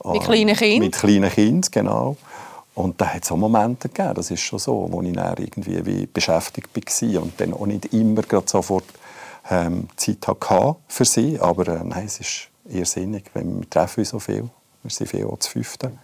Mit 0.03 0.23
kleinen 0.23 0.55
Kindern? 0.55 0.79
Mit 0.79 0.95
kleinen 0.95 1.29
Kindern, 1.29 1.71
genau. 1.71 2.17
Und 2.73 2.99
da 3.01 3.07
hat 3.07 3.23
es 3.23 3.31
auch 3.31 3.37
Momente 3.37 3.89
gegeben, 3.89 4.13
das 4.15 4.31
ist 4.31 4.41
schon 4.41 4.59
so, 4.59 4.87
wo 4.89 5.01
ich 5.01 5.13
dann 5.13 5.37
irgendwie 5.37 5.85
wie 5.85 6.05
beschäftigt 6.05 6.69
war 6.73 7.21
und 7.21 7.39
dann 7.39 7.53
auch 7.53 7.65
nicht 7.65 7.93
immer 7.93 8.21
gerade 8.21 8.49
sofort 8.49 8.85
ähm, 9.49 9.87
Zeit 9.97 10.25
hatte 10.27 10.75
für 10.87 11.05
sie. 11.05 11.39
Aber 11.39 11.67
äh, 11.67 11.83
nein, 11.83 12.05
es 12.05 12.19
ist 12.19 12.47
irrsinnig, 12.69 13.25
wenn 13.33 13.59
wir 13.59 13.69
treffen 13.69 14.01
uns 14.01 14.09
so 14.09 14.19
viel. 14.19 14.49
Wir 14.83 14.91
sind 14.91 15.07
viel 15.07 15.25
auch 15.25 15.37
zu 15.39 15.51
fünften. 15.51 15.99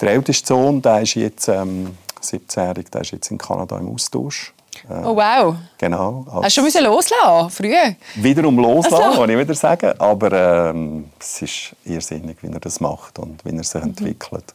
Der 0.00 0.10
älteste 0.10 0.46
Sohn, 0.46 0.80
der 0.80 1.02
ist 1.02 1.14
jetzt 1.14 1.48
ähm, 1.48 1.96
17-jährig, 2.26 2.90
der 2.90 3.00
ist 3.02 3.12
jetzt 3.12 3.30
in 3.30 3.38
Kanada 3.38 3.78
im 3.78 3.88
Austausch. 3.92 4.52
Äh, 4.90 5.04
Oh 5.04 5.16
wow. 5.16 5.56
Genau. 5.78 6.26
Hast 6.42 6.56
du 6.58 6.70
schon 6.70 6.84
loslassen, 6.84 7.50
früher? 7.50 7.96
wiederum 8.16 8.58
loslassen, 8.58 9.04
Ach 9.08 9.14
so. 9.14 9.20
muss 9.22 9.30
ich 9.30 9.38
wieder 9.38 9.54
sagen. 9.54 9.98
Aber 9.98 10.32
ähm, 10.70 11.10
es 11.18 11.42
ist 11.42 11.76
irrsinnig, 11.84 12.36
wie 12.42 12.48
er 12.48 12.60
das 12.60 12.80
macht 12.80 13.18
und 13.18 13.42
wie 13.44 13.56
er 13.56 13.64
sich 13.64 13.80
Mhm. 13.82 13.88
entwickelt. 13.88 14.54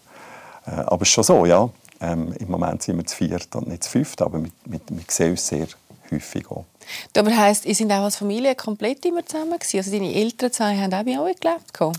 Äh, 0.67 0.71
aber 0.71 1.01
es 1.01 1.07
ist 1.09 1.13
schon 1.13 1.23
so, 1.23 1.45
ja. 1.45 1.67
Ähm, 1.99 2.33
Im 2.39 2.49
Moment 2.51 2.81
sind 2.83 2.97
wir 2.97 3.05
zu 3.05 3.15
viert 3.15 3.55
und 3.55 3.67
nicht 3.67 3.83
zu 3.83 3.89
fünft, 3.91 4.21
aber 4.21 4.43
wir, 4.43 4.49
wir, 4.65 4.79
wir 4.89 5.03
sehen 5.07 5.31
uns 5.31 5.47
sehr 5.47 5.67
häufig 6.11 6.49
auch. 6.49 6.65
Du, 7.13 7.19
Aber 7.19 7.35
heisst, 7.37 7.65
ihr 7.65 7.75
seid 7.75 7.91
auch 7.91 8.03
als 8.03 8.15
Familie 8.17 8.55
komplett 8.55 9.05
immer 9.05 9.23
zusammen 9.25 9.57
gewesen? 9.57 9.77
Also 9.77 9.91
deine 9.91 10.13
Eltern 10.13 10.51
zwei 10.51 10.77
haben 10.77 10.93
auch 10.93 11.03
bei 11.03 11.19
euch 11.19 11.39
gelebt? 11.39 11.73
gehabt? 11.73 11.97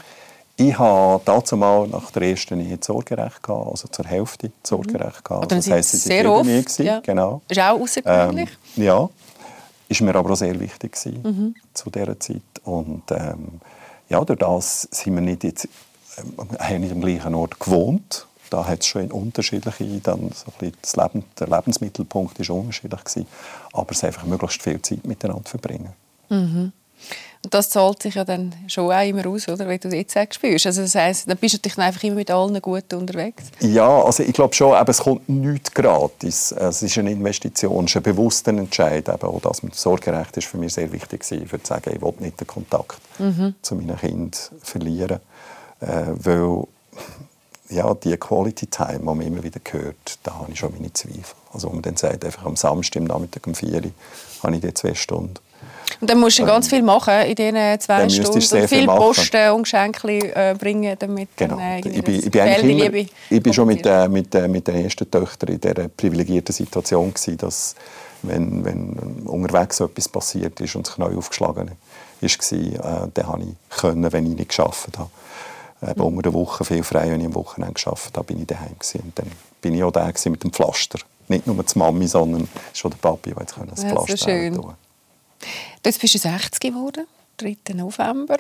Ich 0.63 0.79
habe 0.79 1.21
dazu 1.25 1.57
mal 1.57 1.89
nach 1.89 2.13
der 2.13 2.23
ersten 2.23 2.61
Ehe 2.61 2.77
das 2.77 2.87
Sorgerecht 2.87 3.43
gehabt, 3.43 3.69
also 3.69 3.89
zur 3.89 4.05
Hälfte 4.05 4.53
das 4.63 4.69
Sorgerecht 4.69 5.25
gehabt. 5.25 5.53
Also 5.53 5.61
sind 5.61 5.73
heisst, 5.75 5.91
sie 5.91 5.97
sehr 5.99 6.23
mir 6.23 6.31
oft, 6.33 6.45
gewesen, 6.45 6.87
ja. 6.87 7.01
Genau. 7.01 7.43
Ist 7.49 7.59
auch 7.59 7.81
außergewöhnlich. 7.81 8.51
Ähm, 8.77 8.83
ja, 8.85 9.11
ist 9.89 10.01
mir 10.03 10.15
aber 10.15 10.31
auch 10.31 10.37
sehr 10.37 10.59
wichtig 10.61 10.93
gewesen 10.93 11.23
Mhm. 11.23 11.55
zu 11.75 11.91
dieser 11.91 12.19
Zeit. 12.21 12.43
Und 12.63 13.03
ähm, 13.11 13.61
ja, 14.09 14.25
durch 14.25 14.39
das 14.39 14.83
sind 14.93 15.15
wir 15.15 15.21
nicht 15.21 15.43
jetzt, 15.43 15.67
ähm, 16.19 16.35
haben 16.61 16.81
nicht 16.81 16.93
am 16.93 17.01
gleichen 17.01 17.35
Ort 17.35 17.59
gewohnt. 17.59 18.27
Da 18.49 18.65
hat 18.65 18.81
es 18.83 18.87
schon 18.87 19.11
unterschiedliche, 19.11 19.85
dann 20.01 20.31
so 20.33 20.53
ein 20.61 20.73
das 20.81 20.95
Leben, 20.95 21.25
der 21.41 21.49
Lebensmittelpunkt 21.49 22.39
ist 22.39 22.51
unterschiedlich 22.51 23.03
gewesen. 23.03 23.27
Aber 23.73 23.91
es 23.91 24.05
einfach 24.05 24.25
möglichst 24.27 24.63
viel 24.63 24.81
Zeit 24.81 25.05
miteinander 25.07 25.49
verbringen. 25.49 25.93
Mhm. 26.29 26.73
Und 27.45 27.53
das 27.53 27.71
zahlt 27.71 28.01
sich 28.03 28.15
ja 28.15 28.25
dann 28.25 28.55
schon 28.69 28.93
auch 28.93 29.05
immer 29.05 29.27
aus, 29.27 29.49
oder? 29.49 29.67
Wenn 29.67 29.81
du 29.81 29.89
jetzt 29.89 30.17
auch 30.17 30.25
spürst. 30.31 30.67
Also 30.67 30.83
das 30.83 30.95
heisst, 30.95 31.29
dann 31.29 31.37
bist 31.37 31.55
du 31.55 31.57
natürlich 31.59 31.79
einfach 31.79 32.03
immer 32.05 32.15
mit 32.15 32.31
allen 32.31 32.63
gut 32.63 32.93
unterwegs. 32.95 33.45
Ja, 33.61 34.03
also 34.05 34.23
ich 34.23 34.33
glaube 34.33 34.55
schon, 34.55 34.81
eben, 34.81 34.89
es 34.91 34.99
kommt 34.99 35.29
nichts 35.29 35.73
gratis. 35.75 36.53
Es 36.53 36.83
ist 36.83 36.97
eine 36.99 37.11
Investition, 37.11 37.85
es 37.87 37.91
ist 37.91 37.97
ein 37.97 38.03
bewusster 38.05 38.53
Entscheid. 38.53 39.09
Eben 39.09 39.23
auch 39.29 39.41
das 39.41 39.65
mit 39.65 39.75
Sorgerecht 39.75 40.37
ist 40.37 40.47
für 40.47 40.57
mich 40.57 40.73
sehr 40.75 40.93
wichtig 40.93 41.23
gewesen, 41.29 41.49
für 41.49 41.61
zu 41.61 41.69
sagen, 41.69 41.91
ich 41.95 42.01
will 42.01 42.15
nicht 42.21 42.39
den 42.41 42.47
Kontakt 42.47 42.99
Mhm. 43.19 43.55
zu 43.61 43.75
meinen 43.75 43.97
Kindern 43.99 44.31
verlieren. 44.63 45.19
Äh, 45.81 45.87
weil 46.15 46.65
ja, 47.71 47.93
die 47.95 48.17
Quality 48.17 48.67
Time, 48.67 48.99
die 49.01 49.05
man 49.05 49.21
immer 49.21 49.43
wieder 49.43 49.61
hört, 49.71 50.19
da 50.23 50.35
habe 50.35 50.53
ich 50.53 50.59
schon 50.59 50.73
meine 50.73 50.93
Zweifel. 50.93 51.35
Also 51.53 51.69
wo 51.69 51.73
man 51.73 51.83
dann 51.83 51.97
sagt, 51.97 52.25
einfach 52.25 52.45
am 52.45 52.55
Samstag, 52.55 53.01
am 53.01 53.05
Nachmittag 53.09 53.47
um 53.47 53.55
4 53.55 53.73
Uhr, 53.85 53.91
habe 54.45 54.55
ich 54.55 54.61
die 54.61 54.75
zwei 54.75 54.95
Stunden. 54.95 55.35
Und 56.03 56.11
dann 56.11 56.19
musst 56.19 56.37
du 56.41 56.45
ganz 56.45 56.67
viel 56.67 56.83
machen 56.83 57.15
in 57.27 57.35
diesen 57.37 57.79
zwei 57.81 58.09
Stunden. 58.09 58.33
Und 58.37 58.69
viel 58.69 58.87
machen. 58.87 58.99
Posten 58.99 59.51
und 59.53 59.63
Geschenke 59.63 60.35
äh, 60.35 60.53
bringen, 60.59 60.97
damit 60.99 61.29
Genau. 61.37 61.55
dann, 61.59 61.65
äh, 61.65 61.79
ich 61.79 62.03
bin, 62.03 62.17
das 62.17 62.25
ich 62.25 62.31
bin, 62.33 62.41
eigentlich 62.41 62.79
immer, 62.87 63.09
ich 63.31 63.41
bin 63.43 63.53
schon 63.53 63.69
mit, 63.69 63.87
äh, 63.87 64.09
mit, 64.09 64.35
äh, 64.35 64.49
mit 64.49 64.67
den 64.67 64.83
ersten 64.85 65.09
Töchtern 65.09 65.51
in 65.51 65.61
dieser 65.61 65.87
privilegierten 65.87 66.53
Situation 66.53 67.15
gewesen, 67.15 67.37
dass 67.39 67.77
wenn, 68.23 68.65
wenn 68.65 68.95
unterwegs 69.27 69.77
so 69.77 69.85
etwas 69.85 70.09
passiert 70.09 70.61
ist 70.61 70.75
und 70.75 70.89
sich 70.89 70.99
neu 70.99 71.17
aufgeschlagen 71.17 71.71
ist, 72.21 72.53
äh, 72.53 72.79
dann 73.15 73.27
habe 73.29 73.43
ich 73.45 73.77
können, 73.79 74.13
wenn 74.13 74.27
ich 74.27 74.37
nicht 74.37 74.49
geschafft 74.49 74.99
habe. 74.99 75.09
Eben 75.89 76.01
Mhm. 76.01 76.07
unter 76.07 76.23
der 76.23 76.33
Woche 76.35 76.65
viel 76.65 76.83
frei, 76.83 77.13
wenn 77.13 77.21
ich 77.21 77.27
am 77.27 77.35
Wochenende 77.37 77.75
geschafft 77.75 78.17
habe, 78.17 78.27
bin 78.27 78.41
ich 78.41 78.49
daheim 78.49 78.77
gewesen. 78.77 79.03
Und 79.05 79.19
dann 79.21 79.31
bin 79.61 79.75
ich 79.75 79.85
auch 79.85 79.93
gewesen 79.93 80.33
mit 80.33 80.43
dem 80.43 80.53
Pflaster. 80.53 80.99
Nicht 81.29 81.47
nur 81.47 81.63
die 81.63 81.79
Mami, 81.79 82.09
sondern 82.09 82.49
schon 82.73 82.91
der 82.91 82.99
Papi, 82.99 83.31
der 83.35 83.43
jetzt 83.43 83.55
das 83.71 83.83
Ja, 83.85 83.91
so 83.91 83.95
Pflaster 84.05 84.17
schön. 84.19 84.55
tun 84.57 84.75
Jetzt 85.85 86.01
bist 86.01 86.15
du 86.15 86.19
60 86.19 86.61
geworden, 86.61 87.07
3. 87.39 87.57
November. 87.75 88.37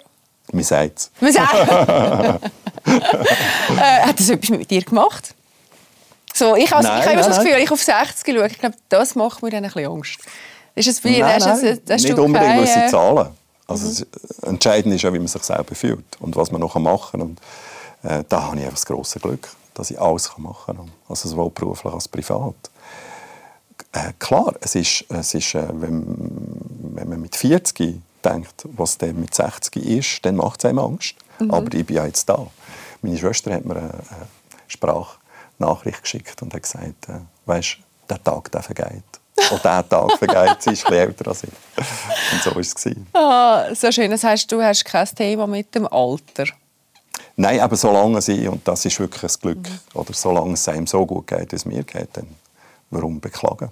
Man 0.52 0.64
sagt 0.64 0.98
es. 0.98 1.10
Man 1.20 1.32
sagt- 1.32 1.54
äh, 2.86 4.00
hat 4.06 4.18
das 4.18 4.28
etwas 4.30 4.50
mit 4.50 4.70
dir 4.70 4.82
gemacht? 4.82 5.34
So, 6.34 6.56
ich 6.56 6.70
habe 6.70 6.82
Nein, 6.82 7.00
ich 7.00 7.04
habe 7.06 7.12
immer 7.14 7.22
so 7.22 7.28
nein, 7.28 7.36
das 7.36 7.38
nein. 7.38 7.46
Gefühl, 7.46 7.62
ich 7.64 7.70
auf 7.70 7.82
60 7.82 8.34
schaue, 8.34 8.46
ich 8.46 8.58
glaube, 8.58 8.76
das 8.88 9.14
macht 9.14 9.42
mir 9.42 9.50
dann 9.50 9.64
ein 9.64 9.70
bisschen 9.70 9.90
Angst. 9.92 10.18
Ist 10.74 10.88
es 10.88 11.00
dir? 11.02 11.20
Nein, 11.24 11.34
hast 11.44 11.62
du- 11.62 11.66
nein, 11.66 11.80
hast 11.90 12.02
nicht 12.04 12.16
du 12.18 12.22
unbedingt 12.24 12.50
keine- 12.50 12.62
gewisse 12.62 12.86
Zahlen. 12.90 13.28
Also 13.68 13.86
es- 13.88 14.06
Entscheidend 14.42 14.94
ist 14.94 15.02
ja, 15.02 15.12
wie 15.12 15.18
man 15.18 15.28
sich 15.28 15.42
selber 15.42 15.74
fühlt 15.74 16.04
und 16.20 16.34
was 16.36 16.50
man 16.50 16.60
noch 16.60 16.74
machen 16.76 17.20
kann. 17.20 17.28
Und, 17.28 17.40
äh, 18.02 18.24
da 18.28 18.42
habe 18.44 18.56
ich 18.56 18.62
einfach 18.64 18.76
das 18.76 18.86
grosse 18.86 19.20
Glück, 19.20 19.48
dass 19.74 19.90
ich 19.90 20.00
alles 20.00 20.30
machen 20.38 20.76
kann. 20.76 20.90
Also 21.08 21.28
sowohl 21.28 21.50
beruflich 21.50 21.92
als 21.92 22.08
privat. 22.08 22.54
Äh, 23.92 24.12
klar, 24.18 24.54
es 24.60 24.74
ist, 24.74 25.04
es 25.10 25.34
ist 25.34 25.54
äh, 25.54 25.66
wenn, 25.72 26.04
wenn 26.94 27.08
man 27.08 27.20
mit 27.20 27.36
40 27.36 28.00
denkt, 28.24 28.66
was 28.76 28.96
dann 28.98 29.20
mit 29.20 29.34
60 29.34 29.76
ist, 29.84 30.24
dann 30.24 30.36
macht 30.36 30.60
es 30.60 30.64
einem 30.68 30.78
Angst. 30.78 31.14
Mhm. 31.38 31.50
Aber 31.50 31.74
ich 31.74 31.84
bin 31.86 31.96
ja 31.96 32.06
jetzt 32.06 32.28
da. 32.28 32.46
Meine 33.02 33.18
Schwester 33.18 33.52
hat 33.52 33.64
mir 33.64 33.76
eine, 33.76 33.90
eine 33.90 34.26
Sprachnachricht 34.68 36.02
geschickt 36.02 36.40
und 36.42 36.54
hat 36.54 36.62
gesagt, 36.62 37.08
äh, 37.08 37.18
weißt, 37.46 37.76
der 38.08 38.22
Tag, 38.22 38.50
der 38.52 38.62
vergeht. 38.62 39.02
Und 39.50 39.64
der 39.64 39.88
Tag 39.88 40.12
vergeht, 40.18 40.62
sie 40.62 40.70
ist 40.70 40.84
ein 40.86 40.90
bisschen 40.90 41.08
älter 41.08 41.28
als 41.28 41.42
ich. 41.44 41.50
Und 42.32 42.42
so 42.42 42.50
war 42.50 42.60
es. 42.60 42.74
Ah, 43.14 43.74
so 43.74 43.90
schön. 43.92 44.10
Das 44.10 44.24
heißt, 44.24 44.50
du 44.50 44.62
hast 44.62 44.84
kein 44.84 45.06
Thema 45.14 45.46
mit 45.46 45.74
dem 45.74 45.86
Alter. 45.86 46.44
Nein, 47.36 47.60
aber 47.60 47.76
solange 47.76 48.20
sie, 48.20 48.46
und 48.46 48.66
das 48.68 48.84
ist 48.84 48.98
wirklich 49.00 49.22
ein 49.22 49.40
Glück, 49.40 49.58
Mhm. 49.68 49.78
oder 49.94 50.12
solange 50.12 50.52
es 50.54 50.68
einem 50.68 50.86
so 50.86 51.04
gut 51.06 51.26
geht, 51.26 51.50
wie 51.52 51.56
es 51.56 51.64
mir 51.64 51.82
geht, 51.82 52.08
dann 52.14 52.26
warum 52.90 53.20
beklagen? 53.20 53.70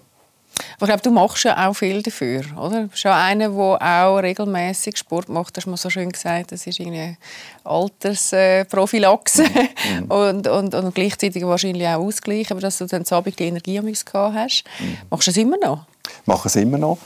Aber 0.76 0.82
ich 0.82 0.88
glaube, 0.88 1.02
du 1.02 1.10
machst 1.10 1.44
ja 1.44 1.68
auch 1.68 1.74
viel 1.74 2.02
dafür, 2.02 2.42
oder? 2.56 2.82
Du 2.82 2.88
bist 2.88 3.02
ja 3.04 3.16
einer, 3.16 3.48
der 3.48 3.58
auch 3.58 4.18
regelmäßig 4.18 4.98
Sport 4.98 5.28
macht. 5.28 5.56
Das 5.56 5.62
hast 5.62 5.66
du 5.66 5.70
mal 5.70 5.76
so 5.76 5.90
schön 5.90 6.10
gesagt. 6.10 6.52
Das 6.52 6.66
ist 6.66 6.80
eine 6.80 7.16
Altersprophylaxe 7.64 9.44
Mhm. 9.80 10.10
und, 10.10 10.46
und, 10.48 10.74
und 10.74 10.94
gleichzeitig 10.94 11.42
wahrscheinlich 11.44 11.86
auch 11.86 12.04
Ausgleich, 12.04 12.50
aber 12.50 12.60
dass 12.60 12.78
du 12.78 12.86
dann 12.86 13.04
Abend 13.10 13.38
die 13.38 13.44
Energie 13.44 13.78
am 13.78 13.86
gehabt 13.86 14.34
hast. 14.34 14.64
Mhm. 14.78 14.98
Machst 15.08 15.26
du 15.26 15.30
das 15.30 15.36
immer 15.38 15.56
noch? 15.56 15.86
mache 16.26 16.48
es 16.48 16.56
immer 16.56 16.78
noch. 16.78 16.98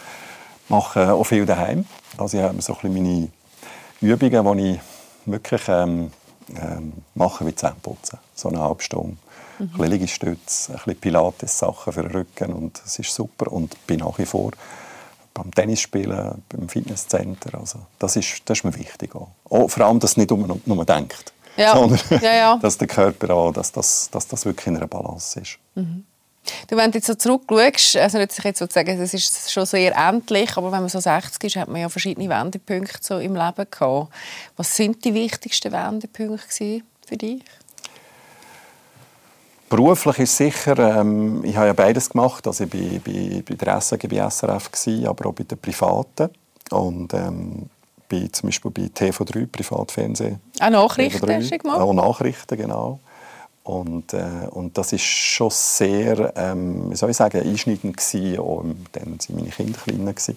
Mache 0.69 1.13
auch 1.13 1.25
viel 1.25 1.47
daheim. 1.47 1.85
Also 2.17 2.39
ich 2.39 2.43
habe 2.43 2.61
so 2.63 2.75
ein 2.75 2.79
bisschen 2.79 2.95
meine 2.95 3.29
Übungen, 4.01 4.59
die 4.59 4.73
ich 4.73 4.81
wirklich 5.27 5.63
ähm, 5.69 6.11
ähm, 6.57 6.93
mache, 7.15 7.47
wie 7.47 7.55
Zähneputzen. 7.55 8.19
So 8.35 8.49
eine 8.49 8.61
halbe 8.61 8.83
Stunde. 8.83 9.17
Mhm. 9.59 9.65
Ein 9.65 9.69
bisschen 9.71 9.91
Liegestütze, 9.93 10.73
ein 10.73 10.77
bisschen 10.79 11.01
Pilates-Sachen 11.01 11.93
für 11.93 12.03
den 12.03 12.11
Rücken 12.11 12.53
und 12.53 12.81
es 12.85 12.99
ist 12.99 13.15
super. 13.15 13.53
Und 13.53 13.87
bin 13.87 14.01
nach 14.01 14.19
wie 14.19 14.27
vor 14.27 14.51
beim 15.33 15.51
Tennisspielen, 15.53 16.43
beim 16.49 16.69
Fitnesscenter. 16.69 17.59
Also 17.59 17.81
das, 17.99 18.17
ist, 18.17 18.43
das 18.45 18.59
ist 18.59 18.65
mir 18.65 18.75
wichtig. 18.77 19.15
Auch. 19.15 19.29
Auch 19.51 19.69
vor 19.69 19.87
allem, 19.87 19.99
dass 20.01 20.17
nicht 20.17 20.31
nur, 20.31 20.61
nur 20.65 20.85
denkt, 20.85 21.33
Ja. 21.57 21.75
sondern 21.75 21.99
Ja, 22.23 22.35
ja. 22.35 22.57
dass 22.63 22.79
der 22.79 22.89
Körper 22.89 23.35
auch, 23.35 23.53
dass 23.53 23.73
das, 23.73 24.09
dass 24.11 24.27
das 24.29 24.45
wirklich 24.45 24.69
in 24.69 24.77
einer 24.77 24.87
Balance 24.87 25.41
ist. 25.41 25.59
Mhm. 25.75 26.05
Du, 26.69 26.77
wenn 26.77 26.91
du 26.91 26.99
jetzt 26.99 27.07
so 27.07 27.15
zurückschaust, 27.15 27.97
also 27.97 28.19
nicht 28.19 28.33
sich 28.33 28.45
jetzt 28.45 28.59
so 28.59 28.67
sagen, 28.69 28.99
das 28.99 29.15
ist 29.15 29.51
schon 29.51 29.65
sehr 29.65 29.97
endlich, 29.97 30.57
aber 30.57 30.71
wenn 30.73 30.81
man 30.81 30.91
so 30.91 31.01
60 31.01 31.43
ist, 31.43 31.57
hat 31.57 31.69
man 31.69 31.81
ja 31.81 31.89
verschiedene 31.89 32.29
Wendepunkte 32.29 32.99
so 33.01 33.19
im 33.19 33.35
Leben 33.35 33.67
gehabt. 33.71 34.13
Was 34.57 34.77
sind 34.77 35.03
die 35.05 35.15
wichtigsten 35.15 35.73
Wendepunkte 35.73 36.83
für 37.07 37.17
dich? 37.17 37.43
Beruflich 39.77 40.21
ist 40.21 40.37
sicher, 40.37 41.01
ähm, 41.01 41.45
ich 41.45 41.57
habe 41.57 41.67
ja 41.67 41.73
beides 41.73 42.09
gemacht. 42.09 42.47
Also 42.47 42.63
ich 42.63 42.73
war 42.73 43.01
bei, 43.05 43.43
bei 43.45 43.55
der 43.57 43.81
SRG, 43.81 44.07
bei 44.07 44.31
SRF, 44.31 44.71
gewesen, 44.71 45.05
aber 45.09 45.27
auch 45.27 45.33
bei 45.33 45.43
den 45.43 45.59
Privaten. 45.59 46.31
Und 46.71 47.13
ähm, 47.13 47.69
bei, 48.09 48.29
zum 48.31 48.51
Beispiel 48.51 48.71
bei 48.71 48.83
TV3, 48.83 49.49
Privatfernsehen. 49.49 50.41
Auch 50.61 50.71
Nachrichten 50.71 51.27
TV3, 51.27 51.37
hast 51.39 51.51
du 51.51 51.59
gemacht? 51.59 51.81
Auch 51.81 51.93
Nachrichten, 51.93 52.57
genau. 52.57 53.01
Und, 53.65 54.13
äh, 54.13 54.47
und 54.51 54.79
das 54.79 54.93
ist 54.93 55.03
schon 55.03 55.51
sehr, 55.51 56.33
ähm, 56.37 56.93
wie 56.93 56.95
soll 56.95 57.11
ich 57.11 57.17
sagen, 57.17 57.43
einschneidend 57.43 57.97
gewesen. 57.97 58.39
Auch, 58.39 58.65
dann 58.93 59.19
waren 59.19 59.37
meine 59.37 59.49
Kinder 59.49 59.79
klein. 59.83 60.07
Gewesen. 60.07 60.37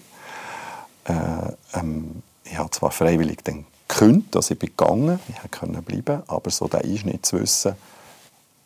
Äh, 1.04 1.78
ähm, 1.78 2.24
ich 2.42 2.58
habe 2.58 2.70
zwar 2.70 2.90
freiwillig 2.90 3.44
dann 3.44 3.66
gekündigt, 3.86 4.34
dass 4.34 4.50
ich 4.50 4.58
bin 4.58 4.70
gegangen, 4.76 5.20
ich 5.28 5.50
konnte 5.52 5.80
bleiben, 5.80 6.24
aber 6.26 6.50
so 6.50 6.66
der 6.66 6.80
Einschnitt 6.80 7.24
zu 7.24 7.40
wissen, 7.40 7.76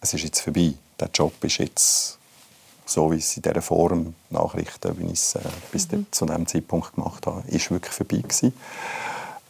es 0.02 0.12
ist 0.12 0.24
jetzt 0.24 0.40
vorbei, 0.40 0.74
der 1.00 1.08
Job 1.14 1.32
ist 1.44 1.58
jetzt 1.58 2.18
so, 2.84 3.10
wie 3.10 3.16
es 3.16 3.36
in 3.36 3.42
dieser 3.42 3.62
Form 3.62 4.14
Nachrichten, 4.30 4.98
wie 4.98 5.06
ich 5.06 5.12
es 5.12 5.36
äh, 5.36 5.40
bis 5.70 5.90
mhm. 5.90 6.06
zu 6.10 6.26
diesem 6.26 6.46
Zeitpunkt 6.46 6.94
gemacht 6.94 7.26
habe, 7.26 7.48
ist 7.48 7.70
wirklich 7.70 7.92
vorbei 7.92 8.18
gewesen. 8.18 8.52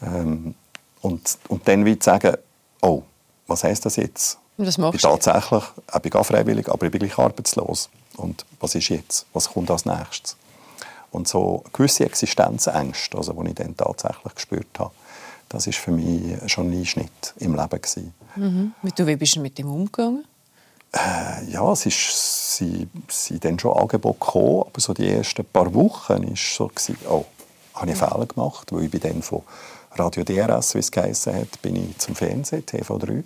Ähm, 0.03 0.55
und, 1.01 1.39
und 1.49 1.67
dann 1.67 1.85
wie 1.85 1.99
zu 1.99 2.05
sagen, 2.05 2.37
oh, 2.83 3.03
was 3.47 3.65
heisst 3.65 3.87
das 3.87 3.97
jetzt? 3.97 4.39
Das 4.59 4.77
ich 4.77 4.85
bin 4.85 4.99
tatsächlich, 4.99 5.65
ich 5.93 6.01
bin 6.01 6.13
auch 6.13 6.27
freiwillig, 6.27 6.69
aber 6.69 6.87
ich 6.87 6.93
bin 6.93 7.01
gleich 7.01 7.19
arbeitslos. 7.19 7.89
Und 8.17 8.45
was 8.61 8.75
ist 8.75 8.91
jetzt? 8.91 9.27
Was 9.33 9.49
kommt 9.49 9.71
als 9.71 9.87
nächstes? 9.87 10.37
Und 11.11 11.27
so 11.27 11.65
gewisse 11.73 12.05
Existenzängste, 12.05 13.17
also, 13.17 13.33
die 13.33 13.49
ich 13.49 13.55
dann 13.55 13.77
tatsächlich 13.77 14.35
gespürt 14.35 14.79
habe, 14.79 14.93
das 15.49 15.67
war 15.67 15.73
für 15.73 15.91
mich 15.91 16.51
schon 16.51 16.71
ein 16.71 16.79
Einschnitt 16.79 17.35
im 17.39 17.55
Leben. 17.55 17.69
Gewesen. 17.69 18.15
Mhm. 18.37 18.73
Wie 18.83 19.17
bist 19.17 19.37
du 19.37 19.41
mit 19.41 19.59
dem 19.59 19.71
umgegangen? 19.71 20.25
Äh, 20.93 21.51
ja, 21.51 21.73
es 21.73 21.87
ist, 21.87 22.57
sie 22.57 22.87
sind 23.09 23.45
dann 23.45 23.59
schon 23.59 23.77
Angebote 23.77 24.19
gekommen, 24.19 24.65
aber 24.67 24.81
so 24.81 24.93
die 24.93 25.09
ersten 25.09 25.45
paar 25.45 25.73
Wochen 25.73 26.29
war 26.29 26.37
so, 26.37 26.69
gewesen, 26.69 26.99
oh, 27.09 27.25
habe 27.75 27.91
ich 27.91 28.03
einen 28.03 28.11
Fehler 28.11 28.27
gemacht, 28.27 28.73
weil 28.73 28.85
ich 28.85 28.91
bin 28.91 29.01
dann 29.01 29.23
von 29.23 29.43
Radio 29.95 30.23
DRS, 30.23 30.75
wie 30.75 30.79
es 30.79 30.91
geheißen 30.91 31.35
hat, 31.35 31.63
bin 31.63 31.77
ich 31.77 31.99
zum 31.99 32.15
Fernsehen, 32.15 32.65
TV3. 32.65 33.25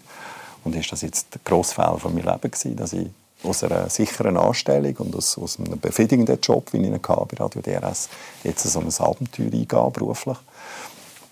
Und 0.64 0.74
ist 0.74 0.90
das 0.90 1.02
jetzt 1.02 1.34
der 1.34 1.40
grosse 1.44 1.74
Fehler 1.74 1.98
von 1.98 2.14
meinem 2.14 2.26
Leben 2.26 2.50
gewesen, 2.50 2.76
dass 2.76 2.92
ich 2.92 3.08
aus 3.44 3.62
einer 3.62 3.88
sicheren 3.88 4.36
Anstellung 4.36 4.96
und 4.98 5.14
aus, 5.14 5.38
aus 5.38 5.58
einem 5.58 5.78
befriedigenden 5.78 6.40
Job, 6.40 6.72
wie 6.72 6.78
ich 6.78 6.84
ihn 6.84 6.94
hatte 6.94 7.26
bei 7.26 7.36
Radio 7.36 7.60
DRS, 7.60 8.08
jetzt 8.42 8.64
so 8.64 8.80
ein 8.80 8.92
Abenteuer 8.98 9.46
eingehe, 9.46 9.90
beruflich. 9.92 10.38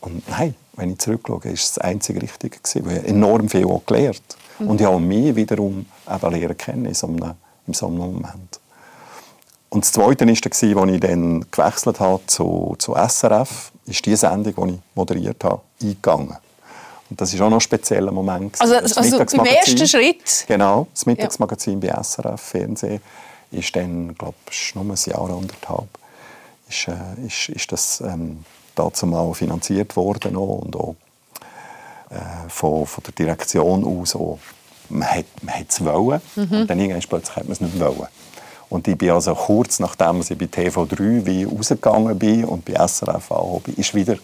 Und 0.01 0.29
nein, 0.29 0.55
wenn 0.75 0.91
ich 0.91 0.99
zurückschaue, 0.99 1.41
ist 1.45 1.63
es 1.63 1.73
das 1.75 1.79
einzige 1.79 2.21
Richtige 2.21 2.59
gewesen, 2.59 2.87
weil 2.87 2.99
ich 2.99 3.09
enorm 3.09 3.49
viel 3.49 3.67
auch 3.67 3.83
gelernt 3.87 4.37
mhm. 4.59 4.69
Und 4.69 4.81
ich 4.81 4.87
habe 4.87 5.01
mich 5.01 5.35
wiederum 5.35 5.87
eben 6.09 6.33
lernen 6.33 6.59
kennen 6.59 6.85
in 6.87 6.95
so 6.95 7.07
einem, 7.07 7.35
in 7.67 7.75
so 7.75 7.87
einem 7.87 7.99
Moment. 7.99 8.61
Und 9.71 9.85
das 9.85 9.93
Zweite 9.93 10.25
war, 10.25 10.83
als 10.83 10.93
ich 10.93 11.01
dann 11.01 11.47
gewechselt 11.51 12.01
habe 12.01 12.21
zu, 12.27 12.77
zu 12.79 12.95
SRF, 12.95 13.73
ist 13.87 14.07
die 14.07 14.15
Sendung, 14.15 14.69
die 14.69 14.75
ich 14.75 14.81
moderiert 14.95 15.43
habe, 15.43 15.63
eingegangen. 15.83 16.37
Und 17.11 17.21
das 17.21 17.37
war 17.39 17.47
auch 17.47 17.51
noch 17.51 17.59
ein 17.59 17.61
spezieller 17.61 18.13
Moment. 18.13 18.61
Also, 18.61 18.75
das 18.81 18.97
also 18.97 19.19
beim 19.19 19.47
ersten 19.47 19.87
Schritt? 19.87 20.45
Genau, 20.47 20.87
das 20.95 21.07
Mittagsmagazin 21.07 21.81
ja. 21.81 21.97
bei 21.97 22.03
SRF 22.03 22.41
Fernsehen 22.41 23.01
ist 23.51 23.75
dann, 23.77 24.15
glaube 24.15 24.37
ich, 24.51 24.75
nur 24.75 24.85
ein 24.85 24.99
Jahr, 25.07 25.31
anderthalb, 25.31 25.89
ist, 26.69 26.89
äh, 26.89 27.27
ist, 27.27 27.49
ist 27.51 27.73
das 27.73 28.01
ähm, 28.01 28.45
dazu 28.75 29.07
mal 29.07 29.33
finanziert 29.35 29.97
worden 29.97 30.37
und 30.37 30.77
auch 30.77 30.97
äh, 32.11 32.49
von, 32.49 32.87
von 32.87 33.05
der 33.05 33.13
Direktion 33.13 33.85
aus 33.85 34.15
auch, 34.17 34.39
man 34.89 35.09
hat 35.09 35.25
man 35.43 35.55
es 35.69 35.85
wollen 35.85 36.21
mhm. 36.37 36.61
und 36.61 36.71
dann 36.71 36.79
irgendwann 36.79 37.03
plötzlich 37.09 37.37
hat 37.37 37.45
man 37.45 37.53
es 37.53 37.61
nicht 37.61 37.79
wollen. 37.81 38.09
Und 38.69 38.89
ich 38.89 38.99
bin 38.99 39.11
also 39.11 39.35
kurz 39.35 39.79
nachdem 39.79 40.21
ich 40.21 40.37
bei 40.37 40.47
TV3 40.47 41.27
wie 41.27 41.45
rausgegangen 41.45 42.19
bin 42.19 42.45
und 42.45 42.65
bei 42.65 42.75
SRF 42.75 43.31
auch 43.31 43.61
bin, 43.61 43.75
ist 43.77 43.95
wieder 43.95 44.17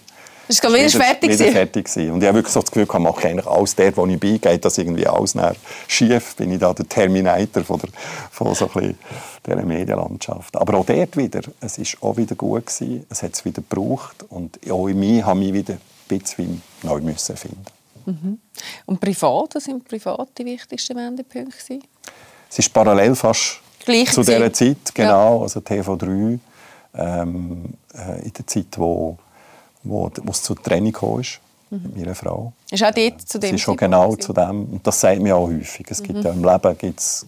ist 0.49 0.63
wieder, 0.63 0.75
wieder 0.75 0.91
fertig, 0.91 1.31
wieder 1.31 1.53
fertig 1.53 1.85
gewesen. 1.87 2.11
Und 2.11 2.23
ich 2.23 2.27
habe 2.27 2.39
wirklich 2.39 2.53
so 2.53 2.61
das 2.61 2.71
Gefühl, 2.71 2.89
ich 2.93 2.99
mache 2.99 3.29
eigentlich 3.29 3.47
alles 3.47 3.77
dort, 3.77 3.97
wo 3.97 4.07
ich 4.07 4.19
bin, 4.19 4.41
geht 4.41 4.65
das 4.65 4.79
irgendwie 4.79 5.07
alles 5.07 5.37
nach 5.37 5.55
schief, 5.87 6.35
bin 6.35 6.51
ich 6.51 6.59
da 6.59 6.75
der 6.75 6.89
Terminator 6.89 7.63
von, 7.63 7.79
der, 7.79 7.91
von 8.33 8.53
so 8.55 8.69
ein 8.75 8.99
dieser 9.47 9.63
Medienlandschaft. 9.65 10.57
Aber 10.57 10.79
auch 10.79 10.85
dort 10.85 11.17
wieder, 11.17 11.41
es 11.61 11.79
war 11.79 12.11
auch 12.11 12.17
wieder 12.17 12.35
gut 12.35 12.67
gewesen, 12.67 13.07
es 13.09 13.23
hat 13.23 13.35
es 13.35 13.45
wieder 13.45 13.63
gebraucht 13.63 14.25
und 14.29 14.59
auch 14.71 14.89
in 14.89 14.99
mir 14.99 15.25
habe 15.25 15.43
ich 15.45 15.53
wieder 15.53 15.75
ein 15.75 16.19
bisschen 16.19 16.63
neu 16.83 17.01
müssen 17.01 17.37
finden. 17.37 17.80
Mhm. 18.11 18.39
Und 18.87 19.01
privat, 19.01 19.55
was 19.55 19.65
sind 19.65 19.87
privat 19.87 20.29
die 20.37 20.45
wichtigsten 20.45 20.97
Wendepunkte? 20.97 21.79
Es 22.49 22.59
ist 22.59 22.73
parallel 22.73 23.15
fast 23.15 23.61
Gleich 23.85 24.13
zu 24.13 24.23
dieser 24.23 24.53
Zeit, 24.53 24.95
genau, 24.95 25.37
ja. 25.37 25.43
also 25.43 25.61
TV3, 25.61 26.39
ähm, 26.95 27.65
äh, 27.95 28.25
in 28.25 28.33
der 28.33 28.47
Zeit, 28.47 28.67
wo, 28.77 29.17
wo, 29.83 30.11
wo 30.23 30.31
es 30.31 30.43
zur 30.43 30.57
Trennung 30.63 30.93
kam, 30.93 31.21
ist, 31.21 31.41
mhm. 31.71 31.83
mit 31.83 31.97
meiner 31.97 32.15
Frau. 32.15 32.53
Ist 32.71 32.83
auch 32.85 32.91
dort 32.91 33.23
zu 33.23 33.39
dem 33.39 33.51
Es 33.51 33.55
ist 33.55 33.61
schon 33.63 33.77
genau 33.77 34.15
zu 34.17 34.33
dem, 34.33 34.65
und 34.73 34.87
das 34.87 35.01
sagt 35.01 35.21
mir 35.21 35.35
auch 35.35 35.49
häufig. 35.49 35.87
Es 35.89 36.03
gibt 36.03 36.19
mhm. 36.19 36.25
ja, 36.25 36.31
Im 36.33 36.45
Leben 36.45 36.77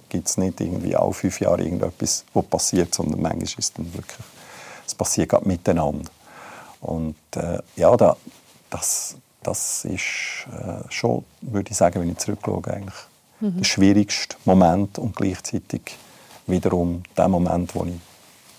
gibt 0.09 0.29
es 0.29 0.37
nicht 0.37 0.61
irgendwie 0.61 0.95
alle 0.95 1.13
fünf 1.13 1.41
Jahre 1.41 1.63
irgendetwas, 1.63 2.25
was 2.35 2.45
passiert, 2.45 2.95
sondern 2.95 3.21
manchmal 3.23 3.45
ist 3.45 3.59
es 3.59 3.73
dann 3.73 3.93
wirklich, 3.95 4.27
es 4.87 4.95
passiert 4.95 5.31
gerade 5.31 5.49
miteinander. 5.49 6.11
Und 6.81 7.17
äh, 7.37 7.59
ja, 7.77 7.97
da, 7.97 8.17
das, 8.69 9.17
das 9.43 9.85
ist 9.85 10.47
äh, 10.53 10.91
schon, 10.91 11.25
würde 11.41 11.71
ich 11.71 11.77
sagen, 11.77 12.01
wenn 12.01 12.11
ich 12.11 12.19
zurückschaue, 12.19 12.63
eigentlich 12.67 12.95
mhm. 13.41 13.59
der 13.59 13.65
schwierigste 13.65 14.37
Moment 14.45 14.99
und 14.99 15.17
gleichzeitig 15.17 15.97
wiederum 16.47 17.03
der 17.17 17.29
Moment, 17.29 17.75
wo 17.75 17.85
ich, 17.85 17.95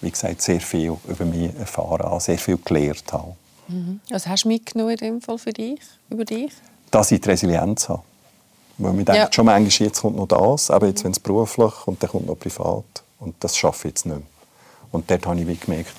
wie 0.02 0.12
gesagt, 0.12 0.42
sehr 0.42 0.60
viel 0.60 0.98
über 1.08 1.26
mich 1.26 1.56
erfahren 1.58 2.04
habe, 2.04 2.20
sehr 2.20 2.38
viel 2.38 2.58
gelernt 2.58 3.12
habe. 3.12 3.36
Mhm. 3.68 4.02
Was 4.10 4.28
hast 4.28 4.44
du 4.44 4.50
mitgenommen 4.50 4.92
in 4.92 4.98
dem 4.98 5.22
Fall 5.22 5.38
für 5.38 5.54
dich, 5.54 5.80
über 6.10 6.26
dich? 6.26 6.52
Dass 6.92 7.12
ich 7.12 7.22
die 7.22 7.30
Resilienz 7.30 7.90
habe. 7.90 8.04
Weil 8.78 8.94
man 8.94 9.06
denkt 9.06 9.22
ja. 9.22 9.30
schon 9.32 9.46
manchmal, 9.46 9.88
jetzt 9.88 10.02
kommt 10.02 10.18
noch 10.18 10.28
das, 10.28 10.72
aber 10.72 10.88
jetzt, 10.88 11.04
wenn 11.04 11.12
es 11.12 11.20
beruflich 11.20 11.74
und 11.86 12.02
dann 12.02 12.10
kommt 12.10 12.28
noch 12.28 12.38
privat. 12.38 12.84
Und 13.20 13.36
das 13.40 13.56
schaffe 13.56 13.88
ich 13.88 13.94
jetzt 13.94 14.06
nicht 14.06 14.18
mehr. 14.18 14.28
Und 14.92 15.10
dort 15.10 15.26
habe 15.26 15.40
ich 15.40 15.48
wie 15.48 15.56
gemerkt, 15.56 15.94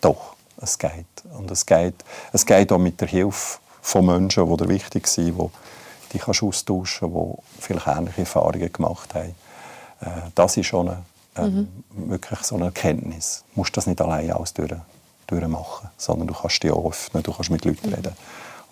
doch, 0.00 0.34
es 0.58 0.78
geht. 0.78 1.06
Und 1.36 1.50
es 1.50 1.66
geht, 1.66 1.94
es 2.32 2.46
geht 2.46 2.70
auch 2.70 2.78
mit 2.78 3.00
der 3.00 3.08
Hilfe 3.08 3.58
von 3.82 4.06
Menschen, 4.06 4.48
die 4.48 4.56
dir 4.56 4.68
wichtig 4.68 5.06
sind, 5.08 5.36
die 5.36 6.12
dich 6.12 6.22
kannst 6.22 6.42
austauschen 6.42 7.12
kannst, 7.12 7.38
die 7.58 7.62
vielleicht 7.62 7.86
ähnliche 7.88 8.20
Erfahrungen 8.20 8.72
gemacht 8.72 9.14
haben. 9.14 9.34
Äh, 10.00 10.30
das 10.34 10.56
ist 10.56 10.66
schon 10.66 10.88
eine, 10.88 11.02
ähm, 11.36 11.68
mhm. 11.94 12.10
wirklich 12.10 12.40
so 12.40 12.54
eine 12.54 12.66
Erkenntnis. 12.66 13.44
Du 13.52 13.60
musst 13.60 13.76
das 13.76 13.86
nicht 13.86 14.00
alleine 14.00 14.36
alles 14.36 14.54
durch, 14.54 14.72
durchmachen, 15.26 15.90
sondern 15.96 16.28
du 16.28 16.34
kannst 16.34 16.62
dich 16.62 16.70
auch 16.70 16.88
öffnen, 16.88 17.22
du 17.22 17.32
kannst 17.32 17.50
mit 17.50 17.64
Leuten 17.64 17.88
mhm. 17.88 17.94
reden 17.94 18.12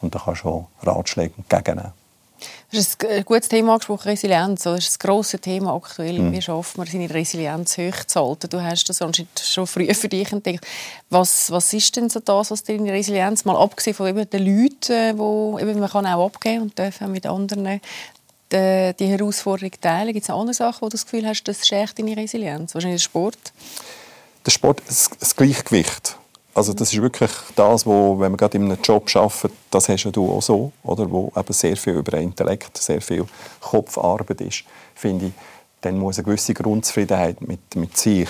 und 0.00 0.14
du 0.14 0.18
kannst 0.18 0.46
auch 0.46 0.68
Ratschläge 0.82 1.34
entgegennehmen. 1.36 1.92
Das 2.70 2.80
ist 2.80 3.04
ein 3.04 3.24
gutes 3.24 3.48
Thema 3.48 3.72
angesprochen, 3.72 4.08
Resilienz. 4.08 4.62
Das 4.62 4.78
ist 4.78 4.94
ein 4.94 5.06
grosses 5.06 5.40
Thema 5.40 5.74
aktuell. 5.74 6.18
Mhm. 6.18 6.32
Wie 6.32 6.42
schafft 6.42 6.78
man 6.78 6.86
seine 6.86 7.10
Resilienz 7.10 7.76
hochzuhalten? 7.76 8.50
Du 8.50 8.62
hast 8.62 8.88
das 8.88 9.02
anscheinend 9.02 9.38
schon 9.40 9.66
früh 9.66 9.92
für 9.92 10.08
dich 10.08 10.30
entdeckt. 10.32 10.66
Was, 11.08 11.50
was 11.50 11.72
ist 11.72 11.96
denn 11.96 12.08
so 12.08 12.20
das, 12.20 12.50
was 12.50 12.62
deine 12.62 12.92
Resilienz, 12.92 13.44
mal 13.44 13.56
abgesehen 13.56 13.94
von 13.94 14.08
eben 14.08 14.28
den 14.30 14.44
Leuten, 14.44 15.18
wo 15.18 15.58
eben, 15.58 15.80
man 15.80 15.90
kann 15.90 16.06
auch 16.06 16.26
abgeben 16.26 16.62
und 16.62 16.78
dürfen 16.78 17.10
mit 17.10 17.26
anderen 17.26 17.80
die, 18.52 18.94
die 18.98 19.06
Herausforderung 19.06 19.72
teilen? 19.80 20.12
Gibt 20.12 20.24
es 20.24 20.30
andere 20.30 20.54
Sachen, 20.54 20.82
wo 20.82 20.86
du 20.86 20.92
das 20.92 21.04
Gefühl 21.04 21.26
hast, 21.26 21.42
das 21.44 21.66
stärkt 21.66 21.98
deine 21.98 22.16
Resilienz? 22.16 22.74
Wahrscheinlich 22.74 23.02
der 23.02 23.08
Sport? 23.08 23.52
Der 24.46 24.50
Sport, 24.50 24.82
das, 24.86 25.10
das 25.18 25.34
Gleichgewicht. 25.34 26.16
Also 26.52 26.72
das 26.72 26.92
ist 26.92 27.00
wirklich 27.00 27.30
das, 27.54 27.86
wo, 27.86 28.18
wenn 28.18 28.32
man 28.32 28.36
gerade 28.36 28.58
in 28.58 28.64
einem 28.64 28.82
Job 28.82 29.08
arbeitet, 29.14 29.52
das 29.70 29.88
hast 29.88 30.04
du 30.04 30.30
auch 30.30 30.42
so, 30.42 30.72
oder, 30.82 31.08
wo 31.10 31.32
eben 31.36 31.52
sehr 31.52 31.76
viel 31.76 31.94
über 31.94 32.18
Intellekt, 32.18 32.76
sehr 32.76 33.00
viel 33.00 33.24
Kopfarbeit 33.60 34.40
ist, 34.40 34.64
finde 34.94 35.26
ich, 35.26 35.32
dann 35.80 35.98
muss 35.98 36.18
eine 36.18 36.24
gewisse 36.24 36.52
Grundzufriedenheit 36.52 37.40
mit, 37.40 37.76
mit 37.76 37.96
sich 37.96 38.28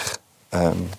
ähm, 0.52 0.90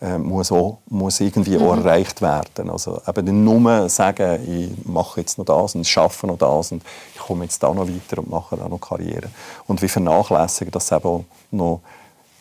äh, 0.00 0.16
muss, 0.16 0.50
auch, 0.50 0.78
muss 0.88 1.20
irgendwie 1.20 1.58
mhm. 1.58 1.66
auch 1.66 1.76
erreicht 1.76 2.22
werden. 2.22 2.70
Also 2.70 3.00
eben 3.06 3.44
nur 3.44 3.88
sagen, 3.90 4.40
ich 4.48 4.86
mache 4.86 5.20
jetzt 5.20 5.36
noch 5.36 5.44
das 5.44 5.74
und 5.74 5.86
schaffe 5.86 6.26
noch 6.26 6.38
das 6.38 6.72
und 6.72 6.82
ich 7.14 7.20
komme 7.20 7.44
jetzt 7.44 7.62
da 7.62 7.72
noch 7.74 7.86
weiter 7.86 8.18
und 8.18 8.30
mache 8.30 8.56
da 8.56 8.68
noch 8.68 8.80
Karriere. 8.80 9.28
Und 9.66 9.82
wie 9.82 9.88
vernachlässigen, 9.88 10.72
dass 10.72 10.86
es 10.86 10.92
eben 10.92 11.04
auch 11.04 11.24
noch 11.50 11.82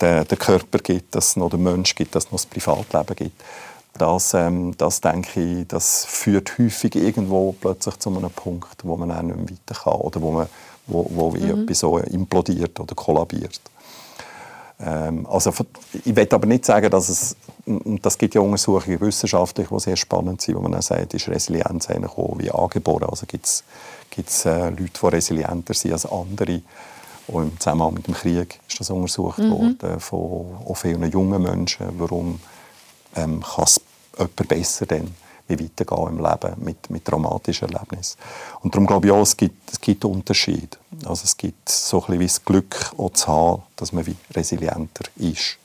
den, 0.02 0.26
den 0.26 0.40
Körper 0.40 0.80
gibt, 0.80 1.14
dass 1.14 1.30
es 1.30 1.36
noch 1.36 1.50
den 1.50 1.62
Mensch 1.62 1.94
gibt, 1.94 2.16
dass 2.16 2.26
es 2.26 2.32
noch 2.32 2.40
das 2.40 2.46
Privatleben 2.46 3.16
gibt 3.16 3.44
das, 3.94 4.34
ähm, 4.34 4.76
das 4.78 5.02
denke 5.02 5.42
ich, 5.42 5.68
das 5.68 6.06
führt 6.06 6.58
häufig 6.58 6.96
irgendwo 6.96 7.54
plötzlich 7.60 7.98
zu 7.98 8.10
einem 8.10 8.30
Punkt, 8.30 8.84
wo 8.84 8.96
man 8.96 9.12
auch 9.12 9.22
nicht 9.22 9.36
mehr 9.36 9.50
weiter 9.50 9.82
kann 9.84 9.94
oder 9.94 10.22
wo, 10.22 10.32
man, 10.32 10.48
wo, 10.88 11.08
wo 11.10 11.32
mhm. 11.32 11.64
etwas 11.64 11.80
so 11.80 11.98
implodiert 11.98 12.80
oder 12.80 12.96
kollabiert. 12.96 13.62
Ähm, 14.80 15.28
also, 15.30 15.52
ich 16.06 16.16
will 16.16 16.28
aber 16.32 16.48
nicht 16.48 16.66
sagen, 16.66 16.90
dass 16.90 17.10
es, 17.10 17.36
das 17.66 18.18
gibt 18.18 18.36
ja 18.36 18.42
Untersuchungen 18.42 19.02
wissenschaftlich, 19.02 19.68
die 19.68 19.80
sehr 19.80 19.98
spannend 19.98 20.42
sind, 20.42 20.56
wo 20.56 20.62
man 20.62 20.76
auch 20.76 20.82
sagt, 20.82 21.14
ist 21.14 21.28
Resilienz 21.28 21.90
eigentlich 21.90 22.12
auch 22.12 22.36
wie 22.38 22.52
angeboren. 22.52 23.10
Also 23.10 23.26
gibt 23.26 23.46
es 23.46 24.46
äh, 24.46 24.70
Leute, 24.70 25.00
die 25.02 25.08
resilienter 25.08 25.74
sind 25.74 25.94
als 25.94 26.06
andere. 26.06 26.62
Auch 27.28 27.42
im 27.42 27.60
Zusammenhang 27.60 27.94
mit 27.94 28.08
dem 28.08 28.14
Krieg 28.14 28.60
ist 28.68 28.80
das 28.80 28.90
untersucht 28.90 29.40
mhm. 29.40 29.52
worden 29.52 30.00
von 30.00 30.58
auch 30.66 30.76
vielen 30.76 31.12
jungen 31.12 31.44
Menschen, 31.44 31.88
warum 31.98 32.40
ähm, 33.16 33.44
kann 33.44 33.66
es 33.66 33.82
jemand 34.18 34.48
besser 34.48 34.86
dann 34.86 35.14
wie 35.48 35.64
weitergehen 35.64 36.08
im 36.10 36.24
Leben 36.24 36.64
mit, 36.64 36.90
mit 36.90 37.06
traumatischen 37.06 37.70
Erlebnissen. 37.70 38.18
Und 38.62 38.74
darum 38.74 38.86
glaube 38.86 39.08
ich 39.08 39.12
auch, 39.12 39.22
es 39.22 39.36
gibt, 39.36 39.72
es 39.72 39.82
gibt 39.82 40.06
Unterschiede. 40.06 40.78
Also 41.06 41.24
es 41.24 41.36
gibt 41.36 41.68
so 41.70 42.06
ein 42.06 42.20
wie 42.20 42.28
das 42.28 42.44
Glück 42.44 42.92
auch 42.98 43.12
zu 43.14 43.28
haben, 43.28 43.64
dass 43.76 43.92
man 43.92 44.06
wie 44.06 44.16
resilienter 44.36 45.06
ist. 45.18 45.58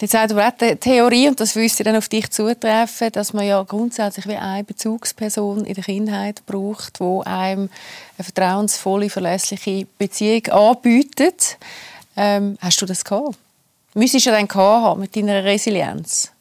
Jetzt 0.00 0.12
sagt 0.12 0.32
aber 0.32 0.48
auch 0.48 0.52
die 0.60 0.74
Theorie, 0.74 1.28
und 1.28 1.38
das 1.38 1.54
müsste 1.54 1.84
dann 1.84 1.94
auf 1.94 2.08
dich 2.08 2.28
zutreffen, 2.28 3.12
dass 3.12 3.32
man 3.32 3.46
ja 3.46 3.62
grundsätzlich 3.62 4.26
wie 4.26 4.34
eine 4.34 4.64
Bezugsperson 4.64 5.64
in 5.64 5.74
der 5.74 5.84
Kindheit 5.84 6.44
braucht, 6.44 6.98
die 6.98 7.20
einem 7.24 7.70
eine 8.18 8.24
vertrauensvolle, 8.24 9.10
verlässliche 9.10 9.86
Beziehung 9.98 10.48
anbietet. 10.48 11.56
Ähm, 12.16 12.58
hast 12.60 12.82
du 12.82 12.86
das 12.86 13.04
gehabt? 13.04 13.38
Müsstest 13.94 14.26
du 14.26 14.30
dann 14.32 14.48
haben 14.52 15.00
mit 15.02 15.14
deiner 15.14 15.44
Resilienz? 15.44 16.31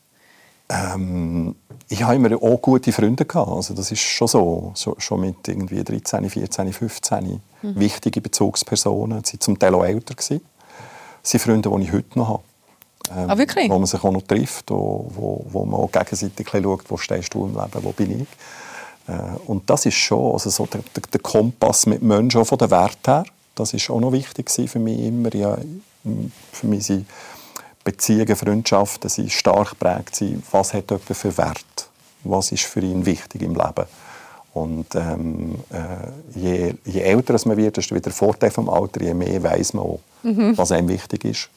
Ähm, 0.71 1.55
ich 1.89 2.03
habe 2.03 2.15
immer 2.15 2.41
auch 2.41 2.61
gute 2.61 2.91
Freunde 2.93 3.25
gehabt. 3.25 3.51
Also 3.51 3.73
das 3.73 3.91
ist 3.91 3.99
schon 3.99 4.27
so, 4.27 4.71
so 4.75 4.95
schon 4.97 5.21
mit 5.21 5.47
irgendwie 5.47 5.83
13, 5.83 6.29
14, 6.29 6.71
15 6.71 7.41
mhm. 7.61 7.79
wichtige 7.79 8.21
Bezugspersonen. 8.21 9.23
Sie 9.25 9.33
waren 9.33 9.41
zum 9.41 9.59
Teil 9.59 9.75
auch 9.75 9.83
älter 9.83 10.15
gewesen. 10.15 10.41
Das 11.21 11.31
sind 11.31 11.41
Freunde, 11.41 11.69
die 11.69 11.83
ich 11.83 11.91
heute 11.91 12.17
noch 12.17 12.29
habe. 12.29 12.43
Ähm, 13.09 13.29
ah, 13.29 13.37
wirklich? 13.37 13.69
Wo 13.69 13.77
man 13.77 13.87
sich 13.87 14.01
auch 14.01 14.11
noch 14.11 14.21
trifft, 14.21 14.71
wo, 14.71 15.05
wo, 15.13 15.45
wo 15.49 15.65
man 15.65 15.81
auch 15.81 15.91
gegenseitig 15.91 16.47
schaut, 16.49 16.89
wo 16.89 16.97
stehst 16.97 17.33
du 17.33 17.45
im 17.45 17.53
Leben, 17.55 17.83
wo 17.83 17.91
bin 17.91 18.21
ich. 18.21 18.27
Äh, 19.13 19.37
und 19.47 19.69
das 19.69 19.85
ist 19.85 19.95
schon 19.95 20.31
also 20.31 20.49
so 20.49 20.65
der, 20.67 20.81
der, 20.95 21.03
der 21.11 21.19
Kompass 21.19 21.85
mit 21.87 22.01
Menschen, 22.01 22.41
auch 22.41 22.47
von 22.47 22.57
der 22.57 22.71
Wert 22.71 23.05
her. 23.05 23.25
Das 23.55 23.73
ist 23.73 23.89
auch 23.89 23.99
noch 23.99 24.13
wichtig 24.13 24.49
für 24.49 24.79
mich 24.79 24.99
immer. 24.99 25.33
Ja, 25.35 25.57
für 26.51 26.67
mich 26.67 26.85
sind 26.85 27.05
Beziehungen, 27.83 28.35
Freundschaften 28.35 29.09
sind 29.09 29.31
stark 29.31 29.71
geprägt. 29.71 30.23
Was 30.51 30.73
hat 30.73 30.91
jemand 30.91 31.17
für 31.17 31.37
Wert? 31.37 31.89
Was 32.23 32.51
ist 32.51 32.63
für 32.63 32.81
ihn 32.81 33.05
wichtig 33.05 33.41
im 33.41 33.55
Leben? 33.55 33.85
Und 34.53 34.93
ähm, 34.95 35.55
äh, 35.69 36.37
je, 36.37 36.73
je, 36.85 37.01
älter 37.01 37.39
man 37.45 37.57
wird, 37.57 37.77
desto 37.77 37.95
wieder 37.95 38.03
der 38.03 38.11
Vorteil 38.11 38.51
vom 38.51 38.69
Alter, 38.69 39.01
je 39.01 39.13
mehr 39.13 39.41
weiß 39.41 39.73
man 39.73 39.85
auch, 39.85 39.99
mhm. 40.23 40.57
was 40.57 40.73
einem 40.73 40.89
wichtig 40.89 41.23
ist 41.23 41.49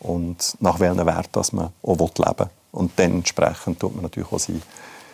und 0.00 0.56
nach 0.60 0.78
welchen 0.78 1.04
Wert 1.06 1.30
man 1.52 1.70
auch 1.82 1.98
leben 1.98 2.38
will. 2.38 2.48
Und 2.72 2.92
dann 2.96 3.12
entsprechend 3.12 3.80
tut 3.80 3.94
man 3.94 4.02
natürlich 4.02 4.30
auch 4.30 4.38
seine, 4.38 4.60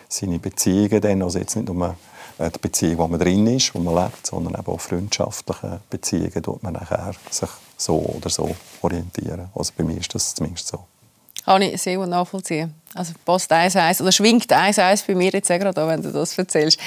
seine 0.08 0.38
Beziehungen 0.40 1.00
dann, 1.00 1.22
also 1.22 1.38
jetzt 1.38 1.54
nicht 1.54 1.72
nur 1.72 1.94
äh, 2.38 2.50
die 2.50 2.58
Beziehung, 2.58 2.98
wo 2.98 3.06
man 3.06 3.20
drin 3.20 3.46
ist, 3.46 3.74
wo 3.74 3.78
man 3.78 3.94
lebt, 3.94 4.26
sondern 4.26 4.54
eben 4.54 4.66
auch 4.66 4.80
freundschaftliche 4.80 5.80
Beziehungen 5.88 6.42
tut 6.42 6.62
man 6.64 6.72
nachher 6.72 7.12
sich 7.30 7.50
so 7.80 7.96
oder 7.96 8.30
so 8.30 8.54
orientieren. 8.82 9.48
Also 9.54 9.72
bei 9.76 9.84
mir 9.84 9.98
ist 9.98 10.14
das 10.14 10.34
zumindest 10.34 10.68
so. 10.68 10.80
Kann 11.44 11.62
ich 11.62 11.80
sehr 11.80 11.96
gut 11.96 12.08
nachvollziehen. 12.08 12.74
Also 12.94 13.12
passt 13.24 13.50
1-1 13.50 14.02
oder 14.02 14.12
schwingt 14.12 14.52
1-1 14.52 15.06
bei 15.06 15.14
mir 15.14 15.30
jetzt 15.30 15.48
gerade 15.48 15.80
an, 15.80 15.88
wenn 15.88 16.02
du 16.02 16.12
das 16.12 16.36
erzählst. 16.36 16.78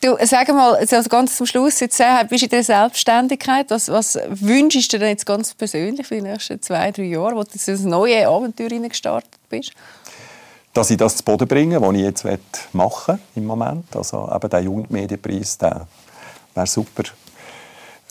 Du, 0.00 0.16
sag 0.22 0.48
mal, 0.48 0.76
also 0.76 1.02
ganz 1.08 1.36
zum 1.36 1.46
Schluss, 1.46 1.80
jetzt 1.80 2.00
äh, 2.00 2.24
bist 2.28 2.42
du 2.42 2.46
in 2.46 2.50
der 2.50 2.64
Selbstständigkeit. 2.64 3.70
Was, 3.70 3.88
was 3.88 4.18
wünschst 4.28 4.92
du 4.92 4.98
dir 4.98 5.08
jetzt 5.08 5.26
ganz 5.26 5.54
persönlich 5.54 6.06
für 6.06 6.14
die 6.14 6.22
nächsten 6.22 6.62
zwei, 6.62 6.90
drei 6.92 7.02
Jahre, 7.02 7.36
wo 7.36 7.42
du 7.42 7.50
in 7.52 7.60
das 7.66 7.80
neue 7.80 8.26
Abenteuer 8.26 8.88
gestartet 8.88 9.38
bist? 9.48 9.72
Dass 10.72 10.90
ich 10.90 10.96
das 10.96 11.16
zu 11.16 11.24
Boden 11.24 11.48
bringe, 11.48 11.80
was 11.80 11.94
ich 11.94 12.02
jetzt 12.02 12.26
machen 12.72 13.18
im 13.34 13.44
Moment. 13.44 13.94
Also 13.94 14.30
eben 14.34 14.50
der 14.50 14.60
Jugendmedienpreis, 14.60 15.58
der 15.58 15.86
wäre 16.54 16.66
super 16.66 17.02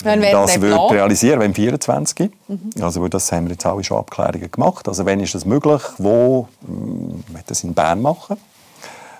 wenn 0.03 0.21
wir 0.21 0.31
das 0.31 0.61
wird 0.61 0.91
realisieren, 0.91 1.39
wenn 1.39 1.53
24. 1.53 2.31
Mhm. 2.47 2.71
Also 2.81 3.07
das 3.07 3.31
haben 3.31 3.45
wir 3.45 3.51
jetzt 3.51 3.65
alle 3.65 3.83
schon 3.83 3.97
Abklärungen 3.97 4.51
gemacht. 4.51 4.87
Also 4.87 5.05
wenn 5.05 5.19
ist 5.19 5.35
das 5.35 5.45
möglich? 5.45 5.81
Wo? 5.97 6.47
Hm, 6.65 7.23
wir 7.27 7.41
das 7.45 7.63
in 7.63 7.73
Bern 7.73 8.01
machen. 8.01 8.37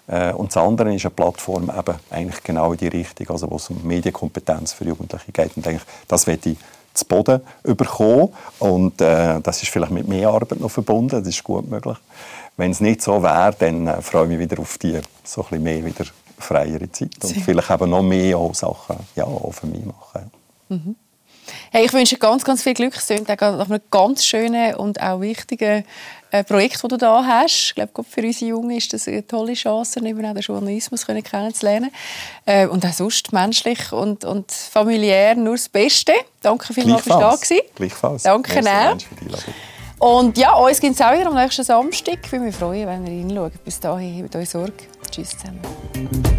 Äh, 0.08 0.34
und 0.34 0.56
das 0.56 0.58
andere 0.58 0.94
ist 0.94 1.06
eine 1.06 1.12
Plattform 1.12 1.72
eben 1.76 1.96
eigentlich 2.10 2.44
genau 2.44 2.72
in 2.72 2.78
die 2.78 2.88
Richtung, 2.88 3.30
also 3.30 3.50
wo 3.50 3.58
es 3.58 3.70
um 3.70 3.82
Medienkompetenz 3.84 4.74
für 4.74 4.86
Jugendliche 4.86 5.32
geht. 5.32 5.56
Und 5.56 5.66
denke, 5.66 5.84
das 6.08 6.28
werde 6.28 6.52
ich 6.52 6.58
zu 6.94 7.06
Boden 7.06 7.42
bekommen. 7.64 8.30
Und 8.60 9.02
äh, 9.02 9.40
das 9.42 9.62
ist 9.62 9.70
vielleicht 9.70 9.92
mit 9.92 10.08
mehr 10.08 10.30
Arbeit 10.30 10.60
noch 10.60 10.72
verbunden. 10.72 11.20
Das 11.24 11.28
ist 11.28 11.44
gut 11.44 11.70
möglich. 11.70 11.98
Wenn 12.58 12.72
es 12.72 12.82
nicht 12.82 13.02
so 13.02 13.22
wäre, 13.24 13.56
dann 13.58 13.88
äh, 13.88 14.02
freue 14.02 14.24
ich 14.24 14.30
mich 14.30 14.40
wieder 14.40 14.60
auf 14.60 14.78
die 14.78 15.00
so 15.24 15.42
ein 15.42 15.48
bisschen 15.50 15.64
mehr 15.64 15.86
wieder 15.86 16.06
freiere 16.38 16.92
Zeit 16.92 17.12
und 17.24 17.36
vielleicht 17.46 17.70
eben 17.70 17.90
noch 17.90 18.02
mehr 18.02 18.38
auch 18.38 18.56
Sachen 18.56 18.96
ja, 19.16 19.26
auch 19.26 19.52
für 19.52 19.68
mich 19.68 19.86
machen. 19.86 20.32
Mhm. 20.70 20.96
Hey, 21.72 21.86
ich 21.86 21.94
wünsche 21.94 22.16
dir 22.16 22.20
ganz, 22.20 22.44
ganz 22.44 22.64
viel 22.64 22.74
Glück. 22.74 22.96
Es 22.96 23.08
klingt 23.08 23.28
nach 23.28 23.42
einem 23.42 23.80
ganz 23.90 24.26
schönen 24.26 24.76
und 24.76 25.02
auch 25.02 25.22
wichtigen 25.22 25.84
äh, 26.32 26.44
Projekt, 26.44 26.76
das 26.76 26.82
du 26.82 26.98
da 26.98 27.26
hast. 27.26 27.70
Ich 27.70 27.76
glaube, 27.76 28.04
für 28.04 28.22
unsere 28.22 28.50
Jungen 28.50 28.78
ist 28.78 28.94
das 28.94 29.08
eine 29.08 29.26
tolle 29.26 29.54
Chance, 29.54 30.00
eben 30.06 30.26
auch 30.26 30.34
den 30.34 30.42
Journalismus 30.42 31.06
kennenzulernen. 31.06 31.92
Äh, 32.46 32.68
und 32.68 32.86
auch 32.86 32.94
sonst 32.94 33.34
menschlich 33.34 33.92
und, 33.92 34.26
und 34.26 34.52
familiär 34.52 35.36
nur 35.36 35.56
das 35.56 35.70
Beste. 35.70 36.14
Danke 36.42 36.74
vielmals, 36.74 37.06
dass 37.06 37.16
du 37.16 37.20
da 37.20 37.32
warst. 37.32 37.54
Gleichfalls. 37.76 38.24
Danke 38.24 38.60
auch. 38.60 38.98
Und 40.00 40.38
ja, 40.38 40.54
uns 40.54 40.80
gibt 40.80 40.96
es 40.96 41.02
auch 41.02 41.12
wieder 41.12 41.28
am 41.28 41.36
nächsten 41.36 41.64
Samstag. 41.64 42.20
Ich 42.24 42.32
würde 42.32 42.46
mich 42.46 42.56
freuen, 42.56 42.88
wenn 42.88 43.06
ihr 43.06 43.24
reinschaut. 43.24 43.64
Bis 43.66 43.80
dahin, 43.80 44.24
habt 44.24 44.36
euch 44.36 44.50
Sorge. 44.50 44.74
Tschüss 45.12 45.32
zusammen. 45.32 46.39